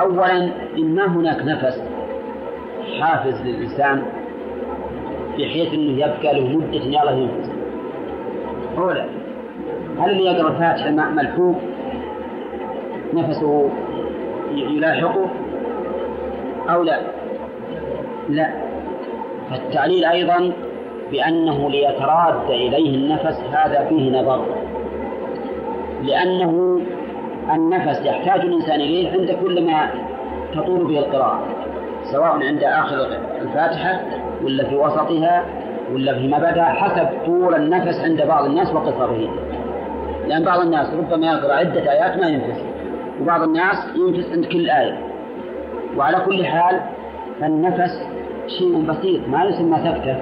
أولا 0.00 0.50
إما 0.78 1.06
هناك 1.06 1.42
نفس 1.44 1.82
حافز 3.00 3.42
للإنسان 3.42 4.02
بحيث 5.38 5.74
أنه 5.74 5.92
يبقى 5.92 6.40
له 6.40 6.56
مدة 6.56 6.84
يلا 6.84 7.10
ينفس 7.10 7.50
أولا 8.78 9.04
هل 9.98 10.10
اللي 10.10 10.24
يقرأ 10.24 10.48
الفاتحة 10.50 10.90
ملحوق 10.90 11.56
نفسه 13.14 13.70
يلاحقه؟ 14.54 15.26
أو 16.70 16.82
لا؟ 16.82 17.00
لا. 18.28 18.50
فالتعليل 19.50 20.04
أيضا 20.04 20.52
بأنه 21.10 21.70
ليتراد 21.70 22.50
إليه 22.50 22.94
النفس 22.94 23.40
هذا 23.52 23.86
فيه 23.88 24.20
نظر. 24.20 24.44
لأنه 26.02 26.80
النفس 27.54 28.06
يحتاج 28.06 28.40
الإنسان 28.40 28.80
إليه 28.80 29.12
عند 29.12 29.36
كل 29.42 29.66
ما 29.66 29.90
تطول 30.54 30.86
به 30.86 30.98
القراءة 30.98 31.40
سواء 32.12 32.30
عند 32.30 32.64
آخر 32.64 33.08
الفاتحة 33.42 34.00
ولا 34.44 34.64
في 34.64 34.76
وسطها 34.76 35.44
ولا 35.92 36.14
فيما 36.14 36.38
بدا 36.38 36.64
حسب 36.64 37.08
طول 37.26 37.54
النفس 37.54 38.00
عند 38.00 38.22
بعض 38.22 38.44
الناس 38.44 38.74
وقصره. 38.74 39.28
لأن 40.28 40.44
بعض 40.44 40.60
الناس 40.60 40.94
ربما 40.94 41.26
يقرأ 41.26 41.54
عدة 41.54 41.92
آيات 41.92 42.20
ما 42.20 42.26
ينفس 42.26 42.64
وبعض 43.20 43.42
الناس 43.42 43.76
ينفس 43.96 44.32
عند 44.32 44.44
كل 44.44 44.70
آية. 44.70 44.98
وعلى 45.96 46.16
كل 46.26 46.44
حال 46.44 46.80
فالنفس 47.40 48.13
شيء 48.46 48.84
بسيط 48.88 49.28
ما 49.28 49.44
يسمى 49.44 49.76
سكتة 49.78 50.16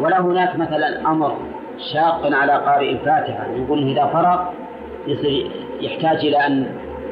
ولا 0.00 0.20
هناك 0.20 0.56
مثلا 0.56 1.10
أمر 1.10 1.36
شاق 1.92 2.20
على 2.32 2.52
قارئ 2.52 2.90
الفاتحة 2.90 3.46
يقول 3.56 3.82
إذا 3.90 4.06
فرغ 4.06 4.40
يصير 5.06 5.50
يحتاج 5.80 6.26
إلى 6.26 6.36
أن 6.46 6.66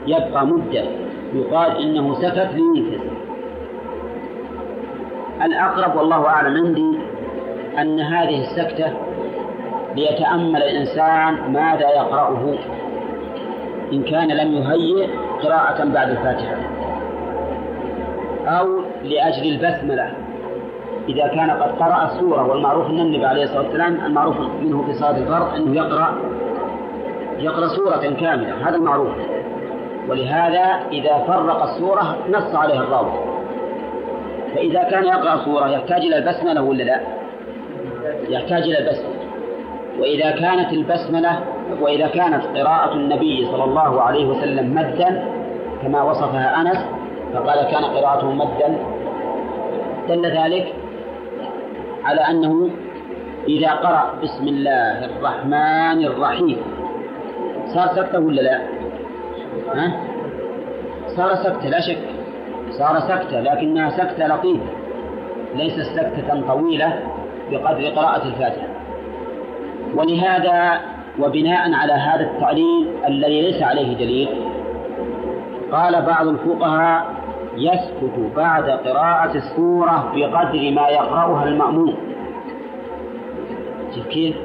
يبقى 0.07 0.47
مدة 0.47 0.85
يقال 1.35 1.77
إنه 1.83 2.15
سكت 2.15 2.49
لينفس 2.55 3.03
الأقرب 5.45 5.97
والله 5.97 6.27
أعلم 6.27 6.57
عندي 6.67 6.99
أن 7.79 8.01
هذه 8.01 8.41
السكتة 8.41 8.93
ليتأمل 9.97 10.63
الإنسان 10.63 11.53
ماذا 11.53 11.89
يقرأه 11.91 12.55
إن 13.93 14.03
كان 14.03 14.29
لم 14.29 14.53
يهيئ 14.53 15.07
قراءة 15.43 15.85
بعد 15.85 16.11
الفاتحة 16.11 16.57
أو 18.47 18.81
لأجل 19.03 19.49
البسملة. 19.49 20.13
إذا 21.09 21.27
كان 21.27 21.51
قد 21.51 21.71
قرأ 21.79 22.05
السورة 22.05 22.47
والمعروف 22.47 22.91
أن 22.91 23.01
النبي 23.01 23.27
عليه 23.27 23.43
الصلاة 23.43 23.63
والسلام 23.63 24.07
المعروف 24.07 24.37
منه 24.63 24.83
في 24.87 24.93
صلاة 24.93 25.19
الفرض 25.19 25.55
أنه 25.55 25.77
يقرأ 25.77 26.15
يقرأ 27.39 27.69
سورة 27.69 28.15
كاملة 28.21 28.69
هذا 28.69 28.77
المعروف. 28.77 29.13
ولهذا 30.09 30.65
إذا 30.93 31.19
فرق 31.19 31.63
السورة 31.63 32.17
نص 32.31 32.55
عليها 32.55 32.83
الراوي. 32.83 33.13
فإذا 34.55 34.83
كان 34.83 35.05
يقرأ 35.05 35.45
سورة 35.45 35.69
يحتاج 35.69 36.01
إلى 36.01 36.17
البسملة 36.19 36.63
ولا 36.63 36.83
لا؟ 36.83 37.01
يحتاج 38.29 38.63
إلى 38.63 38.79
البسملة. 38.79 39.17
وإذا 40.01 40.31
كانت 40.31 40.73
البسملة 40.73 41.41
وإذا 41.81 42.07
كانت 42.07 42.45
قراءة 42.45 42.93
النبي 42.93 43.47
صلى 43.47 43.65
الله 43.65 44.03
عليه 44.03 44.27
وسلم 44.27 44.75
مدا 44.75 45.25
كما 45.83 46.03
وصفها 46.03 46.61
أنس 46.61 46.96
فقال 47.37 47.71
كان 47.71 47.85
قراءته 47.85 48.33
مدا 48.33 48.79
دل 50.09 50.27
ذلك 50.27 50.75
على 52.05 52.21
أنه 52.21 52.71
إذا 53.49 53.71
قرأ 53.71 54.15
بسم 54.23 54.49
الله 54.49 55.05
الرحمن 55.05 56.05
الرحيم 56.05 56.57
صار 57.67 57.89
سكتة 57.97 58.19
ولا 58.19 58.41
لا؟ 58.41 58.61
ها؟ 59.75 59.93
صار 61.09 61.35
سكتة 61.35 61.69
لا 61.69 61.81
شك 61.81 61.99
صار 62.71 63.01
سكتة 63.01 63.41
لكنها 63.41 63.91
سكتة 63.91 64.27
لطيفة 64.27 64.67
ليست 65.55 65.81
سكتة 65.81 66.41
طويلة 66.49 67.01
بقدر 67.51 67.89
قراءة 67.89 68.23
الفاتحة 68.27 68.69
ولهذا 69.95 70.81
وبناء 71.19 71.73
على 71.73 71.93
هذا 71.93 72.21
التعليل 72.21 72.89
الذي 73.09 73.43
ليس 73.43 73.63
عليه 73.63 73.95
دليل 73.97 74.29
قال 75.73 76.03
بعض 76.03 76.29
الفقهاء 76.29 77.16
يسكت 77.57 78.33
بعد 78.37 78.71
قراءة 78.71 79.37
السورة 79.37 80.13
بقدر 80.15 80.71
ما 80.71 80.89
يقرأها 80.89 81.45
المأموم. 81.49 81.95
كيف؟ 84.11 84.37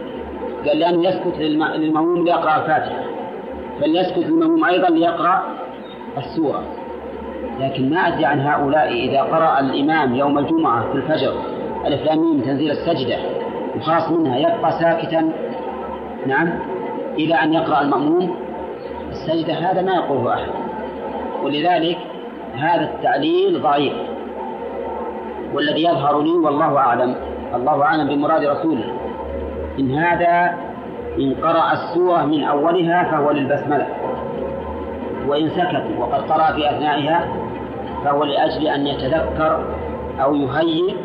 قال 0.67 0.79
لأنه 0.79 1.07
يسكت 1.07 1.37
للمأموم 1.39 2.25
ليقرأ 2.25 2.55
الفاتحة. 2.55 3.03
فليسكت 3.81 4.17
المأموم 4.17 4.65
أيضا 4.65 4.89
ليقرأ 4.89 5.41
السورة. 6.17 6.63
لكن 7.59 7.89
ما 7.89 8.07
أدري 8.07 8.25
عن 8.25 8.39
هؤلاء 8.39 8.93
إذا 8.93 9.21
قرأ 9.21 9.59
الإمام 9.59 10.15
يوم 10.15 10.37
الجمعة 10.37 10.91
في 10.91 10.95
الفجر 10.97 11.33
ألف 11.85 12.05
لام 12.05 12.41
تنزيل 12.41 12.71
السجدة 12.71 13.17
وخاص 13.77 14.11
منها 14.11 14.37
يبقى 14.37 14.71
ساكتا. 14.71 15.31
نعم 16.25 16.49
إلى 17.17 17.35
أن 17.35 17.53
يقرأ 17.53 17.81
المأموم 17.81 18.35
السجدة 19.11 19.53
هذا 19.53 19.81
ما 19.81 19.91
يقوله 19.91 20.33
أحد. 20.33 20.49
ولذلك 21.43 21.97
هذا 22.55 22.83
التعليل 22.83 23.61
ضعيف. 23.61 23.93
والذي 25.53 25.83
يظهر 25.83 26.21
لي 26.21 26.31
والله 26.31 26.77
أعلم. 26.77 27.15
الله 27.55 27.83
أعلم 27.83 28.07
بمراد 28.07 28.45
رسوله. 28.45 28.93
إن 29.79 29.91
هذا 29.91 30.53
إن 31.19 31.35
قرأ 31.43 31.73
السورة 31.73 32.25
من 32.25 32.43
أولها 32.43 33.03
فهو 33.03 33.31
للبسملة. 33.31 33.87
وإن 35.27 35.49
سكت 35.49 35.83
وقد 35.99 36.31
قرأ 36.31 36.53
في 36.53 36.69
أثنائها 36.69 37.27
فهو 38.05 38.23
لأجل 38.23 38.67
أن 38.67 38.87
يتذكر 38.87 39.63
أو 40.23 40.35
يهيئ 40.35 40.95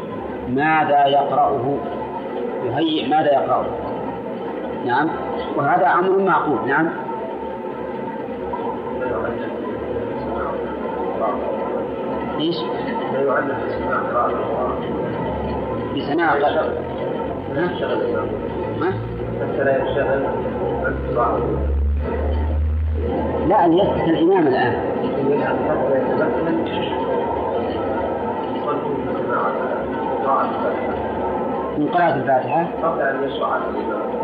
ماذا 0.49 1.07
يقرأه. 1.07 1.77
يهيئ 2.65 3.09
ماذا 3.09 3.33
يقرأه. 3.33 3.65
نعم. 4.87 5.09
وهذا 5.57 5.87
أمر 5.87 6.19
معقول. 6.19 6.69
نعم. 6.69 6.89
إيش؟ 12.41 12.57
بسماع 15.97 16.35
لا 23.49 23.65
أن 23.65 23.73
يسكت 23.73 24.09
الإمام 24.09 24.47
الآن. 24.47 24.75
من 31.79 31.89
قراءة 31.89 32.15
الفاتحة. 32.15 32.67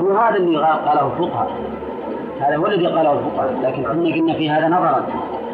هو 0.01 0.17
هذا 0.17 0.37
اللي 0.37 0.59
قاله 0.59 1.13
الفقهاء. 1.13 1.51
هذا 2.41 2.57
هو 2.57 2.67
الذي 2.67 2.87
قاله 2.87 3.13
الفقهاء 3.13 3.55
لكن 3.63 3.83
كنا 3.83 4.15
قلنا 4.15 4.35
في 4.35 4.51
هذا 4.51 4.69
نظرا. 4.69 5.07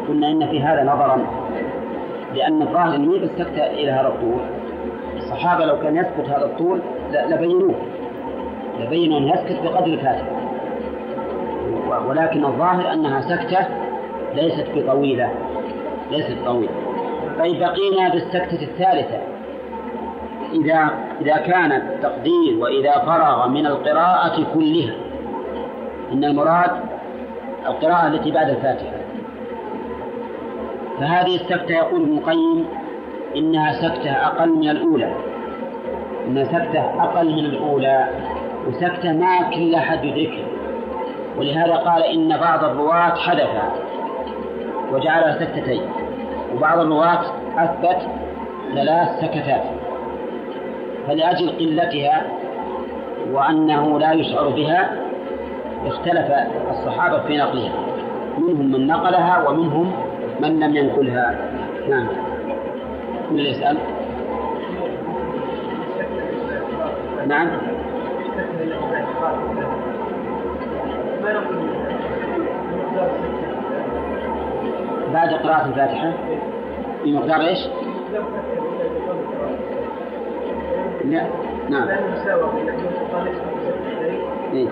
قلنا 0.09 0.31
إن 0.31 0.47
في 0.47 0.61
هذا 0.61 0.83
نظرا 0.83 1.25
لأن 2.35 2.61
الظاهر 2.61 2.93
يبي 2.93 3.23
السكت 3.23 3.57
إلى 3.57 3.91
هذا 3.91 4.07
الطول. 4.07 4.41
الصحابة 5.17 5.65
لو 5.65 5.79
كان 5.79 5.95
يسكت 5.95 6.29
هذا 6.29 6.45
الطول 6.45 6.81
لبينوه. 7.13 7.75
لبينوا 8.79 9.17
أن 9.17 9.27
يسكت 9.27 9.63
بقدر 9.63 9.85
الفاتحة. 9.85 10.31
ولكن 12.07 12.45
الظاهر 12.45 12.93
أنها 12.93 13.21
سكتة 13.21 13.67
ليست 14.35 14.67
بطويلة. 14.75 15.29
ليست 16.11 16.37
طويلة 16.45 16.71
طيب 17.39 17.59
بقينا 17.59 18.09
بالسكتة 18.09 18.63
الثالثة. 18.63 19.17
إذا 20.53 20.89
إذا 21.21 21.37
كان 21.37 21.71
التقدير 21.71 22.57
وإذا 22.59 22.91
فرغ 22.91 23.47
من 23.47 23.65
القراءة 23.65 24.45
كلها 24.53 24.93
إن 26.13 26.23
المراد 26.23 26.71
القراءة 27.67 28.07
التي 28.07 28.31
بعد 28.31 28.49
الفاتحة. 28.49 28.98
فهذه 30.99 31.35
السكتة 31.35 31.73
يقول 31.73 32.01
ابن 32.01 32.17
القيم 32.17 32.65
إنها 33.35 33.73
سكتة 33.73 34.11
أقل 34.11 34.49
من 34.49 34.69
الأولى. 34.69 35.13
إنها 36.27 36.43
سكتة 36.43 37.03
أقل 37.03 37.31
من 37.31 37.45
الأولى 37.45 38.07
وسكتة 38.67 39.11
ما 39.11 39.49
كل 39.53 39.75
أحد 39.75 40.03
يدركها. 40.03 40.45
ولهذا 41.37 41.75
قال 41.75 42.03
إن 42.03 42.37
بعض 42.37 42.63
الرواة 42.63 43.15
حدث 43.15 43.49
وجعلها 44.91 45.39
سكتتين 45.39 45.81
وبعض 46.55 46.79
الرواة 46.79 47.21
أثبت 47.57 48.07
ثلاث 48.75 49.09
سكتات. 49.21 49.63
فلأجل 51.07 51.49
قلتها 51.49 52.23
وأنه 53.31 53.99
لا 53.99 54.13
يشعر 54.13 54.49
بها 54.49 54.91
اختلف 55.85 56.31
الصحابة 56.71 57.19
في 57.19 57.37
نقلها. 57.37 57.71
منهم 58.37 58.71
من 58.71 58.87
نقلها 58.87 59.49
ومنهم 59.49 60.08
من 60.41 60.59
لم 60.59 60.75
ينقلها 60.75 61.51
نعم. 61.89 62.07
من 63.31 63.39
يسأل؟ 63.39 63.77
نعم. 67.27 67.49
بعد 75.13 75.33
قراءة 75.33 75.65
الفاتحة. 75.65 76.13
بمقدار 77.05 77.41
إيش؟ 77.41 77.59
لا. 81.05 81.23
نعم. 81.69 81.87
إيه؟ 84.53 84.67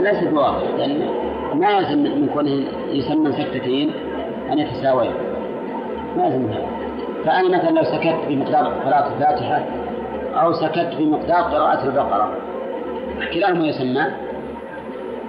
ليست 0.00 0.28
بواضح. 0.28 0.62
لأن 0.78 1.27
ما 1.54 1.78
يلزم 1.78 1.98
من 1.98 2.28
كونه 2.34 2.64
يسمى 2.90 3.32
سكتتين 3.32 3.90
أن 4.52 4.58
يتساويا 4.58 5.12
ما 6.16 6.26
يلزم 6.26 6.46
هذا. 6.46 6.66
فأنا 7.24 7.58
مثلا 7.58 7.70
لو 7.70 7.82
سكت 7.82 8.16
بمقدار 8.28 8.64
قراءة 8.64 9.12
الفاتحة 9.14 9.64
أو 10.34 10.52
سكت 10.52 10.90
بمقدار 10.98 11.42
قراءة 11.42 11.84
البقرة 11.84 12.32
كلاهما 13.34 13.66
يسمى 13.66 14.02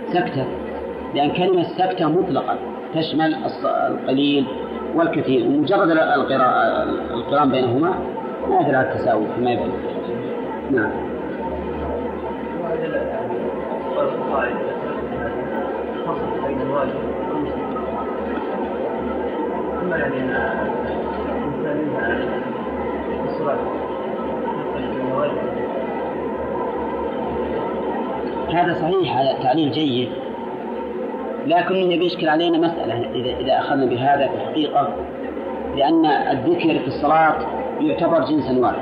سكتة 0.08 0.46
لأن 1.16 1.32
كلمة 1.32 1.64
سكتة 1.64 2.10
مطلقة 2.10 2.56
تشمل 2.96 3.36
القليل 3.66 4.46
والكثير. 4.96 5.48
ومجرد 5.48 5.90
القراءة 5.90 6.84
القرآن 7.14 7.52
بينهما 7.52 7.94
ما 8.50 8.60
يدل 8.60 8.76
على 8.76 8.92
التساوي 8.92 9.26
فيما 9.36 9.52
يبدو 9.52 9.72
نعم. 10.72 10.92
هذا 28.54 28.74
صحيح 28.74 29.18
هذا 29.18 29.44
تعليل 29.44 29.72
جيد. 29.72 30.10
لكن 31.48 31.76
يبي 31.76 32.06
يشكل 32.06 32.30
علينا 32.30 32.58
مسألة 32.58 33.12
إذا 33.16 33.40
إذا 33.40 33.60
أخذنا 33.60 33.86
بهذا 33.86 34.28
في 34.28 34.36
الحقيقة 34.36 34.88
لأن 35.76 36.06
الذكر 36.06 36.80
في 36.80 36.88
الصلاة 36.88 37.36
يعتبر 37.82 38.20
جنسا 38.20 38.60
واحد 38.60 38.82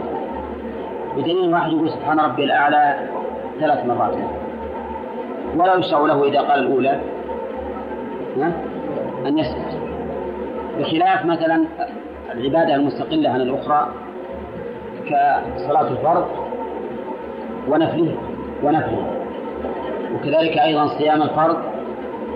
بدليل 1.17 1.53
واحد 1.53 1.71
يقول 1.71 1.89
سبحان 1.89 2.19
ربي 2.19 2.43
الأعلى 2.43 3.09
ثلاث 3.59 3.85
مرات. 3.85 4.17
ولا 5.57 5.75
يشرع 5.75 5.99
له 5.99 6.23
إذا 6.23 6.41
قال 6.41 6.59
الأولى. 6.59 6.99
أن 9.27 9.37
يسكت 9.37 9.77
بخلاف 10.79 11.25
مثلا 11.25 11.65
العبادة 12.33 12.75
المستقلة 12.75 13.29
عن 13.29 13.41
الأخرى 13.41 13.87
كصلاة 15.05 15.87
الفرض 15.87 16.25
ونفله 17.69 18.15
ونفله. 18.63 19.07
وكذلك 20.15 20.57
أيضا 20.57 20.87
صيام 20.87 21.21
الفرض 21.21 21.57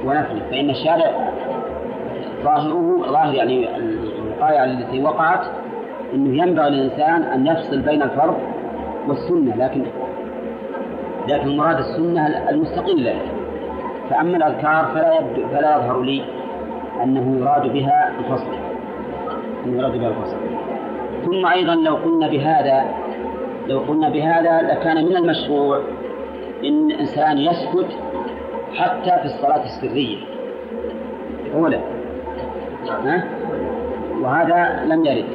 ونفله. 0.06 0.41
فإن 0.52 0.70
الشارع 0.70 1.32
ظاهره 2.43 3.06
ظاهر 3.12 3.34
يعني 3.34 3.68
الوقاية 3.78 4.64
التي 4.64 5.04
وقعت 5.04 5.41
أنه 6.14 6.43
ينبغي 6.43 6.70
للإنسان 6.70 7.24
أن 7.24 7.47
يفصل 7.47 7.82
بين 7.82 8.02
الفرض 8.02 8.38
والسنة 9.08 9.56
لكن 9.56 9.84
لكن 11.28 11.58
مراد 11.58 11.78
السنة 11.78 12.49
المستقلة. 12.49 13.16
فأما 14.12 14.38
الأذكار 14.38 14.86
فلا 14.93 15.20
يبدو 15.20 15.47
فلا 15.47 15.76
يظهر 15.76 16.01
لي 16.01 16.24
أنه 17.03 17.39
يراد 17.39 17.74
بها 17.74 18.12
الفصل 18.20 18.53
أنه 19.66 19.82
يراد 19.82 19.97
بها 19.99 20.09
الفصل. 20.09 20.38
ثم 21.26 21.45
أيضا 21.45 21.76
لو 21.76 21.95
قلنا 21.95 22.28
بهذا 22.28 22.86
لو 23.68 23.80
قلنا 23.80 24.09
بهذا 24.09 24.62
لكان 24.62 25.05
من 25.05 25.16
المشروع 25.16 25.82
إن 26.64 26.91
الإنسان 26.91 27.38
يسكت 27.38 27.88
حتى 28.76 29.12
في 29.20 29.26
الصلاة 29.26 29.64
السرية. 29.64 30.18
أولا. 31.55 31.80
ها؟ 33.05 33.24
وهذا 34.22 34.84
لم 34.86 35.05
يرد. 35.05 35.26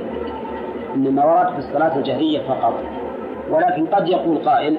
إنما 0.95 1.24
ورد 1.24 1.53
في 1.53 1.59
الصلاة 1.59 1.97
الجهرية 1.97 2.41
فقط. 2.49 2.74
ولكن 3.51 3.87
قد 3.87 4.09
يقول 4.09 4.39
قائل 4.39 4.79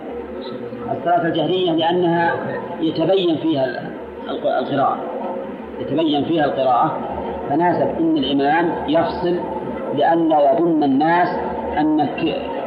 الصلاة 0.92 1.28
الجهرية 1.28 1.72
لأنها 1.72 2.34
يتبين 2.80 3.38
فيها 3.38 3.87
القراءة. 4.30 4.98
يتبين 5.80 6.26
فيها 6.26 6.46
القراءة. 6.46 6.98
فناسب 7.50 7.88
إن 8.00 8.18
الإمام 8.18 8.72
يفصل 8.88 9.40
لأن 9.98 10.32
يظن 10.32 10.84
الناس 10.84 11.28
أن 11.78 12.10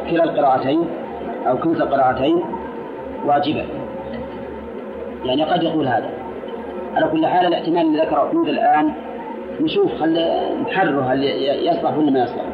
كلا 0.09 0.23
القراءتين 0.23 0.85
أو 1.47 1.57
كلتا 1.57 1.83
القراءتين 1.83 2.41
واجبة. 3.25 3.65
يعني 5.25 5.43
قد 5.43 5.63
يقول 5.63 5.87
هذا. 5.87 6.09
على 6.95 7.07
كل 7.07 7.27
حال 7.27 7.45
الاحتمال 7.45 7.81
اللي 7.81 8.01
ذكره 8.01 8.29
حمود 8.31 8.47
الآن 8.47 8.91
نشوف 9.61 10.01
هل 10.01 10.29
نحرره 10.61 11.01
هل 11.01 11.23
يصلح 11.67 11.97
ولا 11.97 12.11
ما 12.11 12.23
يصلح. 12.23 12.45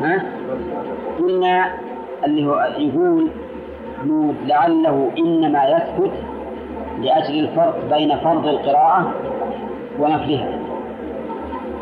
ها؟ 0.00 0.22
قلنا 1.18 1.66
اللي 2.24 2.46
هو 2.46 2.68
يقول 2.78 3.28
لعله 4.46 5.10
إنما 5.18 5.64
يثبت 5.64 6.12
لأجل 7.02 7.38
الفرق 7.38 7.78
بين 7.90 8.16
فرض 8.16 8.46
القراءة 8.46 9.12
ونفلها 9.98 10.48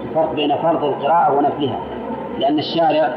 الفرق 0.03 0.33
بين 0.35 0.57
فرض 0.57 0.85
القراءة 0.85 1.39
ونفلها 1.39 1.81
لأن 2.39 2.59
الشارع 2.59 3.15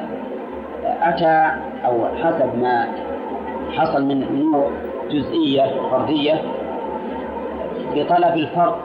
أتى 1.01 1.51
أو 1.85 2.05
حسب 2.23 2.59
ما 2.61 2.87
حصل 3.77 4.05
من 4.05 4.23
أمور 4.23 4.71
جزئية 5.11 5.65
فردية 5.91 6.41
بطلب 7.95 8.35
الفرق 8.37 8.79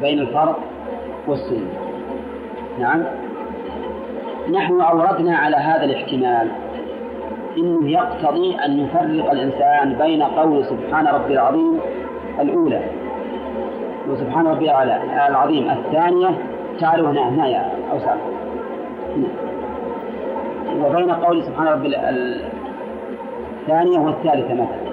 بين 0.00 0.18
الفرض 0.18 0.54
والسنة. 1.26 1.68
نعم. 2.78 3.04
نحن 4.52 4.80
أوردنا 4.80 5.36
على 5.36 5.56
هذا 5.56 5.84
الاحتمال 5.84 6.48
إنه 7.58 7.90
يقتضي 7.90 8.54
أن 8.64 8.80
يفرق 8.80 9.30
الإنسان 9.30 9.94
بين 9.98 10.22
قول 10.22 10.64
سبحان 10.64 11.06
ربي 11.06 11.32
العظيم 11.34 11.80
الأولى. 12.40 12.80
وسبحان 14.08 14.46
ربي 14.46 14.70
العظيم. 15.28 15.70
الثانية 15.70 16.28
تعالوا 16.80 17.10
هنا 17.10 17.28
هنا 17.28 17.46
يا 17.46 17.72
أوسع 17.92 18.14
وبين 20.84 21.10
قول 21.10 21.44
سبحان 21.44 21.66
ربي 21.66 21.96
الثانية 23.60 23.98
والثالثة 23.98 24.54
مثلا. 24.54 24.90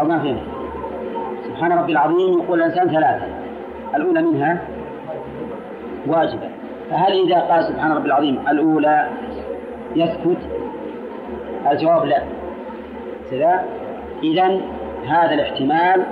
أو 0.00 0.04
ما 0.04 0.18
فيه 0.18 0.36
سبحان 1.44 1.72
ربي 1.72 1.92
العظيم 1.92 2.38
يقول 2.38 2.62
الإنسان 2.62 2.88
ثلاثة. 2.88 3.26
الأولى 3.94 4.22
منها 4.22 4.58
واجبة. 6.06 6.48
فهل 6.90 7.12
إذا 7.12 7.40
قال 7.40 7.64
سبحان 7.64 7.92
ربي 7.92 8.06
العظيم 8.06 8.38
الأولى 8.50 9.08
يسكت؟ 9.96 10.38
الجواب 11.72 12.04
لا. 12.04 12.22
كذا. 13.30 13.64
إذا 14.22 14.60
هذا 15.06 15.34
الاحتمال 15.34 16.02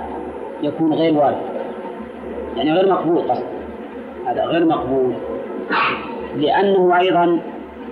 يكون 0.61 0.93
غير 0.93 1.17
وارد. 1.17 1.37
يعني 2.55 2.71
غير 2.71 2.89
مقبول 2.89 3.31
قصد. 3.31 3.45
هذا 4.27 4.45
غير 4.45 4.65
مقبول. 4.65 5.13
لأنه 6.35 6.97
أيضا 6.97 7.39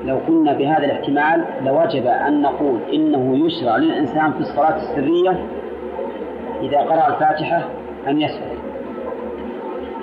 لو 0.05 0.17
قلنا 0.27 0.53
بهذا 0.53 0.85
الاحتمال 0.85 1.45
لوجب 1.65 2.07
أن 2.07 2.41
نقول 2.41 2.79
إنه 2.93 3.45
يشرع 3.45 3.77
للإنسان 3.77 4.31
في 4.31 4.39
الصلاة 4.39 4.75
السرية 4.75 5.45
إذا 6.61 6.77
قرأ 6.77 7.07
الفاتحة 7.07 7.63
أن 8.07 8.21
يسكت 8.21 8.57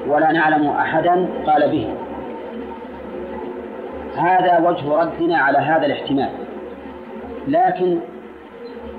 ولا 0.08 0.32
نعلم 0.32 0.66
أحدا 0.66 1.28
قال 1.46 1.70
به. 1.70 1.88
هذا 4.16 4.68
وجه 4.68 5.00
ردنا 5.00 5.38
على 5.38 5.58
هذا 5.58 5.86
الاحتمال. 5.86 6.30
لكن 7.48 7.98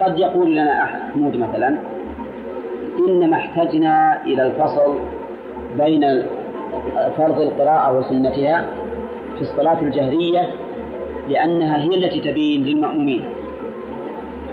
قد 0.02 0.20
يقول 0.20 0.56
لنا 0.56 0.84
محمود 0.84 1.38
مثلا 1.38 1.78
إنما 3.08 3.38
احتجنا 3.38 4.24
إلى 4.26 4.48
الفصل 4.48 5.00
بين 5.78 6.24
فرض 7.18 7.42
القراءة 7.42 7.98
وسنتها 7.98 8.66
في 9.36 9.42
الصلاة 9.42 9.82
الجهرية 9.82 10.48
لأنها 11.30 11.78
هي 11.78 11.96
التي 11.96 12.20
تبين 12.20 12.64
للمأمومين. 12.64 13.26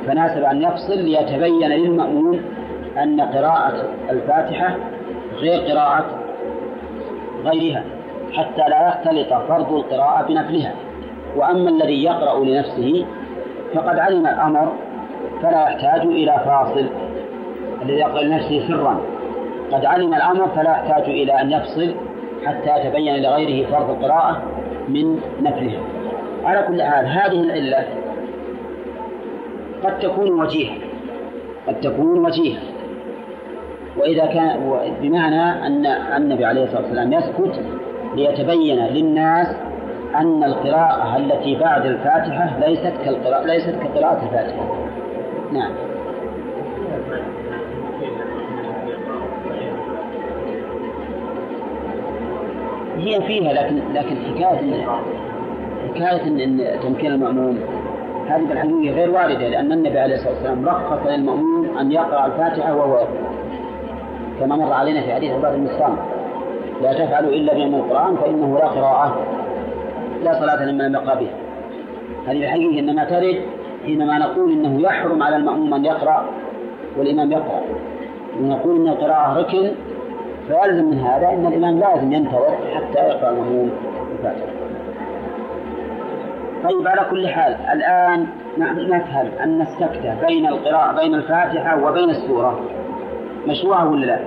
فناسب 0.07 0.43
أن 0.43 0.63
يفصل 0.63 0.99
ليتبين 0.99 1.69
للمأموم 1.69 2.41
أن 3.03 3.21
قراءة 3.21 3.89
الفاتحة 4.11 4.77
غير 5.37 5.61
قراءة 5.61 6.05
غيرها 7.45 7.85
حتى 8.33 8.63
لا 8.69 8.89
يختلط 8.89 9.35
فرض 9.49 9.73
القراءة 9.73 10.27
بنفلها. 10.27 10.75
وأما 11.37 11.71
الذي 11.71 12.05
يقرأ 12.05 12.45
لنفسه 12.45 13.07
فقد 13.75 13.99
علم 13.99 14.27
الأمر 14.27 14.73
فلا 15.43 15.69
يحتاج 15.69 16.01
إلى 16.07 16.43
فاصل. 16.45 16.87
الذي 17.83 17.99
يقرأ 17.99 18.23
لنفسه 18.23 18.69
سرا 18.69 19.01
قد 19.73 19.85
علم 19.85 20.15
الأمر 20.15 20.49
فلا 20.49 20.71
يحتاج 20.71 21.03
إلى 21.03 21.41
أن 21.41 21.51
يفصل 21.51 21.95
حتى 22.47 22.81
يتبين 22.81 23.23
لغيره 23.23 23.67
فرض 23.71 23.91
القراءة 23.91 24.43
من 24.89 25.21
نفلها 25.43 25.81
على 26.45 26.63
كل 26.69 26.83
حال 26.83 27.07
هذه 27.07 27.41
العلة 27.41 27.85
قد 29.85 29.99
تكون 29.99 30.41
وجيهة 30.41 30.75
قد 31.69 31.81
تكون 31.81 32.27
وجيهة 32.27 32.61
وإذا 33.97 34.27
كان 34.27 34.73
بمعنى 35.03 35.67
أن 35.67 35.87
النبي 36.17 36.45
عليه 36.45 36.65
الصلاة 36.65 36.83
والسلام 36.83 37.13
يسكت 37.13 37.61
ليتبين 38.15 38.87
للناس 38.87 39.57
أن 40.17 40.45
القراءة 40.45 41.17
التي 41.17 41.57
بعد 41.57 41.87
الفاتحة 41.87 42.59
ليست 42.67 42.93
كالقراءة 43.05 43.47
ليست 43.47 43.75
كقراءة 43.83 44.25
الفاتحة. 44.25 44.90
نعم. 45.53 45.73
هي 52.97 53.23
فيها 53.23 53.53
لكن 53.53 53.93
لكن 53.95 54.17
حكاية 54.17 54.87
حكاية 55.89 56.23
إن 56.45 56.81
تمكين 56.83 57.13
المأموم 57.13 57.59
هذه 58.29 58.45
بالحقيقة 58.45 58.95
غير 58.95 59.11
واردة 59.11 59.49
لأن 59.49 59.73
النبي 59.73 59.99
عليه 59.99 60.15
الصلاة 60.15 60.33
والسلام 60.33 60.69
رخص 60.69 61.07
للمأموم 61.07 61.79
أن 61.79 61.93
يقرأ 61.93 62.27
الفاتحة 62.27 62.75
وهو 62.77 63.07
كما 64.41 64.57
مر 64.57 64.73
علينا 64.73 65.01
في 65.01 65.15
حديث 65.15 65.33
عباد 65.33 65.57
بن 65.57 65.69
لا 66.83 66.93
تفعلوا 66.93 67.31
إلا 67.31 67.55
بأم 67.55 67.75
القرآن 67.75 68.17
فإنه 68.17 68.59
لا 68.59 68.67
قراءة 68.67 69.17
لا 70.25 70.33
صلاة 70.33 70.65
لمن 70.65 70.85
لم 70.85 70.95
يقرأ 70.95 71.15
به 71.15 71.31
هذه 72.27 72.45
الحقيقة 72.45 72.79
إنما 72.79 73.05
ترد 73.05 73.41
حينما 73.85 74.19
نقول 74.19 74.53
إنه 74.53 74.81
يحرم 74.81 75.23
على 75.23 75.37
المأموم 75.37 75.75
أن 75.75 75.85
يقرأ 75.85 76.25
والإمام 76.99 77.33
يقرأ. 77.33 77.61
ونقول 78.41 78.77
إن 78.77 78.89
القراءة 78.89 79.39
ركن 79.39 79.71
فيلزم 80.49 80.85
من 80.85 80.99
هذا 80.99 81.29
أن 81.29 81.47
الإمام 81.47 81.79
لازم 81.79 82.13
ينتظر 82.13 82.57
حتى 82.75 82.99
يقرأ 82.99 83.31
المأموم 83.31 83.71
الفاتحة. 84.13 84.53
طيب 86.65 86.89
على 86.89 87.01
كل 87.11 87.29
حال 87.29 87.57
الآن 87.73 88.27
نفهم 88.59 89.27
أن 89.41 89.61
السكتة 89.61 90.27
بين 90.27 90.47
القراءة 90.47 90.97
بين 90.97 91.15
الفاتحة 91.15 91.85
وبين 91.85 92.11
السورة 92.11 92.61
مشروعة 93.49 93.91
ولا 93.91 94.07
لا؟ 94.07 94.19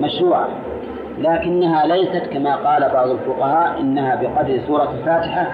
مشروعة. 0.00 0.48
لكنها 1.18 1.86
ليست 1.86 2.26
كما 2.32 2.56
قال 2.56 2.90
بعض 2.92 3.08
الفقهاء 3.08 3.80
إنها 3.80 4.14
بقدر 4.14 4.60
سورة 4.66 4.90
الفاتحة 4.98 5.46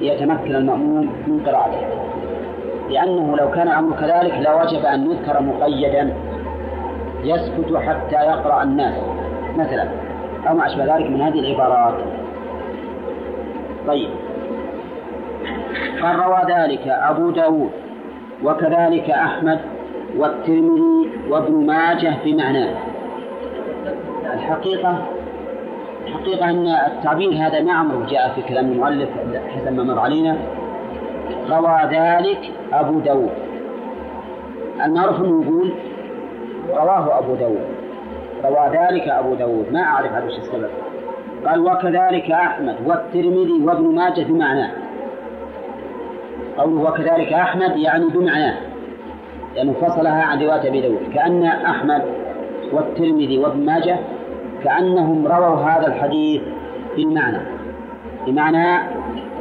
ليتمكن 0.00 0.54
المأموم 0.54 1.12
من 1.26 1.42
قراءتها. 1.46 1.88
لأنه 2.90 3.36
لو 3.36 3.50
كان 3.50 3.68
الأمر 3.68 3.96
كذلك 3.96 4.34
لوجب 4.48 4.84
أن 4.84 5.10
يذكر 5.10 5.42
مقيدا 5.42 6.14
يسكت 7.24 7.76
حتى 7.76 8.16
يقرأ 8.16 8.62
الناس 8.62 8.94
مثلا 9.56 9.88
أو 10.48 10.54
ما 10.54 10.66
أشبه 10.66 10.96
ذلك 10.96 11.10
من 11.10 11.20
هذه 11.20 11.38
العبارات. 11.40 11.94
طيب. 13.86 14.10
قال 16.02 16.16
روى 16.16 16.40
ذلك 16.48 16.88
أبو 16.88 17.30
داود 17.30 17.70
وكذلك 18.44 19.10
أحمد 19.10 19.58
والترمذي 20.16 21.10
وابن 21.30 21.66
ماجه 21.66 22.14
بمعناه. 22.24 22.74
الحقيقة 24.34 24.98
الحقيقة 26.06 26.50
أن 26.50 26.66
التعبير 26.66 27.32
هذا 27.32 27.60
ما 27.60 27.72
عمره 27.72 28.06
جاء 28.10 28.32
في 28.34 28.42
كلام 28.42 28.72
المؤلف 28.72 29.08
حسب 29.56 29.72
ما 29.72 29.82
مر 29.82 29.98
علينا. 29.98 30.36
روى 31.50 31.80
ذلك 31.90 32.50
أبو 32.72 32.98
داود. 32.98 33.30
المعروف 34.84 35.20
أنه 35.20 35.44
يقول 35.44 35.72
رواه 36.68 37.18
أبو 37.18 37.34
داود. 37.34 37.66
روى 38.44 38.68
ذلك 38.72 39.08
أبو 39.08 39.34
داود. 39.34 39.72
ما 39.72 39.82
أعرف 39.82 40.12
هذا 40.12 40.26
وش 40.26 40.38
السبب. 40.38 40.70
قال 41.46 41.60
وكذلك 41.60 42.30
أحمد 42.30 42.76
والترمذي 42.86 43.62
وابن 43.64 43.94
ماجه 43.94 44.22
بمعناه. 44.22 44.70
قوله 46.58 46.82
وكذلك 46.82 47.32
أحمد 47.32 47.76
يعني 47.76 48.04
بمعناه. 48.04 48.54
لأنه 49.56 49.72
فصلها 49.72 50.22
عن 50.22 50.42
رواية 50.42 50.68
أبي 50.68 50.80
داود. 50.80 51.00
كأن 51.14 51.44
أحمد 51.44 52.02
والترمذي 52.72 53.38
وابن 53.38 53.64
ماجه 53.64 53.96
كأنهم 54.64 55.26
رووا 55.26 55.56
هذا 55.56 55.86
الحديث 55.86 56.42
بالمعنى. 56.96 57.38
بمعنى 58.26 58.78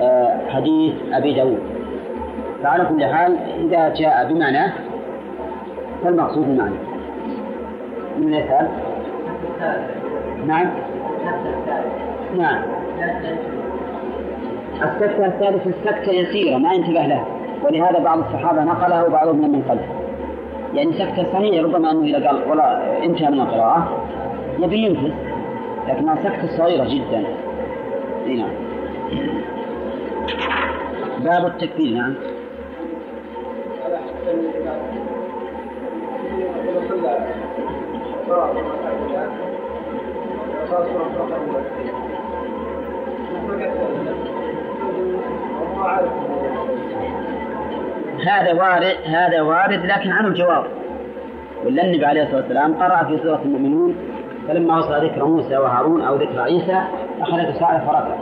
آه، 0.01 0.39
حديث 0.49 0.93
أبي 1.13 1.33
داود. 1.33 1.76
فعلى 2.63 2.85
كل 2.85 3.05
حال 3.05 3.37
إذا 3.59 3.93
جاء 3.93 4.33
بمعنى 4.33 4.71
فالمقصود 6.03 6.45
بمعنى. 6.45 6.75
من 8.17 8.31
مثال 8.31 8.67
نعم. 10.47 10.67
نعم. 12.37 12.61
السكتة 14.83 15.25
الثالثة 15.25 15.69
السكتة 15.69 16.11
يسيرة 16.11 16.57
ما 16.57 16.75
انتبه 16.75 17.01
لها. 17.01 17.25
ولهذا 17.63 17.99
بعض 17.99 18.19
الصحابة 18.19 18.63
نقلها 18.63 19.03
وبعضهم 19.03 19.41
لم 19.45 19.53
ينقلها 19.53 19.87
يعني 20.73 20.93
سكتة 20.93 21.33
صحيحة 21.33 21.63
ربما 21.63 21.91
أنه 21.91 22.03
إذا 22.03 22.27
قال 22.27 22.51
ولا 22.51 23.03
انتهى 23.05 23.31
من 23.31 23.39
القراءة. 23.39 24.07
يبي 24.59 24.77
ينفذ 24.77 25.11
لكنها 25.87 26.15
سكتة 26.15 26.57
صغيرة 26.57 26.83
جدا. 26.83 27.23
نعم. 28.27 28.49
باب 31.23 31.45
التكبير 31.45 31.93
نعم. 31.93 32.13
هذا 48.27 48.53
وارد 48.53 48.95
هذا 49.05 49.41
وارد 49.41 49.85
لكن 49.85 50.11
عنه 50.11 50.27
الجواب. 50.27 50.63
ولا 51.65 51.85
النبي 51.85 52.05
عليه 52.05 52.23
الصلاة 52.23 52.41
والسلام 52.41 52.73
قرأ 52.73 53.03
في 53.03 53.17
سورة 53.23 53.41
المؤمنون 53.45 53.95
فلما 54.47 54.77
وصل 54.77 55.05
ذكر 55.05 55.25
موسى 55.25 55.57
وهارون 55.57 56.01
أو 56.01 56.15
ذكر 56.15 56.39
عيسى 56.39 56.81
أخذ 57.21 57.59
ساعة 57.59 57.85
فركع 57.85 58.15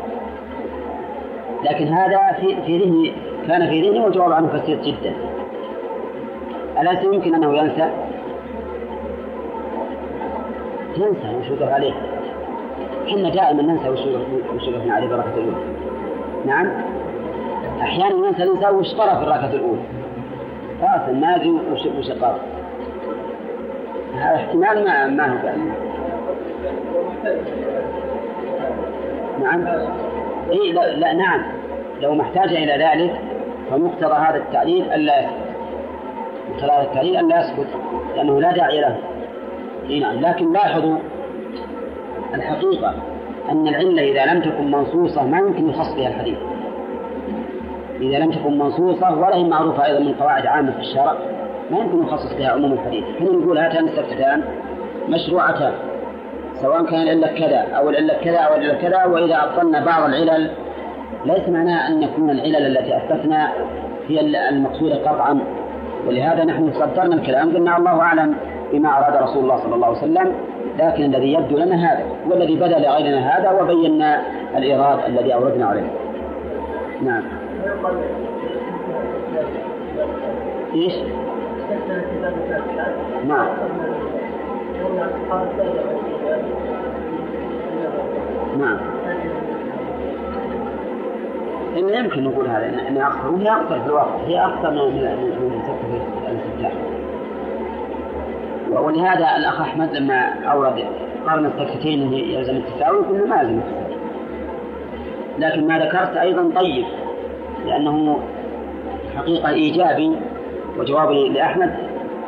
لكن 1.63 1.87
هذا 1.87 2.19
في 2.39 2.61
في 2.65 2.77
ذهني 2.77 3.13
كان 3.47 3.69
في 3.69 3.81
ذهني 3.81 3.99
والجواب 3.99 4.31
عنه 4.31 4.47
كثير 4.47 4.81
جدا. 4.81 5.34
أليس 6.79 7.03
يمكن 7.03 7.35
أنه 7.35 7.57
ينسى؟ 7.57 7.89
ينسى 10.97 11.53
وش 11.53 11.61
عليه. 11.61 11.93
إحنا 13.07 13.29
دائما 13.29 13.61
ننسى 13.61 13.89
وش 13.89 13.99
عليه 14.89 15.07
بالركعة 15.07 15.33
الأولى. 15.37 15.75
نعم؟ 16.45 16.71
أحيانا 17.81 18.27
ينسى 18.27 18.43
الإنسان 18.43 18.75
وش 18.75 18.93
قرأ 18.93 19.15
في 19.15 19.23
الركعة 19.23 19.53
الأولى؟ 19.53 19.81
خلاص 20.81 21.09
ما 21.09 21.35
أدري 21.35 21.49
وش 21.99 22.11
قرأ 22.11 22.39
احتمال 24.17 24.85
ما 24.85 25.07
ما 25.07 25.27
هو 25.27 25.49
نعم؟ 29.43 29.67
إيه 30.51 30.73
لا, 30.73 30.95
لا 30.95 31.13
نعم. 31.13 31.41
لو 32.01 32.15
ما 32.15 32.21
احتاج 32.21 32.53
إلى 32.53 32.85
ذلك 32.85 33.21
فمقتضى 33.71 34.13
هذا 34.13 34.37
التعليل 34.37 34.91
ألا 34.91 35.25
هذا 36.63 36.81
التعليل 36.81 37.17
ألا 37.17 37.39
يسكت 37.39 37.67
لأنه 38.15 38.41
لا 38.41 38.51
داعي 38.51 38.81
له. 38.81 38.97
نعم 39.99 40.19
لكن 40.19 40.53
لاحظوا 40.53 40.97
الحقيقة 42.33 42.93
أن 43.51 43.67
العلة 43.67 44.11
إذا 44.11 44.33
لم 44.33 44.41
تكن 44.41 44.71
منصوصة 44.71 45.23
ما 45.23 45.37
يمكن 45.37 45.69
يخص 45.69 45.93
بها 45.93 46.07
الحديث. 46.07 46.37
إذا 48.01 48.19
لم 48.19 48.31
تكن 48.31 48.57
منصوصة 48.57 49.17
ولا 49.19 49.35
هي 49.35 49.43
معروفة 49.43 49.85
أيضا 49.85 49.99
من 49.99 50.13
قواعد 50.13 50.45
عامة 50.45 50.71
في 50.71 50.79
الشرع 50.79 51.13
ما 51.71 51.77
يمكن 51.77 52.03
يخصص 52.03 52.33
بها 52.33 52.49
عموم 52.49 52.73
الحديث. 52.73 53.03
كنا 53.19 53.31
نقول 53.31 53.57
هاتان 53.57 53.87
السبتتان 53.87 54.43
مشروعتان 55.09 55.73
سواء 56.61 56.85
كان 56.85 57.01
العلة 57.01 57.27
كذا 57.27 57.57
أو 57.57 57.89
العلة 57.89 58.13
كذا 58.23 58.37
أو 58.37 58.55
العلة 58.55 58.73
كذا 58.81 59.05
وإذا 59.05 59.43
أبطلنا 59.43 59.85
بعض 59.85 60.03
العلل 60.03 60.51
ليس 61.25 61.49
معناه 61.49 61.87
أن 61.87 62.03
يكون 62.03 62.29
العلل 62.29 62.77
التي 62.77 62.97
أثبتنا 62.97 63.51
هي 64.07 64.49
المقصودة 64.49 64.95
قطعا. 64.95 65.39
ولهذا 66.07 66.43
نحن 66.43 66.73
صدرنا 66.73 67.15
الكلام 67.15 67.55
قلنا 67.55 67.77
الله 67.77 68.01
أعلم 68.01 68.35
بما 68.73 68.89
أراد 68.89 69.23
رسول 69.23 69.43
الله 69.43 69.57
صلى 69.57 69.75
الله 69.75 69.87
عليه 69.87 69.97
وسلم 69.97 70.31
لكن 70.79 71.03
الذي 71.03 71.33
يبدو 71.33 71.57
لنا 71.57 71.75
هذا 71.75 72.05
والذي 72.29 72.55
بدا 72.55 72.79
لغيرنا 72.79 73.37
هذا 73.37 73.51
وبينا 73.51 74.21
الإيراد 74.57 74.99
الذي 75.07 75.33
أوردنا 75.33 75.65
عليه. 75.65 75.87
نعم. 77.01 77.23
إيش؟ 80.75 80.93
نعم. 83.27 83.47
نعم. 88.59 88.77
إن 91.75 91.89
يمكن 91.89 92.23
نقول 92.23 92.47
هذا 92.47 92.65
إن 92.65 92.97
أكثر. 92.97 93.29
وهي 93.29 93.49
أكثر 93.49 93.79
في 93.79 93.85
الواقع 93.85 94.15
هي 94.27 94.45
أكثر 94.45 94.71
من 94.71 94.77
من 94.77 95.31
في 95.31 96.31
الاستفتاح 96.31 96.71
ولهذا 98.71 99.37
الأخ 99.37 99.61
أحمد 99.61 99.95
لما 99.95 100.45
أورد 100.51 100.83
قارن 101.27 101.45
السكتتين 101.45 102.13
يلزم 102.13 102.55
التساوي 102.55 103.05
قلنا 103.05 103.25
ما 103.25 103.41
يلزم 103.41 103.57
التساوي 103.57 103.95
لكن 105.39 105.67
ما 105.67 105.79
ذكرت 105.79 106.17
أيضا 106.17 106.51
طيب 106.55 106.85
لأنه 107.65 108.19
حقيقة 109.17 109.49
إيجابي 109.49 110.11
وجوابي 110.77 111.29
لأحمد 111.29 111.71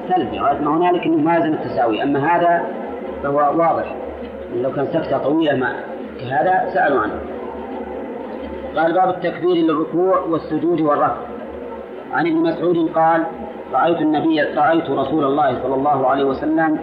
سلبي 0.09 0.39
ما 0.39 0.77
هنالك 0.77 1.05
أنه 1.05 1.17
ما 1.17 1.35
يلزم 1.35 1.53
التساوي. 1.53 2.03
أما 2.03 2.35
هذا 2.35 2.65
فهو 3.23 3.37
واضح. 3.37 3.95
لو 4.61 4.71
كان 4.71 4.87
سكتة 4.93 5.17
طويلة 5.17 5.55
ما 5.55 5.73
كهذا 6.19 6.69
سألوا 6.73 7.01
عنه. 7.01 7.19
قال 8.75 8.93
باب 8.93 9.09
التكبير 9.09 9.55
للركوع 9.55 10.19
والسجود 10.19 10.81
والرفع 10.81 11.15
عن 12.11 12.27
ابن 12.27 12.37
مسعود 12.37 12.89
قال 12.95 13.23
رأيت 13.73 14.01
النبي 14.01 14.41
رأيت 14.41 14.89
رسول 14.89 15.23
الله 15.25 15.63
صلى 15.63 15.75
الله 15.75 16.07
عليه 16.07 16.23
وسلم 16.23 16.79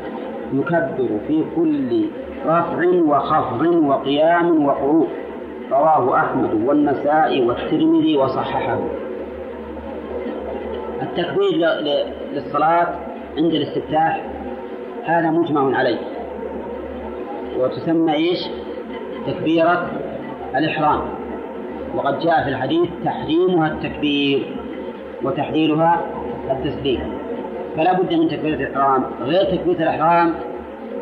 يكبر 0.52 1.08
في 1.28 1.44
كل 1.56 2.04
رفع 2.46 2.86
وخفض 3.06 3.66
وقيام 3.66 4.66
وقعود. 4.66 5.08
رواه 5.70 6.16
أحمد 6.16 6.64
والنسائي 6.66 7.46
والترمذي 7.46 8.16
وصححه. 8.16 8.78
التكبير 11.02 11.68
للصلاة 12.32 12.94
عند 13.36 13.54
الاستفتاح 13.54 14.24
هذا 15.04 15.30
مجمع 15.30 15.78
عليه. 15.78 15.98
وتسمى 17.58 18.14
إيش؟ 18.14 18.38
تكبيرة 19.26 19.90
الإحرام. 20.56 21.00
وقد 21.96 22.18
جاء 22.18 22.42
في 22.44 22.48
الحديث 22.48 22.88
تحريمها 23.04 23.68
التكبير 23.68 24.56
وتحليلها 25.22 26.00
التسليم. 26.50 27.00
فلا 27.76 27.92
بد 27.92 28.14
من 28.14 28.28
تكبيرة 28.28 28.54
الإحرام. 28.54 29.04
غير 29.22 29.44
تكبيرة 29.44 29.82
الإحرام 29.82 30.34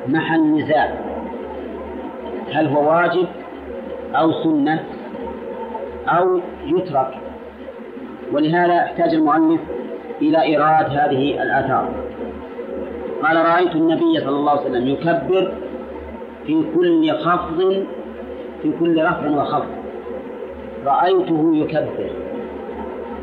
محل 0.09 0.41
نزاع. 0.41 0.89
هل 2.53 2.67
هو 2.67 2.91
واجب 2.91 3.27
أو 4.15 4.33
سنة 4.33 4.85
أو 6.09 6.41
يترك؟ 6.67 7.15
ولهذا 8.33 8.75
احتاج 8.75 9.15
المؤلف 9.15 9.61
إلى 10.23 10.43
إيراد 10.43 10.91
هذه 10.91 11.43
الآثار. 11.43 11.89
قال 13.23 13.37
رأيت 13.37 13.77
النبي 13.77 14.21
صلى 14.21 14.37
الله 14.37 14.51
عليه 14.51 14.61
وسلم 14.61 14.89
يكبر 14.89 15.53
في 16.47 16.65
كل 16.75 17.13
خفض 17.13 17.85
في 18.63 18.73
كل 18.81 19.03
رفع 19.05 19.31
وخفض. 19.31 19.82
رأيته 20.87 21.51
يكبر. 21.55 22.11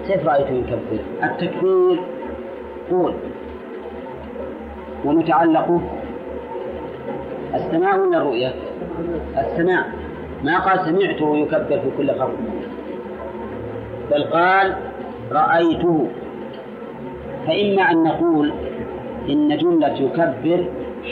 كيف 0.08 0.28
رأيته 0.28 0.52
يكبر؟ 0.52 1.00
التكبير. 1.24 2.00
قول. 2.92 3.14
ومتعلقه 5.06 5.82
السماع 7.56 7.96
ولا 7.96 8.18
الرؤية؟ 8.18 8.54
السماع 9.38 9.86
ما 10.44 10.60
قال 10.60 10.86
سمعته 10.86 11.38
يكبر 11.38 11.80
في 11.80 11.92
كل 11.98 12.12
خفض 12.12 12.38
بل 14.12 14.24
قال 14.24 14.76
رأيته. 15.32 16.08
فإما 17.48 17.82
أن 17.92 18.04
نقول 18.04 18.52
إن 19.30 19.58
جملة 19.58 19.94
يكبر 19.94 20.66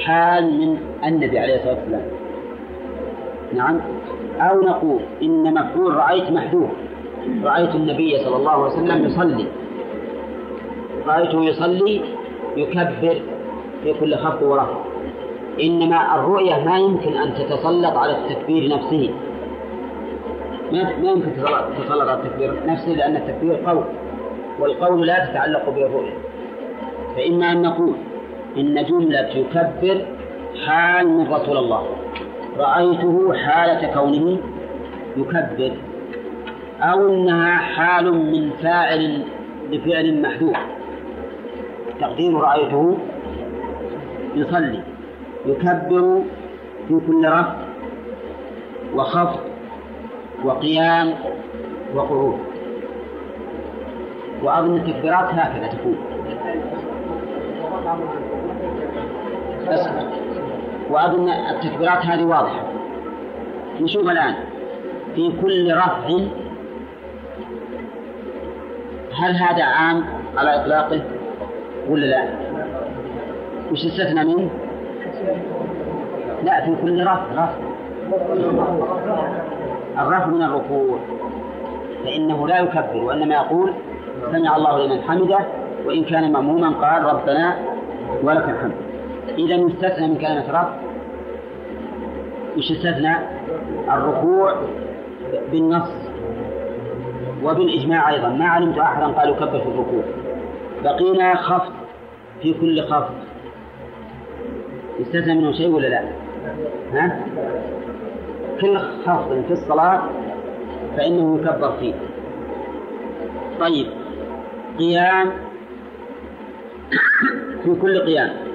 حال 0.06 0.60
من 0.60 0.78
النبي 1.06 1.40
عليه 1.40 1.56
الصلاة 1.56 1.74
والسلام. 1.74 2.08
نعم. 3.56 3.80
أو 4.42 4.62
نقول 4.62 5.00
إن 5.22 5.54
مفعول 5.54 5.94
رأيت 5.96 6.32
محذوف. 6.32 6.70
رأيت 7.44 7.76
النبي 7.76 8.18
صلى 8.18 8.36
الله 8.36 8.52
عليه 8.52 8.64
وسلم 8.64 9.06
يصلي. 9.06 9.46
رأيته 11.08 11.44
يصلي 11.44 12.02
يكبر 12.58 13.22
في 13.84 13.94
كل 14.00 14.16
خفض 14.16 14.42
ورفع 14.42 14.78
إنما 15.62 16.16
الرؤية 16.16 16.64
ما 16.66 16.80
يمكن 16.80 17.18
أن 17.18 17.34
تتسلط 17.34 17.98
على 17.98 18.18
التكبير 18.18 18.76
نفسه. 18.76 19.10
ما 20.72 21.10
يمكن 21.10 21.32
تتسلط 21.78 22.08
على 22.10 22.14
التكبير 22.14 22.54
نفسه 22.68 22.92
لأن 22.92 23.16
التكبير 23.16 23.56
قول 23.66 23.84
والقول 24.60 25.08
لا 25.08 25.26
تتعلق 25.26 25.70
بالرؤية. 25.70 26.18
فإما 27.16 27.52
أن 27.52 27.62
نقول 27.62 27.94
إن 28.58 28.86
جملة 28.86 29.30
يكبر 29.36 30.06
حال 30.66 31.08
من 31.08 31.34
رسول 31.34 31.58
الله. 31.58 31.84
رأيته 32.58 33.34
حالة 33.34 33.94
كونه 33.94 34.38
يكبر 35.18 35.72
أو 36.82 37.08
إنها 37.08 37.58
حال 37.58 38.14
من 38.14 38.52
فاعل 38.64 39.24
لفعل 39.72 40.22
محذوف. 40.22 40.58
تقدير 42.02 42.34
رأيته 42.34 42.98
يصلي 44.36 44.84
يكبر 45.46 46.22
في 46.88 47.00
كل 47.08 47.28
رفع 47.28 47.56
وخفض 48.96 49.40
وقيام 50.44 51.14
وقعود. 51.96 52.40
وأظن 54.44 54.76
التكبيرات 54.76 55.30
هكذا 55.34 55.68
تكون. 55.68 55.98
بس. 59.72 59.88
وأظن 60.90 61.30
التكبيرات 61.30 62.06
هذه 62.06 62.24
واضحة. 62.24 62.64
نشوف 63.82 64.10
الآن. 64.10 64.34
في 65.16 65.32
كل 65.42 65.74
رفع 65.74 66.08
هل 69.14 69.36
هذا 69.36 69.64
عام 69.64 70.04
على 70.38 70.62
إطلاقه 70.62 71.02
ولا 71.90 72.06
لا؟ 72.06 72.24
وش 73.72 73.86
استثنى 73.86 74.24
منه؟ 74.26 74.50
لا 76.44 76.66
في 76.66 76.76
كل 76.82 77.02
رفع 77.02 77.26
رفع. 77.34 77.54
الرفع 80.00 80.26
من 80.26 80.44
الركوع. 80.44 81.00
فإنه 82.04 82.48
لا 82.48 82.60
يكبر 82.60 83.04
وإنما 83.04 83.36
يقول 83.36 83.74
سمع 84.32 84.56
الله 84.56 84.86
لمن 84.86 85.02
حمده 85.02 85.40
وإن 85.86 86.04
كان 86.04 86.32
مأموما 86.32 86.70
قال 86.70 87.04
ربنا 87.04 87.56
ولك 88.24 88.50
الحمد. 88.50 88.87
إذا 89.30 89.56
يستثنى 89.56 90.08
من 90.08 90.18
كلمة 90.18 90.52
رب 90.52 90.74
وش 92.58 92.72
استثنى؟ 92.72 93.18
الركوع 93.94 94.56
بالنص 95.52 95.90
وبالإجماع 97.44 98.10
أيضا 98.10 98.30
ما 98.30 98.46
علمت 98.46 98.78
أحدا 98.78 99.06
قال 99.06 99.30
يكبر 99.30 99.60
في 99.60 99.68
الركوع 99.68 100.04
بقينا 100.84 101.36
خفض 101.36 101.74
في 102.42 102.54
كل 102.54 102.82
خفض 102.82 103.14
يستثنى 105.00 105.36
منه 105.36 105.52
شيء 105.52 105.70
ولا 105.70 105.88
لا؟ 105.88 106.04
ها؟ 106.94 107.26
كل 108.62 108.78
خفض 108.78 109.44
في 109.48 109.54
الصلاة 109.54 110.02
فإنه 110.98 111.40
يكبر 111.40 111.72
فيه 111.80 111.94
طيب 113.60 113.88
قيام 114.80 115.32
في 117.64 117.76
كل 117.82 118.00
قيام 118.00 118.47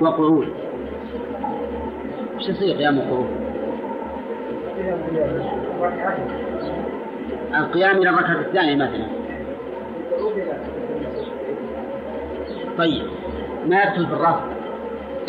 وقعود 0.00 0.48
وش 2.36 2.48
يصير 2.48 2.76
قيام 2.76 2.98
وقعود؟ 2.98 3.26
القيام 7.54 7.96
إلى 7.96 8.10
الركعة 8.10 8.40
الثانية 8.40 8.76
مثلا. 8.76 9.06
طيب 12.78 13.02
ما 13.66 13.82
يدخل 13.82 14.06
في 14.06 14.12
الرفع 14.12 14.44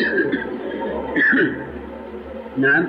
نعم. 2.56 2.86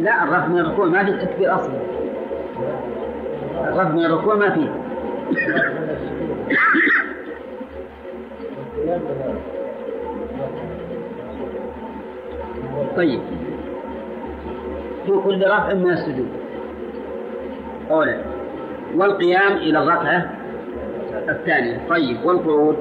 لا 0.00 0.24
الرفع 0.24 0.46
من 0.46 0.58
الركوع 0.58 0.86
ما 0.86 1.04
في 1.04 1.10
التكبير 1.10 1.54
أصلا. 1.54 1.74
الرفع 3.60 3.88
من 3.88 4.04
الركوع 4.04 4.34
ما 4.34 4.50
فيه. 4.50 4.89
طيب. 12.96 13.20
في 15.06 15.12
كل 15.24 15.46
رفع 15.46 15.74
من 15.74 15.90
السجود 15.90 16.28
أولا 17.90 18.20
والقيام 18.94 19.52
إلى 19.52 19.78
الركعة 19.78 20.30
الثانية. 21.28 21.80
طيب 21.88 22.24
والقعود؟ 22.24 22.76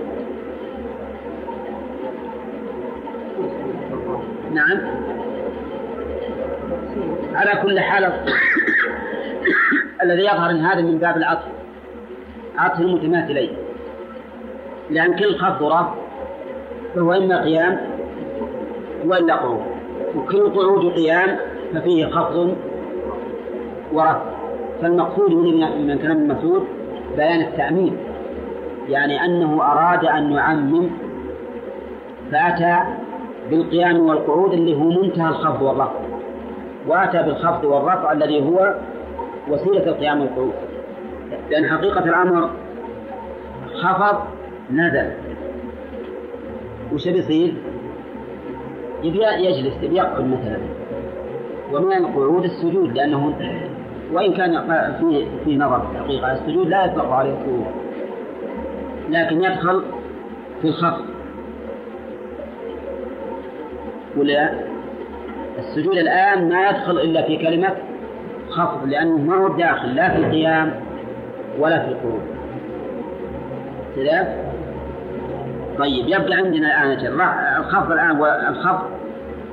نعم. 4.53 4.79
على 7.35 7.61
كل 7.61 7.79
حال 7.79 8.13
الذي 10.03 10.21
يظهر 10.21 10.49
إن 10.49 10.65
هذا 10.65 10.81
من 10.81 10.97
باب 10.97 11.17
العطف. 11.17 11.58
عطف 12.59 12.79
المتماثلين. 12.79 13.49
لأن 14.89 15.15
كل 15.15 15.35
ورفع 15.61 15.93
فهو 16.95 17.13
إما 17.13 17.43
قيام 17.43 17.77
وإلا 19.05 19.35
قعود. 19.35 19.61
وكل 20.15 20.49
قعود 20.49 20.93
قيام 20.93 21.37
ففيه 21.73 22.05
خفض 22.05 22.55
ورفع 23.93 24.21
فالمقصود 24.81 25.33
هنا 25.33 25.75
من 25.75 25.97
كلام 25.97 26.17
المسعود 26.17 26.67
بيان 27.17 27.41
التأمين. 27.41 27.97
يعني 28.89 29.25
أنه 29.25 29.61
أراد 29.61 30.05
أن 30.05 30.31
يعمم 30.31 30.89
فأتى 32.31 32.79
بالقيام 33.49 33.99
والقعود 33.99 34.53
اللي 34.53 34.75
هو 34.75 34.89
منتهى 34.89 35.29
الخفض 35.29 35.61
والرفع 35.61 35.99
وأتى 36.87 37.23
بالخفض 37.23 37.63
والرفع 37.63 38.11
الذي 38.11 38.41
هو 38.41 38.75
وسيلة 39.47 39.87
القيام 39.87 40.21
والقعود. 40.21 40.53
لأن 41.49 41.69
حقيقة 41.69 42.03
الأمر 42.05 42.49
خفض 43.75 44.19
نزل. 44.71 45.11
وش 46.93 47.07
بيصير؟ 47.07 47.53
يبي 49.03 49.19
يجلس 49.23 49.83
يبي 49.83 49.95
يقعد 49.95 50.25
مثلا. 50.27 50.57
ومن 51.73 51.93
القعود 51.93 52.43
السجود 52.43 52.97
لأنه 52.97 53.35
وإن 54.13 54.33
كان 54.33 54.61
في 54.99 55.25
في 55.45 55.57
نظر 55.57 55.79
في 55.79 55.91
الحقيقة 55.91 56.31
السجود 56.31 56.67
لا 56.67 56.85
يطلق 56.85 57.11
عليه 57.11 57.29
القعود 57.29 57.65
لكن 59.09 59.43
يدخل 59.43 59.83
في 60.61 60.67
الخفض. 60.67 61.05
ولا؟ 64.17 64.49
السجود 65.59 65.97
الآن 65.97 66.49
ما 66.49 66.69
يدخل 66.69 66.99
إلا 66.99 67.21
في 67.21 67.37
كلمة 67.37 67.69
خفض 68.49 68.87
لأنه 68.87 69.17
ما 69.17 69.35
هو 69.35 69.47
داخل 69.47 69.95
لا 69.95 70.09
في 70.09 70.17
القيام. 70.17 70.88
ولا 71.59 71.79
في 71.79 71.87
القعود 71.87 72.21
كذا 73.95 74.35
طيب 75.77 76.07
يبقى 76.07 76.33
عندنا 76.33 76.83
الآن 76.83 77.15
الخفض 77.59 77.91
الآن 77.91 78.19
والخفض 78.19 78.89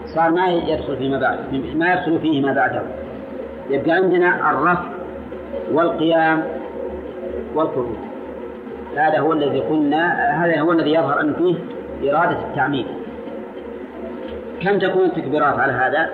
صار 0.06 0.30
ما 0.30 0.46
يدخل 0.46 0.96
فيما 0.96 1.18
بعد 1.18 1.38
ما 1.74 1.92
يدخل 1.92 2.18
فيه 2.18 2.46
ما 2.46 2.52
بعده. 2.52 2.82
يبقى 3.70 3.90
عندنا 3.90 4.50
الرفع 4.50 4.88
والقيام 5.72 6.42
والقعود 7.54 7.96
هذا 8.96 9.18
هو 9.18 9.32
الذي 9.32 9.60
قلنا 9.60 10.12
هذا 10.44 10.60
هو 10.60 10.72
الذي 10.72 10.92
يظهر 10.92 11.20
أن 11.20 11.34
فيه 11.34 11.54
إرادة 12.12 12.38
التعميم. 12.50 12.86
كم 14.62 14.78
تكون 14.78 15.04
التكبيرات 15.04 15.58
على 15.58 15.72
هذا؟ 15.72 16.10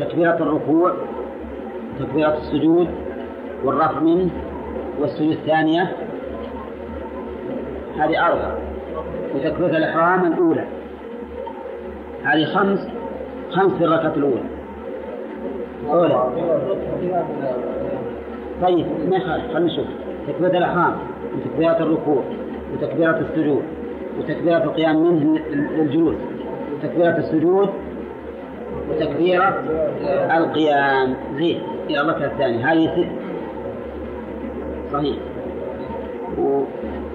تكبيرة 0.00 0.34
الركوع 0.34 0.92
تكبيرة 2.00 2.38
السجود 2.38 2.88
والرفع 3.64 4.00
منه 4.00 4.30
والسجود 5.00 5.30
الثانية. 5.30 5.92
هذه 7.98 8.26
أربعة 8.26 8.58
وتكبيرة 9.34 9.76
الإحرام 9.76 10.32
الأولى. 10.32 10.64
هذه 12.24 12.44
خمس 12.44 12.88
خمس 13.50 13.72
في 13.72 13.84
الركعة 13.84 14.14
الأولى. 14.16 14.42
أولى. 15.90 16.24
طيب 18.62 18.86
ما 19.10 19.16
يخالف؟ 19.16 19.54
خلينا 19.54 19.72
نشوف. 19.72 19.86
تكبيرة 20.28 20.58
الإحرام 20.58 20.92
وتكبيرة 21.36 21.78
الركوع 21.78 22.22
وتكبيرة 22.72 23.18
السجود 23.18 23.62
وتكبيرة 24.18 24.64
القيام 24.64 24.96
منه 24.96 25.40
للجلوس. 25.50 26.16
وتكبيرة 26.74 27.16
السجود 27.16 27.68
وتكبيرة 28.90 29.62
القيام. 30.36 31.14
زين 31.36 31.62
إلى 31.90 32.00
الركعة 32.00 32.26
الثانية. 32.26 32.72
هذه 32.72 32.86
ست 32.86 33.19
صحيح. 34.92 35.16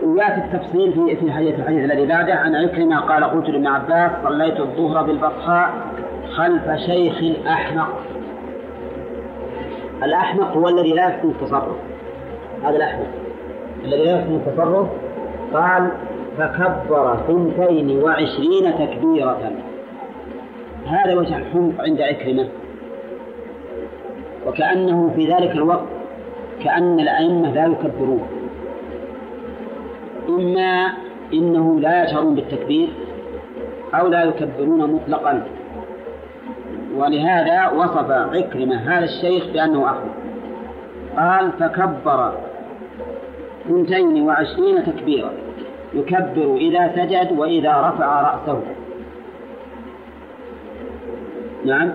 ويأتي 0.03 0.41
التفصيل 0.41 0.93
في 0.93 1.15
في 1.15 1.31
حديث 1.31 1.59
الحديث 1.59 1.91
الذي 1.91 2.05
بعده 2.05 2.33
عن 2.33 2.55
عكرمة 2.55 2.99
قال 2.99 3.23
قلت 3.23 3.49
لابن 3.49 3.67
عباس 3.67 4.11
صليت 4.23 4.59
الظهر 4.59 5.03
بالبطحاء 5.03 5.73
خلف 6.35 6.71
شيخ 6.85 7.47
أحمق 7.47 7.89
الأحمق 10.03 10.57
هو 10.57 10.67
الذي 10.67 10.93
لا 10.93 11.07
يحسن 11.07 11.29
التصرف 11.29 11.75
هذا 12.63 12.75
الأحمق. 12.75 13.07
الذي 13.85 14.03
لا 14.03 14.11
يحسن 14.11 14.35
التصرف 14.35 14.87
قال 15.53 15.89
فكبر 16.37 17.17
ثنتين 17.27 18.03
وعشرين 18.03 18.73
تكبيرة. 18.79 19.51
هذا 20.87 21.15
وجه 21.15 21.37
الحمق 21.37 21.73
عند 21.79 22.01
عكرمة. 22.01 22.47
وكأنه 24.47 25.11
في 25.15 25.33
ذلك 25.33 25.51
الوقت 25.51 25.87
كأن 26.63 26.99
الأئمة 26.99 27.51
لا 27.51 27.65
يكبرون. 27.65 28.27
إما 30.29 30.93
إنه 31.33 31.79
لا 31.79 32.03
يشعرون 32.03 32.35
بالتكبير 32.35 32.89
أو 33.93 34.07
لا 34.07 34.23
يكبرون 34.23 34.93
مطلقا. 34.93 35.43
ولهذا 36.95 37.69
وصف 37.69 38.11
عكرمة 38.11 38.75
هذا 38.75 39.05
الشيخ 39.05 39.47
بأنه 39.53 39.85
أحمد 39.85 40.11
قال 41.17 41.51
فكبر 41.51 42.33
اثنتين 43.65 44.21
وعشرين 44.21 44.83
تكبيرا. 44.83 45.31
يكبر 45.93 46.55
إذا 46.57 46.91
سجد 46.95 47.39
وإذا 47.39 47.71
رفع 47.71 48.21
رأسه. 48.21 48.61
نعم. 51.65 51.91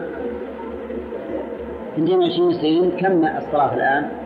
اثنتين 1.95 2.19
وعشرين 2.19 2.53
سنين 2.53 2.91
كم 2.91 3.25
الصلاة 3.25 3.75
الآن؟ 3.75 4.20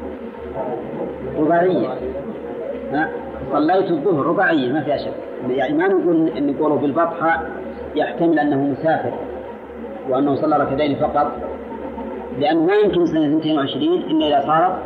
رباعية. 1.39 1.89
صليت 3.53 3.91
الظهر 3.91 4.27
رباعية 4.27 4.73
ما 4.73 4.81
فيها 4.81 4.97
شك 4.97 5.15
يعني 5.49 5.75
ما 5.75 5.89
نقول 5.89 6.47
نقوله 6.47 6.75
بالبطحة 6.75 7.43
يحتمل 7.95 8.39
أنه 8.39 8.57
مسافر 8.57 9.13
وأنه 10.09 10.35
صلى 10.35 10.57
ركعتين 10.57 10.97
فقط 10.97 11.33
لأنه 12.39 12.65
ما 12.65 12.75
يمكن 12.75 13.07
سنة 13.07 13.39
22 13.39 13.95
إلا 13.95 14.27
إذا 14.27 14.47
صارت 14.47 14.79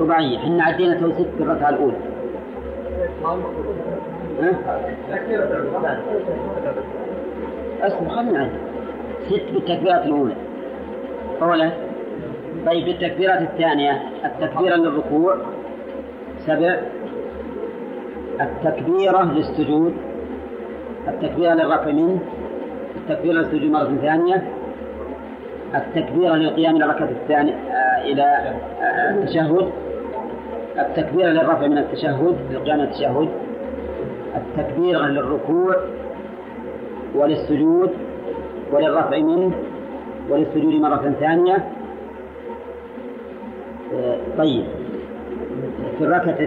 رباعية. 0.00 0.38
إحنا 0.38 0.64
عدينا 0.64 1.00
تو 1.00 1.12
ست 1.12 1.28
في 1.36 1.42
الركعة 1.42 1.68
الأولى؟ 1.68 1.96
أسمع 7.82 8.08
خلينا 8.08 8.32
نعد 8.32 8.50
ست 9.26 9.52
بالتكبيرات 9.54 10.06
الأولى. 10.06 10.34
أولا 11.42 11.87
طيب 12.68 12.84
بالتكبيرات 12.84 13.42
الثانية. 13.42 14.02
التكبيرة 14.24 14.76
للركوع. 14.76 15.36
سبع. 16.46 16.76
التكبيرة 18.40 19.22
للسجود. 19.22 19.94
التكبيرة 21.08 21.54
للرفع 21.54 21.92
منه. 21.92 22.18
التكبير 22.96 23.32
للسجود 23.32 23.62
مرة 23.62 23.96
ثانية. 24.02 24.42
التكبير 25.74 26.34
للقيام 26.34 26.76
إلى 26.76 26.84
الركعة 26.84 27.08
الثانية 27.08 27.52
آه، 27.52 28.04
إلى 28.04 28.22
آه، 28.22 29.10
التشهد. 29.10 29.70
التكبير 30.78 31.26
للرفع 31.26 31.66
من 31.66 31.78
التشهد 31.78 32.36
للقيام 32.50 32.80
التشهد. 32.80 33.28
التكبير 34.36 35.06
للركوع 35.06 35.76
وللسجود 37.14 37.90
وللرفع 38.72 39.18
منه 39.18 39.52
وللسجود 40.30 40.74
مرة 40.74 41.14
ثانية. 41.20 41.54
آه، 41.54 41.77
طيب. 44.38 44.64
في 45.98 46.04
الركعة 46.04 46.38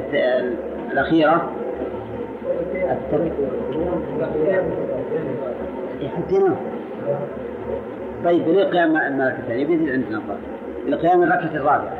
الأخيرة. 0.92 1.52
حطيناه 6.18 6.56
طيب 8.26 8.48
للقيام 8.48 8.98
الملك 8.98 9.36
الثاني 9.40 9.66
بيزيد 9.66 9.90
عندنا 9.90 10.18
الضرب 10.18 10.38
القيام 10.88 11.24
الركعة 11.24 11.56
الرابعة. 11.56 11.94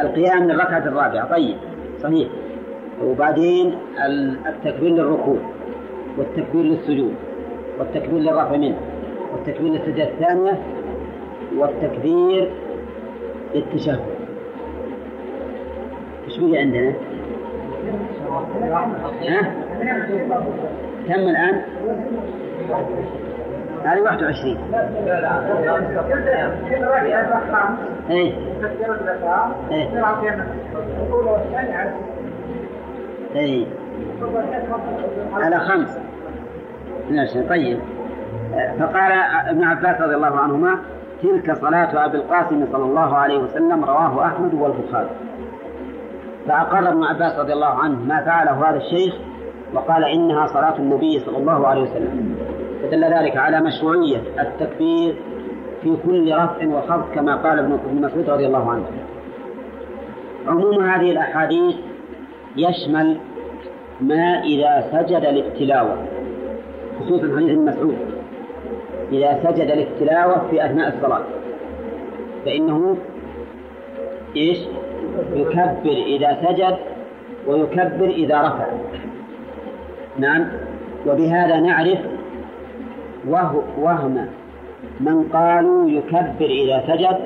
القيام 0.00 0.42
من 0.42 0.50
الركعة 0.50 0.78
الرابعة. 0.78 1.30
طيب 1.30 1.56
صحيح. 2.02 2.28
وبعدين 3.04 3.74
التكبير 4.46 4.90
للركوع 4.90 5.38
والتكبير 6.18 6.62
للسجود 6.62 7.14
والتكبير 7.78 8.18
للرفع 8.18 8.56
منه 8.56 8.76
والتكبير 9.32 9.72
للسجدة 9.72 10.04
الثانية 10.04 10.58
والتكبير 11.56 12.50
للتشهد. 13.54 14.00
إيش 16.38 16.50
بقي 16.50 16.58
عندنا؟ 16.58 16.92
ها؟ 19.22 19.40
كم 21.08 21.14
الآن؟ 21.14 21.62
هذه 23.84 24.00
21 24.00 24.58
إيه. 28.10 28.32
إيه. 33.34 33.66
على 35.34 35.58
خمس. 35.58 35.98
ماشي 37.10 37.42
طيب. 37.42 37.78
فقال 38.78 39.12
ابن 39.48 39.64
عباس 39.64 40.00
رضي 40.00 40.14
الله 40.14 40.40
عنهما 40.40 40.78
تلك 41.22 41.52
صلاة 41.52 42.04
أبي 42.04 42.16
القاسم 42.16 42.66
صلى 42.72 42.84
الله 42.84 43.16
عليه 43.16 43.38
وسلم 43.38 43.84
رواه 43.84 44.26
أحمد 44.26 44.54
والبخاري. 44.54 45.10
فأقر 46.48 46.88
ابن 46.88 47.04
عباس 47.04 47.38
رضي 47.38 47.52
الله 47.52 47.66
عنه 47.66 48.04
ما 48.04 48.24
فعله 48.24 48.70
هذا 48.70 48.76
الشيخ 48.76 49.14
وقال 49.74 50.04
إنها 50.04 50.46
صلاة 50.46 50.76
النبي 50.78 51.20
صلى 51.20 51.38
الله 51.38 51.66
عليه 51.66 51.82
وسلم. 51.82 52.36
فدل 52.82 53.04
ذلك 53.04 53.36
على 53.36 53.60
مشروعية 53.60 54.20
التكبير 54.40 55.14
في 55.82 55.96
كل 56.06 56.32
رفع 56.32 56.66
وخفض 56.66 57.14
كما 57.14 57.36
قال 57.36 57.58
ابن 57.58 57.78
مسعود 58.00 58.30
رضي 58.30 58.46
الله 58.46 58.70
عنه. 58.70 58.84
عموم 60.46 60.84
هذه 60.84 61.10
الأحاديث 61.10 61.74
يشمل 62.56 63.16
ما 64.00 64.42
إذا 64.44 64.84
سجد 64.92 65.24
للتلاوة 65.24 65.96
خصوصا 67.00 67.36
حديث 67.36 67.50
ابن 67.50 67.64
مسعود. 67.64 67.96
إذا 69.12 69.40
سجد 69.44 69.70
للتلاوة 69.70 70.48
في 70.50 70.64
أثناء 70.66 70.88
الصلاة 70.96 71.22
فإنه 72.44 72.96
إيش؟ 74.36 74.58
يكبر 75.34 75.90
إذا 76.06 76.38
سجد 76.46 76.76
ويكبر 77.46 78.08
إذا 78.08 78.40
رفع 78.40 78.66
نعم. 80.18 80.48
وبهذا 81.06 81.60
نعرف 81.60 81.98
وهم 83.78 84.26
من 85.00 85.22
قالوا 85.32 85.90
يكبر 85.90 86.46
إذا 86.46 86.82
سجد 86.86 87.18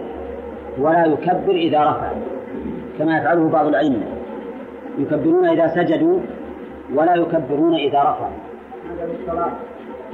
ولا 0.78 1.06
يكبر 1.06 1.52
إذا 1.52 1.80
رفع 1.84 2.12
كما 2.98 3.18
يفعله 3.18 3.48
بعض 3.48 3.66
الأئمة 3.66 4.06
يكبرون 4.98 5.48
إذا 5.48 5.68
سجدوا 5.68 6.18
ولا 6.94 7.14
يكبرون 7.14 7.74
إذا 7.74 7.98
رفعوا 7.98 8.30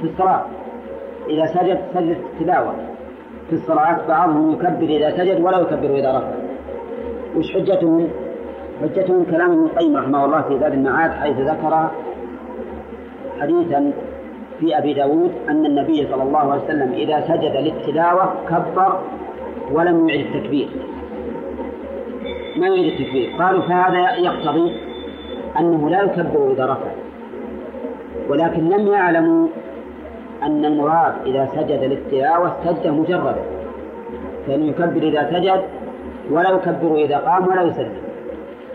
في 0.01 0.03
الصلاة. 0.03 0.45
إذا 1.29 1.45
سجد 1.45 1.79
سجد 1.93 2.17
التلاوة 2.33 2.73
في 3.49 3.55
الصلاة 3.55 4.07
بعضهم 4.07 4.53
يكبر 4.53 4.83
إذا 4.83 5.17
سجد 5.17 5.41
ولا 5.41 5.59
يكبر 5.59 5.95
إذا 5.95 6.17
رفع 6.17 6.38
وش 7.39 7.53
حجتهم؟ 7.53 8.09
من؟ 8.81 9.25
كلام 9.31 9.51
ابن 9.51 9.63
القيم 9.63 9.97
رحمه 9.97 10.25
الله 10.25 10.41
في 10.41 10.59
زاد 10.59 10.73
المعاد 10.73 11.11
حيث 11.11 11.37
ذكر 11.37 11.89
حديثا 13.39 13.91
في 14.59 14.77
أبي 14.77 14.93
داود 14.93 15.31
أن 15.49 15.65
النبي 15.65 16.07
صلى 16.11 16.23
الله 16.23 16.39
عليه 16.39 16.63
وسلم 16.63 16.93
إذا 16.93 17.21
سجد 17.27 17.55
للتلاوة 17.55 18.33
كبر 18.49 18.99
ولم 19.71 20.09
يعد 20.09 20.19
التكبير. 20.19 20.67
ما 22.57 22.67
يعيد 22.67 22.85
التكبير. 22.93 23.29
قالوا 23.39 23.61
فهذا 23.61 24.15
يقتضي 24.15 24.71
أنه 25.59 25.89
لا 25.89 26.01
يكبر 26.01 26.51
إذا 26.51 26.65
رفع. 26.65 26.91
ولكن 28.29 28.69
لم 28.69 28.87
يعلموا 28.87 29.47
أن 30.43 30.65
المراد 30.65 31.13
إذا 31.25 31.49
سجد 31.55 31.83
للتلاوة 31.83 32.55
سجدة 32.63 32.91
مجردة 32.91 33.35
فإنه 34.47 34.65
يكبر 34.65 35.03
إذا 35.03 35.29
سجد 35.31 35.78
ولا 36.31 36.49
يكبر 36.49 36.95
إذا 36.95 37.17
قام 37.17 37.47
ولا 37.47 37.61
يسلم. 37.61 37.93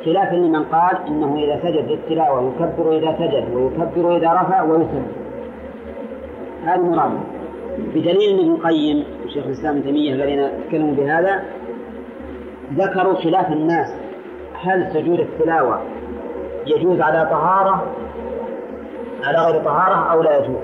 خلافا 0.04 0.34
لمن 0.34 0.64
قال 0.64 0.96
إنه 1.08 1.36
إذا 1.38 1.60
سجد 1.62 1.90
للتلاوة 1.90 2.52
يكبر 2.52 2.96
إذا 2.96 3.16
سجد 3.18 3.54
ويكبر 3.54 4.16
إذا 4.16 4.32
رفع 4.32 4.62
ويسلم. 4.62 5.06
هذا 6.64 6.74
المراد 6.74 7.10
بدليل 7.78 8.40
ابن 8.40 8.54
القيم 8.54 9.04
وشيخ 9.24 9.46
الإسلام 9.46 9.76
ابن 9.76 9.84
تيمية 9.84 10.12
الذين 10.12 10.48
تكلموا 10.68 10.94
بهذا 10.94 11.42
ذكروا 12.74 13.14
خلاف 13.14 13.52
الناس. 13.52 13.94
هل 14.62 14.92
سجود 14.92 15.20
التلاوة 15.20 15.80
يجوز 16.66 17.00
على 17.00 17.28
طهارة؟ 17.30 17.86
على 19.24 19.38
غير 19.38 19.64
طهارة 19.64 20.12
أو 20.12 20.22
لا 20.22 20.38
يجوز؟ 20.38 20.56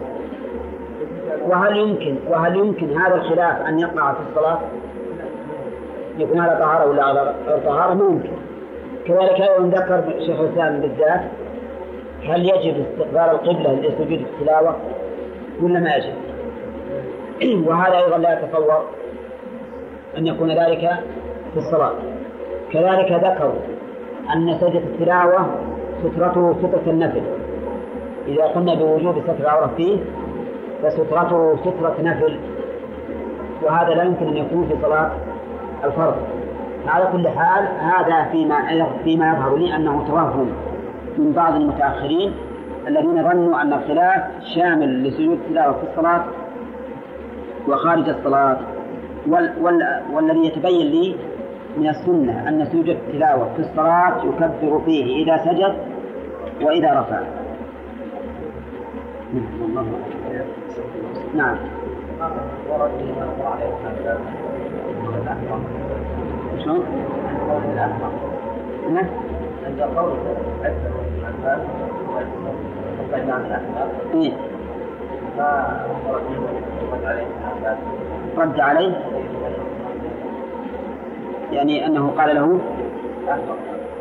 وهل 1.48 1.76
يمكن 1.76 2.16
وهل 2.28 2.56
يمكن 2.56 2.98
هذا 2.98 3.14
الخلاف 3.14 3.66
أن 3.68 3.78
يقع 3.78 4.12
في 4.12 4.18
الصلاة؟ 4.30 4.58
يكون 6.20 6.40
على 6.40 6.56
طهارة 6.60 6.90
ولا 6.90 7.04
على 7.04 7.34
غير 7.46 7.58
طهارة 7.58 7.94
ما 7.94 8.04
يمكن 8.04 8.30
كذلك 9.06 9.40
أيضا 9.40 9.66
ذكر 9.66 10.04
شيخ 10.26 10.40
الإسلام 10.40 10.80
بالذات 10.80 11.20
هل 12.24 12.44
يجب 12.44 12.84
استقبال 12.86 13.30
القبلة 13.30 13.72
لسجود 13.72 14.26
التلاوة 14.32 14.76
ولا 15.62 15.80
ما 15.80 15.94
يجب؟ 15.96 16.14
وهذا 17.68 17.96
أيضا 17.98 18.18
لا 18.18 18.32
يتصور 18.32 18.84
أن 20.18 20.26
يكون 20.26 20.50
ذلك 20.50 20.90
في 21.52 21.56
الصلاة. 21.56 21.92
كذلك 22.72 23.12
ذكروا 23.12 23.60
أن 24.34 24.58
سجدة 24.60 24.78
التلاوة 24.78 25.46
سترته 26.02 26.54
سترة 26.58 26.90
النفل. 26.90 27.22
إذا 28.28 28.44
قلنا 28.44 28.74
بوجوب 28.74 29.22
ستر 29.22 29.40
العورة 29.40 29.70
فيه 29.76 29.98
فسترته 30.82 31.56
سترة 31.56 31.96
نفل. 32.00 32.38
وهذا 33.62 33.94
لا 33.94 34.02
يمكن 34.02 34.26
أن 34.26 34.36
يكون 34.36 34.68
في 34.68 34.74
صلاة 34.82 35.10
الفرض. 35.84 36.14
على 36.86 37.06
كل 37.12 37.28
حال 37.28 37.64
هذا 37.80 38.24
فيما 38.32 38.86
فيما 39.04 39.32
يظهر 39.32 39.56
لي 39.56 39.76
أنه 39.76 40.04
توهم 40.08 40.52
من 41.18 41.32
بعض 41.32 41.54
المتأخرين 41.54 42.32
الذين 42.86 43.22
ظنوا 43.22 43.62
أن 43.62 43.72
الخلاف 43.72 44.22
شامل 44.54 45.02
لسجود 45.02 45.38
التلاوة 45.38 45.72
في 45.72 45.82
الصلاة 45.90 46.24
وخارج 47.68 48.08
الصلاة 48.08 48.56
وال 49.26 49.52
وال 49.60 50.02
والذي 50.12 50.46
يتبين 50.46 50.86
لي 50.86 51.16
من 51.76 51.88
السنة 51.88 52.48
أن 52.48 52.64
سجود 52.64 52.88
التلاوة 52.88 53.48
في 53.56 53.60
الصلاة 53.60 54.24
يكبر 54.24 54.80
فيه 54.84 55.24
إذا 55.24 55.44
سجد 55.44 55.74
وإذا 56.62 57.00
رفع. 57.00 57.20
نعم. 61.34 61.56
شلون؟ 66.64 66.84
نعم 68.94 69.06
إيه؟ 74.14 74.32
رد 78.36 78.60
عليه 78.60 78.92
يعني 81.52 81.86
أنه 81.86 82.10
قال 82.18 82.34
له 82.34 82.60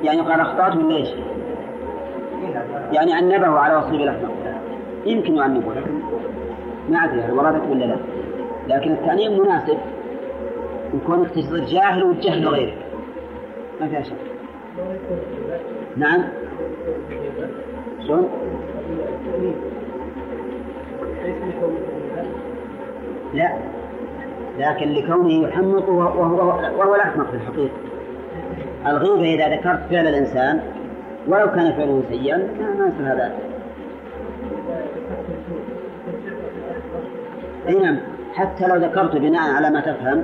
يعني 0.04 0.22
قال 0.22 0.40
أخطأت 0.40 0.76
من 0.76 0.88
ليش؟ 0.88 1.10
يعني 2.92 3.20
أنبه 3.20 3.60
على 3.60 3.76
وصيب 3.76 4.02
الأحمر 4.02 4.30
يمكن 5.06 5.36
يعنبه 5.36 5.74
لكن 5.74 5.92
ما 6.90 7.00
أدري 7.00 7.22
هل 7.22 7.32
وردت 7.32 7.62
ولا 7.72 7.86
لا 7.86 7.96
لكن 8.68 8.92
التعنيم 8.92 9.40
مناسب 9.40 9.78
يكون 10.94 11.32
تصير 11.32 11.66
جاهل 11.66 12.04
وتجهل 12.04 12.48
غيرك 12.48 12.78
ما 13.82 13.88
فيها 13.88 14.04
شك. 14.04 14.14
نعم. 15.98 16.24
شلون؟ 18.08 18.30
لا. 23.34 23.50
لكن 24.60 24.90
لكونه 24.90 25.48
يحمق 25.48 25.90
وهو, 25.90 26.48
وهو 26.80 26.96
الأحمق 26.96 27.30
في 27.30 27.36
الحقيقة. 27.36 27.74
الغيبة 28.88 29.34
إذا 29.34 29.56
ذكرت 29.56 29.80
فعل 29.90 30.08
الإنسان 30.08 30.62
ولو 31.28 31.52
كان 31.52 31.72
فعله 31.72 32.04
سيئا 32.10 32.38
ما 32.38 32.88
يصير 32.88 33.14
هذا. 33.14 33.34
إي 37.68 37.74
نعم. 37.74 37.98
حتى 38.34 38.68
لو 38.68 38.76
ذكرت 38.76 39.16
بناء 39.16 39.56
على 39.56 39.70
ما 39.70 39.80
تفهم 39.80 40.24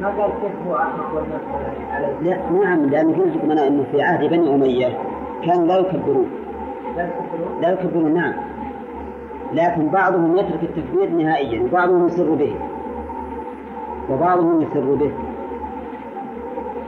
ما 0.00 0.08
قال 0.08 0.30
كيف 0.30 0.52
هو 0.68 0.76
احمق 0.76 1.14
والناس 1.14 1.40
لا 2.22 2.50
نعم 2.50 2.86
لأن 2.86 3.14
قلت 3.14 3.36
لكم 3.36 3.50
أنا 3.50 3.66
انه 3.66 3.84
في 3.92 4.02
عهد 4.02 4.30
بني 4.30 4.54
أمية 4.54 4.98
كانوا 5.44 5.66
لا 5.66 5.78
يكبرون. 5.78 6.30
لا 7.60 7.70
يكبرون؟ 7.70 8.14
نعم. 8.14 8.32
لكن 9.52 9.88
بعضهم 9.88 10.36
يترك 10.36 10.62
التكبير 10.62 11.10
نهائيا 11.10 11.62
وبعضهم 11.62 12.06
يسر 12.06 12.34
به. 12.34 12.54
وبعضهم 14.10 14.62
يسر 14.62 14.94
به. 14.94 15.12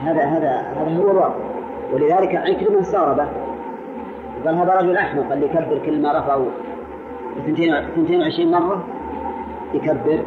هذا 0.02 0.24
هذا 0.24 0.62
هذا 0.76 0.96
هو 0.96 1.10
الواقع. 1.10 1.34
ولذلك 1.92 2.36
عكرمة 2.36 2.80
استغربه 2.80 3.26
قال 4.46 4.54
هذا 4.54 4.74
رجل 4.74 4.96
أحمق 4.96 5.32
اللي 5.32 5.46
يكبر 5.46 5.78
كل 5.86 6.02
ما 6.02 6.18
رفعوا 6.18 6.50
22 7.38 8.50
مرة 8.50 8.84
يكبر. 9.74 10.18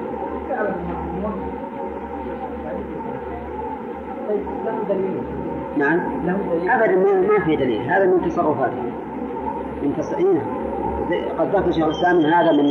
نعم. 5.78 6.00
أبدا 6.70 6.96
ما 6.96 7.46
في 7.46 7.56
دليل. 7.56 7.82
هذا 7.82 8.06
من 8.06 8.22
تصرفاته. 8.22 8.84
من 9.84 9.94
تصرفاته 9.98 10.42
قد 11.40 11.56
ذكر 11.56 11.72
شيخ 11.72 11.86
الإسلام 11.86 12.20
هذا 12.20 12.52
من 12.52 12.66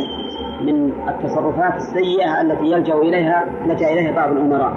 من 0.60 0.92
التصرفات 1.08 1.76
السيئة 1.76 2.40
التي 2.40 2.64
يلجأ 2.64 2.94
إليها 2.94 3.46
لجأ 3.66 3.92
إليها 3.92 4.12
بعض 4.12 4.30
الأمراء 4.30 4.72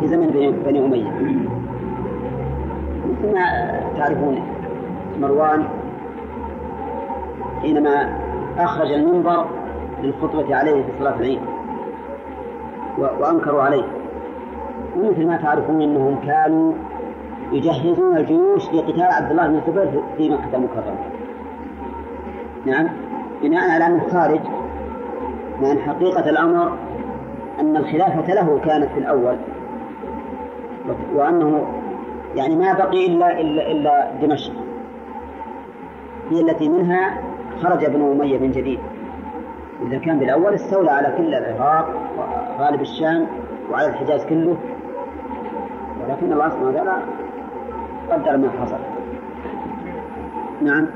في 0.00 0.06
زمن 0.06 0.26
بني 0.66 0.86
أمية. 0.86 1.10
مثل 3.10 3.34
ما 3.34 3.44
تعرفون 3.96 4.42
مروان 5.20 5.64
حينما 7.62 8.18
أخرج 8.58 8.92
المنبر 8.92 9.46
للخطبة 10.02 10.56
عليه 10.56 10.82
في 10.82 10.88
صلاة 10.98 11.16
العيد 11.20 11.40
وأنكروا 12.98 13.62
عليه. 13.62 13.84
ومثل 14.96 15.26
ما 15.26 15.36
تعرفون 15.36 15.82
أنهم 15.82 16.16
كانوا 16.26 16.72
يجهزون 17.52 18.16
الجيوش 18.16 18.72
لقتال 18.72 19.02
عبد 19.02 19.30
الله 19.30 19.46
بن 19.46 19.54
الزبير 19.54 20.02
في 20.16 20.30
مكة 20.30 20.56
المكرمة. 20.56 20.98
نعم. 22.66 22.88
بناء 23.42 23.70
على 23.70 23.86
أنه 23.86 24.08
خارج 24.08 24.40
لأن 25.62 25.78
حقيقة 25.78 26.30
الأمر 26.30 26.72
أن 27.60 27.76
الخلافة 27.76 28.34
له 28.34 28.60
كانت 28.64 28.88
في 28.92 28.98
الأول. 28.98 29.36
وأنه 31.14 31.66
يعني 32.34 32.56
ما 32.56 32.72
بقي 32.72 33.06
إلا 33.06 33.40
إلا 33.40 33.70
إلا 33.70 34.10
دمشق. 34.22 34.52
هي 36.30 36.40
التي 36.40 36.68
منها 36.68 37.18
خرج 37.62 37.84
ابن 37.84 38.02
أمية 38.02 38.38
من 38.38 38.50
جديد. 38.50 38.78
إذا 39.86 39.98
كان 39.98 40.18
بالأول 40.18 40.54
استولى 40.54 40.90
على 40.90 41.14
كل 41.16 41.34
العراق 41.34 41.88
وغالب 42.58 42.80
الشام 42.80 43.26
وعلى 43.70 43.88
الحجاز 43.88 44.24
كله. 44.24 44.56
ولكن 46.08 46.32
الله 46.32 46.48
سبحانه 46.48 46.68
وتعالى 46.68 46.92
قدر 48.10 48.36
ما 48.36 48.50
حصل. 48.60 48.78
نعم. 50.62 50.86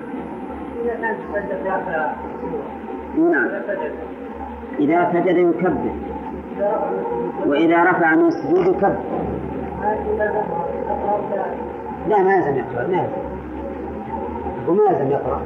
نعم. 3.19 3.49
إذا 4.79 5.11
سجد 5.13 5.37
يكبر. 5.37 5.91
وإذا 7.47 7.85
رفع 7.85 8.15
من 8.15 8.27
السجود 8.27 8.67
يكبر. 8.67 8.97
لا 12.09 12.23
ما 12.23 12.35
يلزم 12.35 12.57
يقرأ 12.57 12.87
ما 12.87 12.97
يلزم 12.97 13.23
وما 14.69 14.83
يلزم 14.91 15.11
يقرأ. 15.11 15.41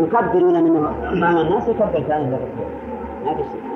يكبر 0.00 0.48
إلى 0.48 0.62
منه 0.62 0.80
مع 1.20 1.40
الناس 1.40 1.68
يكبر 1.68 2.00
ثاني 2.08 2.30
ما 2.30 3.34
في 3.34 3.42
شيء. 3.42 3.66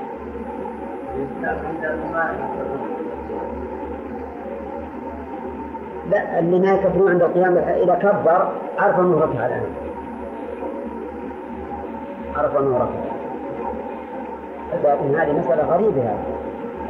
لا 6.10 6.38
اللي 6.38 6.58
ما 6.58 6.72
يكبرون 6.72 7.10
عند 7.10 7.22
القيام 7.22 7.58
إذا 7.58 7.94
كبر 7.94 8.48
عرف 8.78 9.00
أنه 9.00 9.18
ركع 9.18 9.46
الآن. 9.46 9.62
عرف 12.36 12.56
أنه 12.56 12.76
ركع 12.76 13.10
لكن 14.84 15.14
هذه 15.14 15.32
مسألة 15.32 15.64
غريبة. 15.64 16.02
هذه 16.02 16.18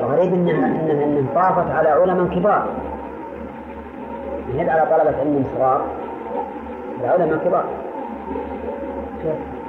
الغريب 0.00 0.34
انها 0.34 0.66
انها 0.66 1.04
إنها 1.04 1.34
طافت 1.34 1.70
على 1.70 1.88
علماء 1.88 2.26
كبار. 2.26 2.68
هي 4.54 4.70
على 4.70 4.86
طلبة 4.90 5.18
علم 5.18 5.44
صغار 5.56 5.86
على 7.00 7.22
علماء 7.22 7.38
كبار. 7.44 7.64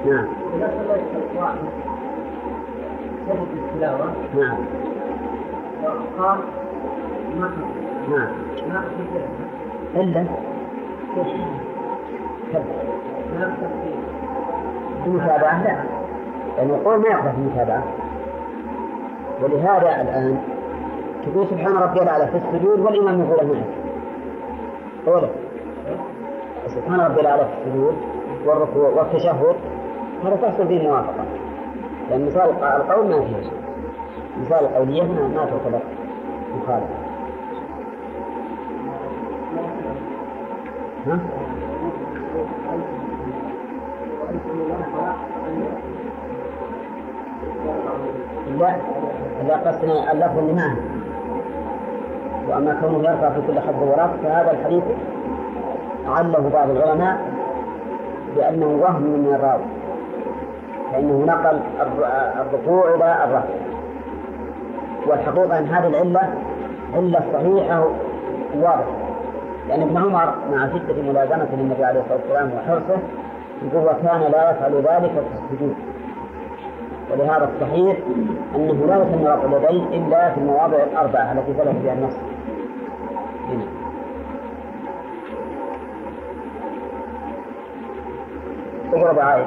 نعم. 0.06 0.26
نعم. 4.34 4.56
قال 6.18 6.38
نعم. 8.10 8.28
ما 8.68 8.84
إلا 9.94 10.24
المتابعة 15.06 15.62
لا. 15.62 15.76
لأن 16.56 16.70
القول 16.70 16.98
ما 17.00 17.08
يقبل 17.08 17.30
المتابعة. 17.38 17.82
ولهذا 19.42 20.02
الآن 20.02 20.38
تقول 21.26 21.46
سبحان 21.46 21.76
ربي 21.76 22.02
الأعلى 22.02 22.26
في 22.26 22.36
السجود 22.36 22.80
والإمام 22.80 23.20
يقول 23.20 23.46
معك. 23.46 23.64
قوله. 25.06 25.30
سبحان 26.66 27.00
ربي 27.00 27.20
الأعلى 27.20 27.44
في 27.44 27.52
السجود 27.58 27.94
والركوع 28.46 28.88
والتشهد. 28.88 29.56
هذا 30.24 30.36
تحصل 30.36 30.68
فيه 30.68 30.88
موافقة. 30.88 31.24
لأن 32.10 32.26
مثال 32.26 32.50
القول 32.62 33.08
ما 33.08 33.20
فيه 33.20 33.50
مثال 34.40 34.64
القولية 34.64 35.02
ما, 35.02 35.28
ما 35.28 35.44
تعتبر 35.44 35.80
مخالفة. 36.56 37.01
ها؟ 41.06 41.18
لا 48.58 48.76
لا 49.48 49.56
قصدنا 49.56 50.12
اللفظ 50.12 50.38
معه 50.38 50.76
وأما 52.48 52.78
كونه 52.80 52.98
يرفع 52.98 53.30
في 53.30 53.40
كل 53.46 53.60
حد 53.60 53.82
ورفع 53.82 54.16
فهذا 54.22 54.50
الحديث 54.50 54.82
عله 56.06 56.50
بعض 56.52 56.70
العلماء 56.70 57.16
بأنه 58.36 58.66
وهم 58.66 59.02
من 59.02 59.34
الراوي. 59.34 59.64
فإنه 60.92 61.24
نقل 61.26 61.60
الركوع 62.40 62.94
إلى 62.94 63.24
الرفع 63.24 63.54
والحقيقة 65.06 65.58
أن 65.58 65.66
هذه 65.66 65.86
العلة 65.86 66.34
علة 66.94 67.22
صحيحة 67.32 67.88
واضحه 68.54 69.01
لأن 69.68 69.82
ابن 69.82 69.96
عمر 69.96 70.34
مع 70.52 70.68
شده 70.68 71.02
ملازمته 71.02 71.56
للنبي 71.56 71.84
عليه 71.84 72.00
الصلاة 72.00 72.18
والسلام 72.18 72.50
وحرصه 72.54 72.98
يقول 73.62 73.84
وكان 73.86 74.20
لا 74.32 74.50
يفعل 74.50 74.74
ذلك 74.74 75.12
في 75.12 75.52
السجود. 75.52 75.74
ولهذا 77.12 77.50
الصحيح 77.54 77.96
أنه 78.56 78.86
لا 78.86 78.96
يتم 78.96 79.26
رفع 79.26 79.56
اليدين 79.56 80.04
إلا 80.06 80.30
في 80.32 80.38
المواضع 80.40 80.76
الأربعة 80.76 81.32
التي 81.32 81.52
ثبت 81.52 81.76
فيها 81.82 81.92
النص. 81.92 82.14
هنا. 83.48 83.64
اقرأ 88.92 89.46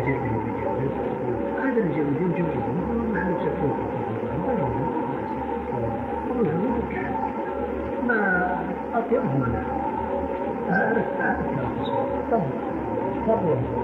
بعائد 0.00 0.90
هذا 1.62 1.80
جلدين 1.80 2.46
ما 3.12 3.20
نفسه 3.30 3.74
ما 8.08 8.18
أطيبهم 8.94 9.42
أنا 9.42 9.64
أعرف 10.70 11.04
أعرف 11.20 11.38
طيب 12.30 12.40
طيب 13.26 13.79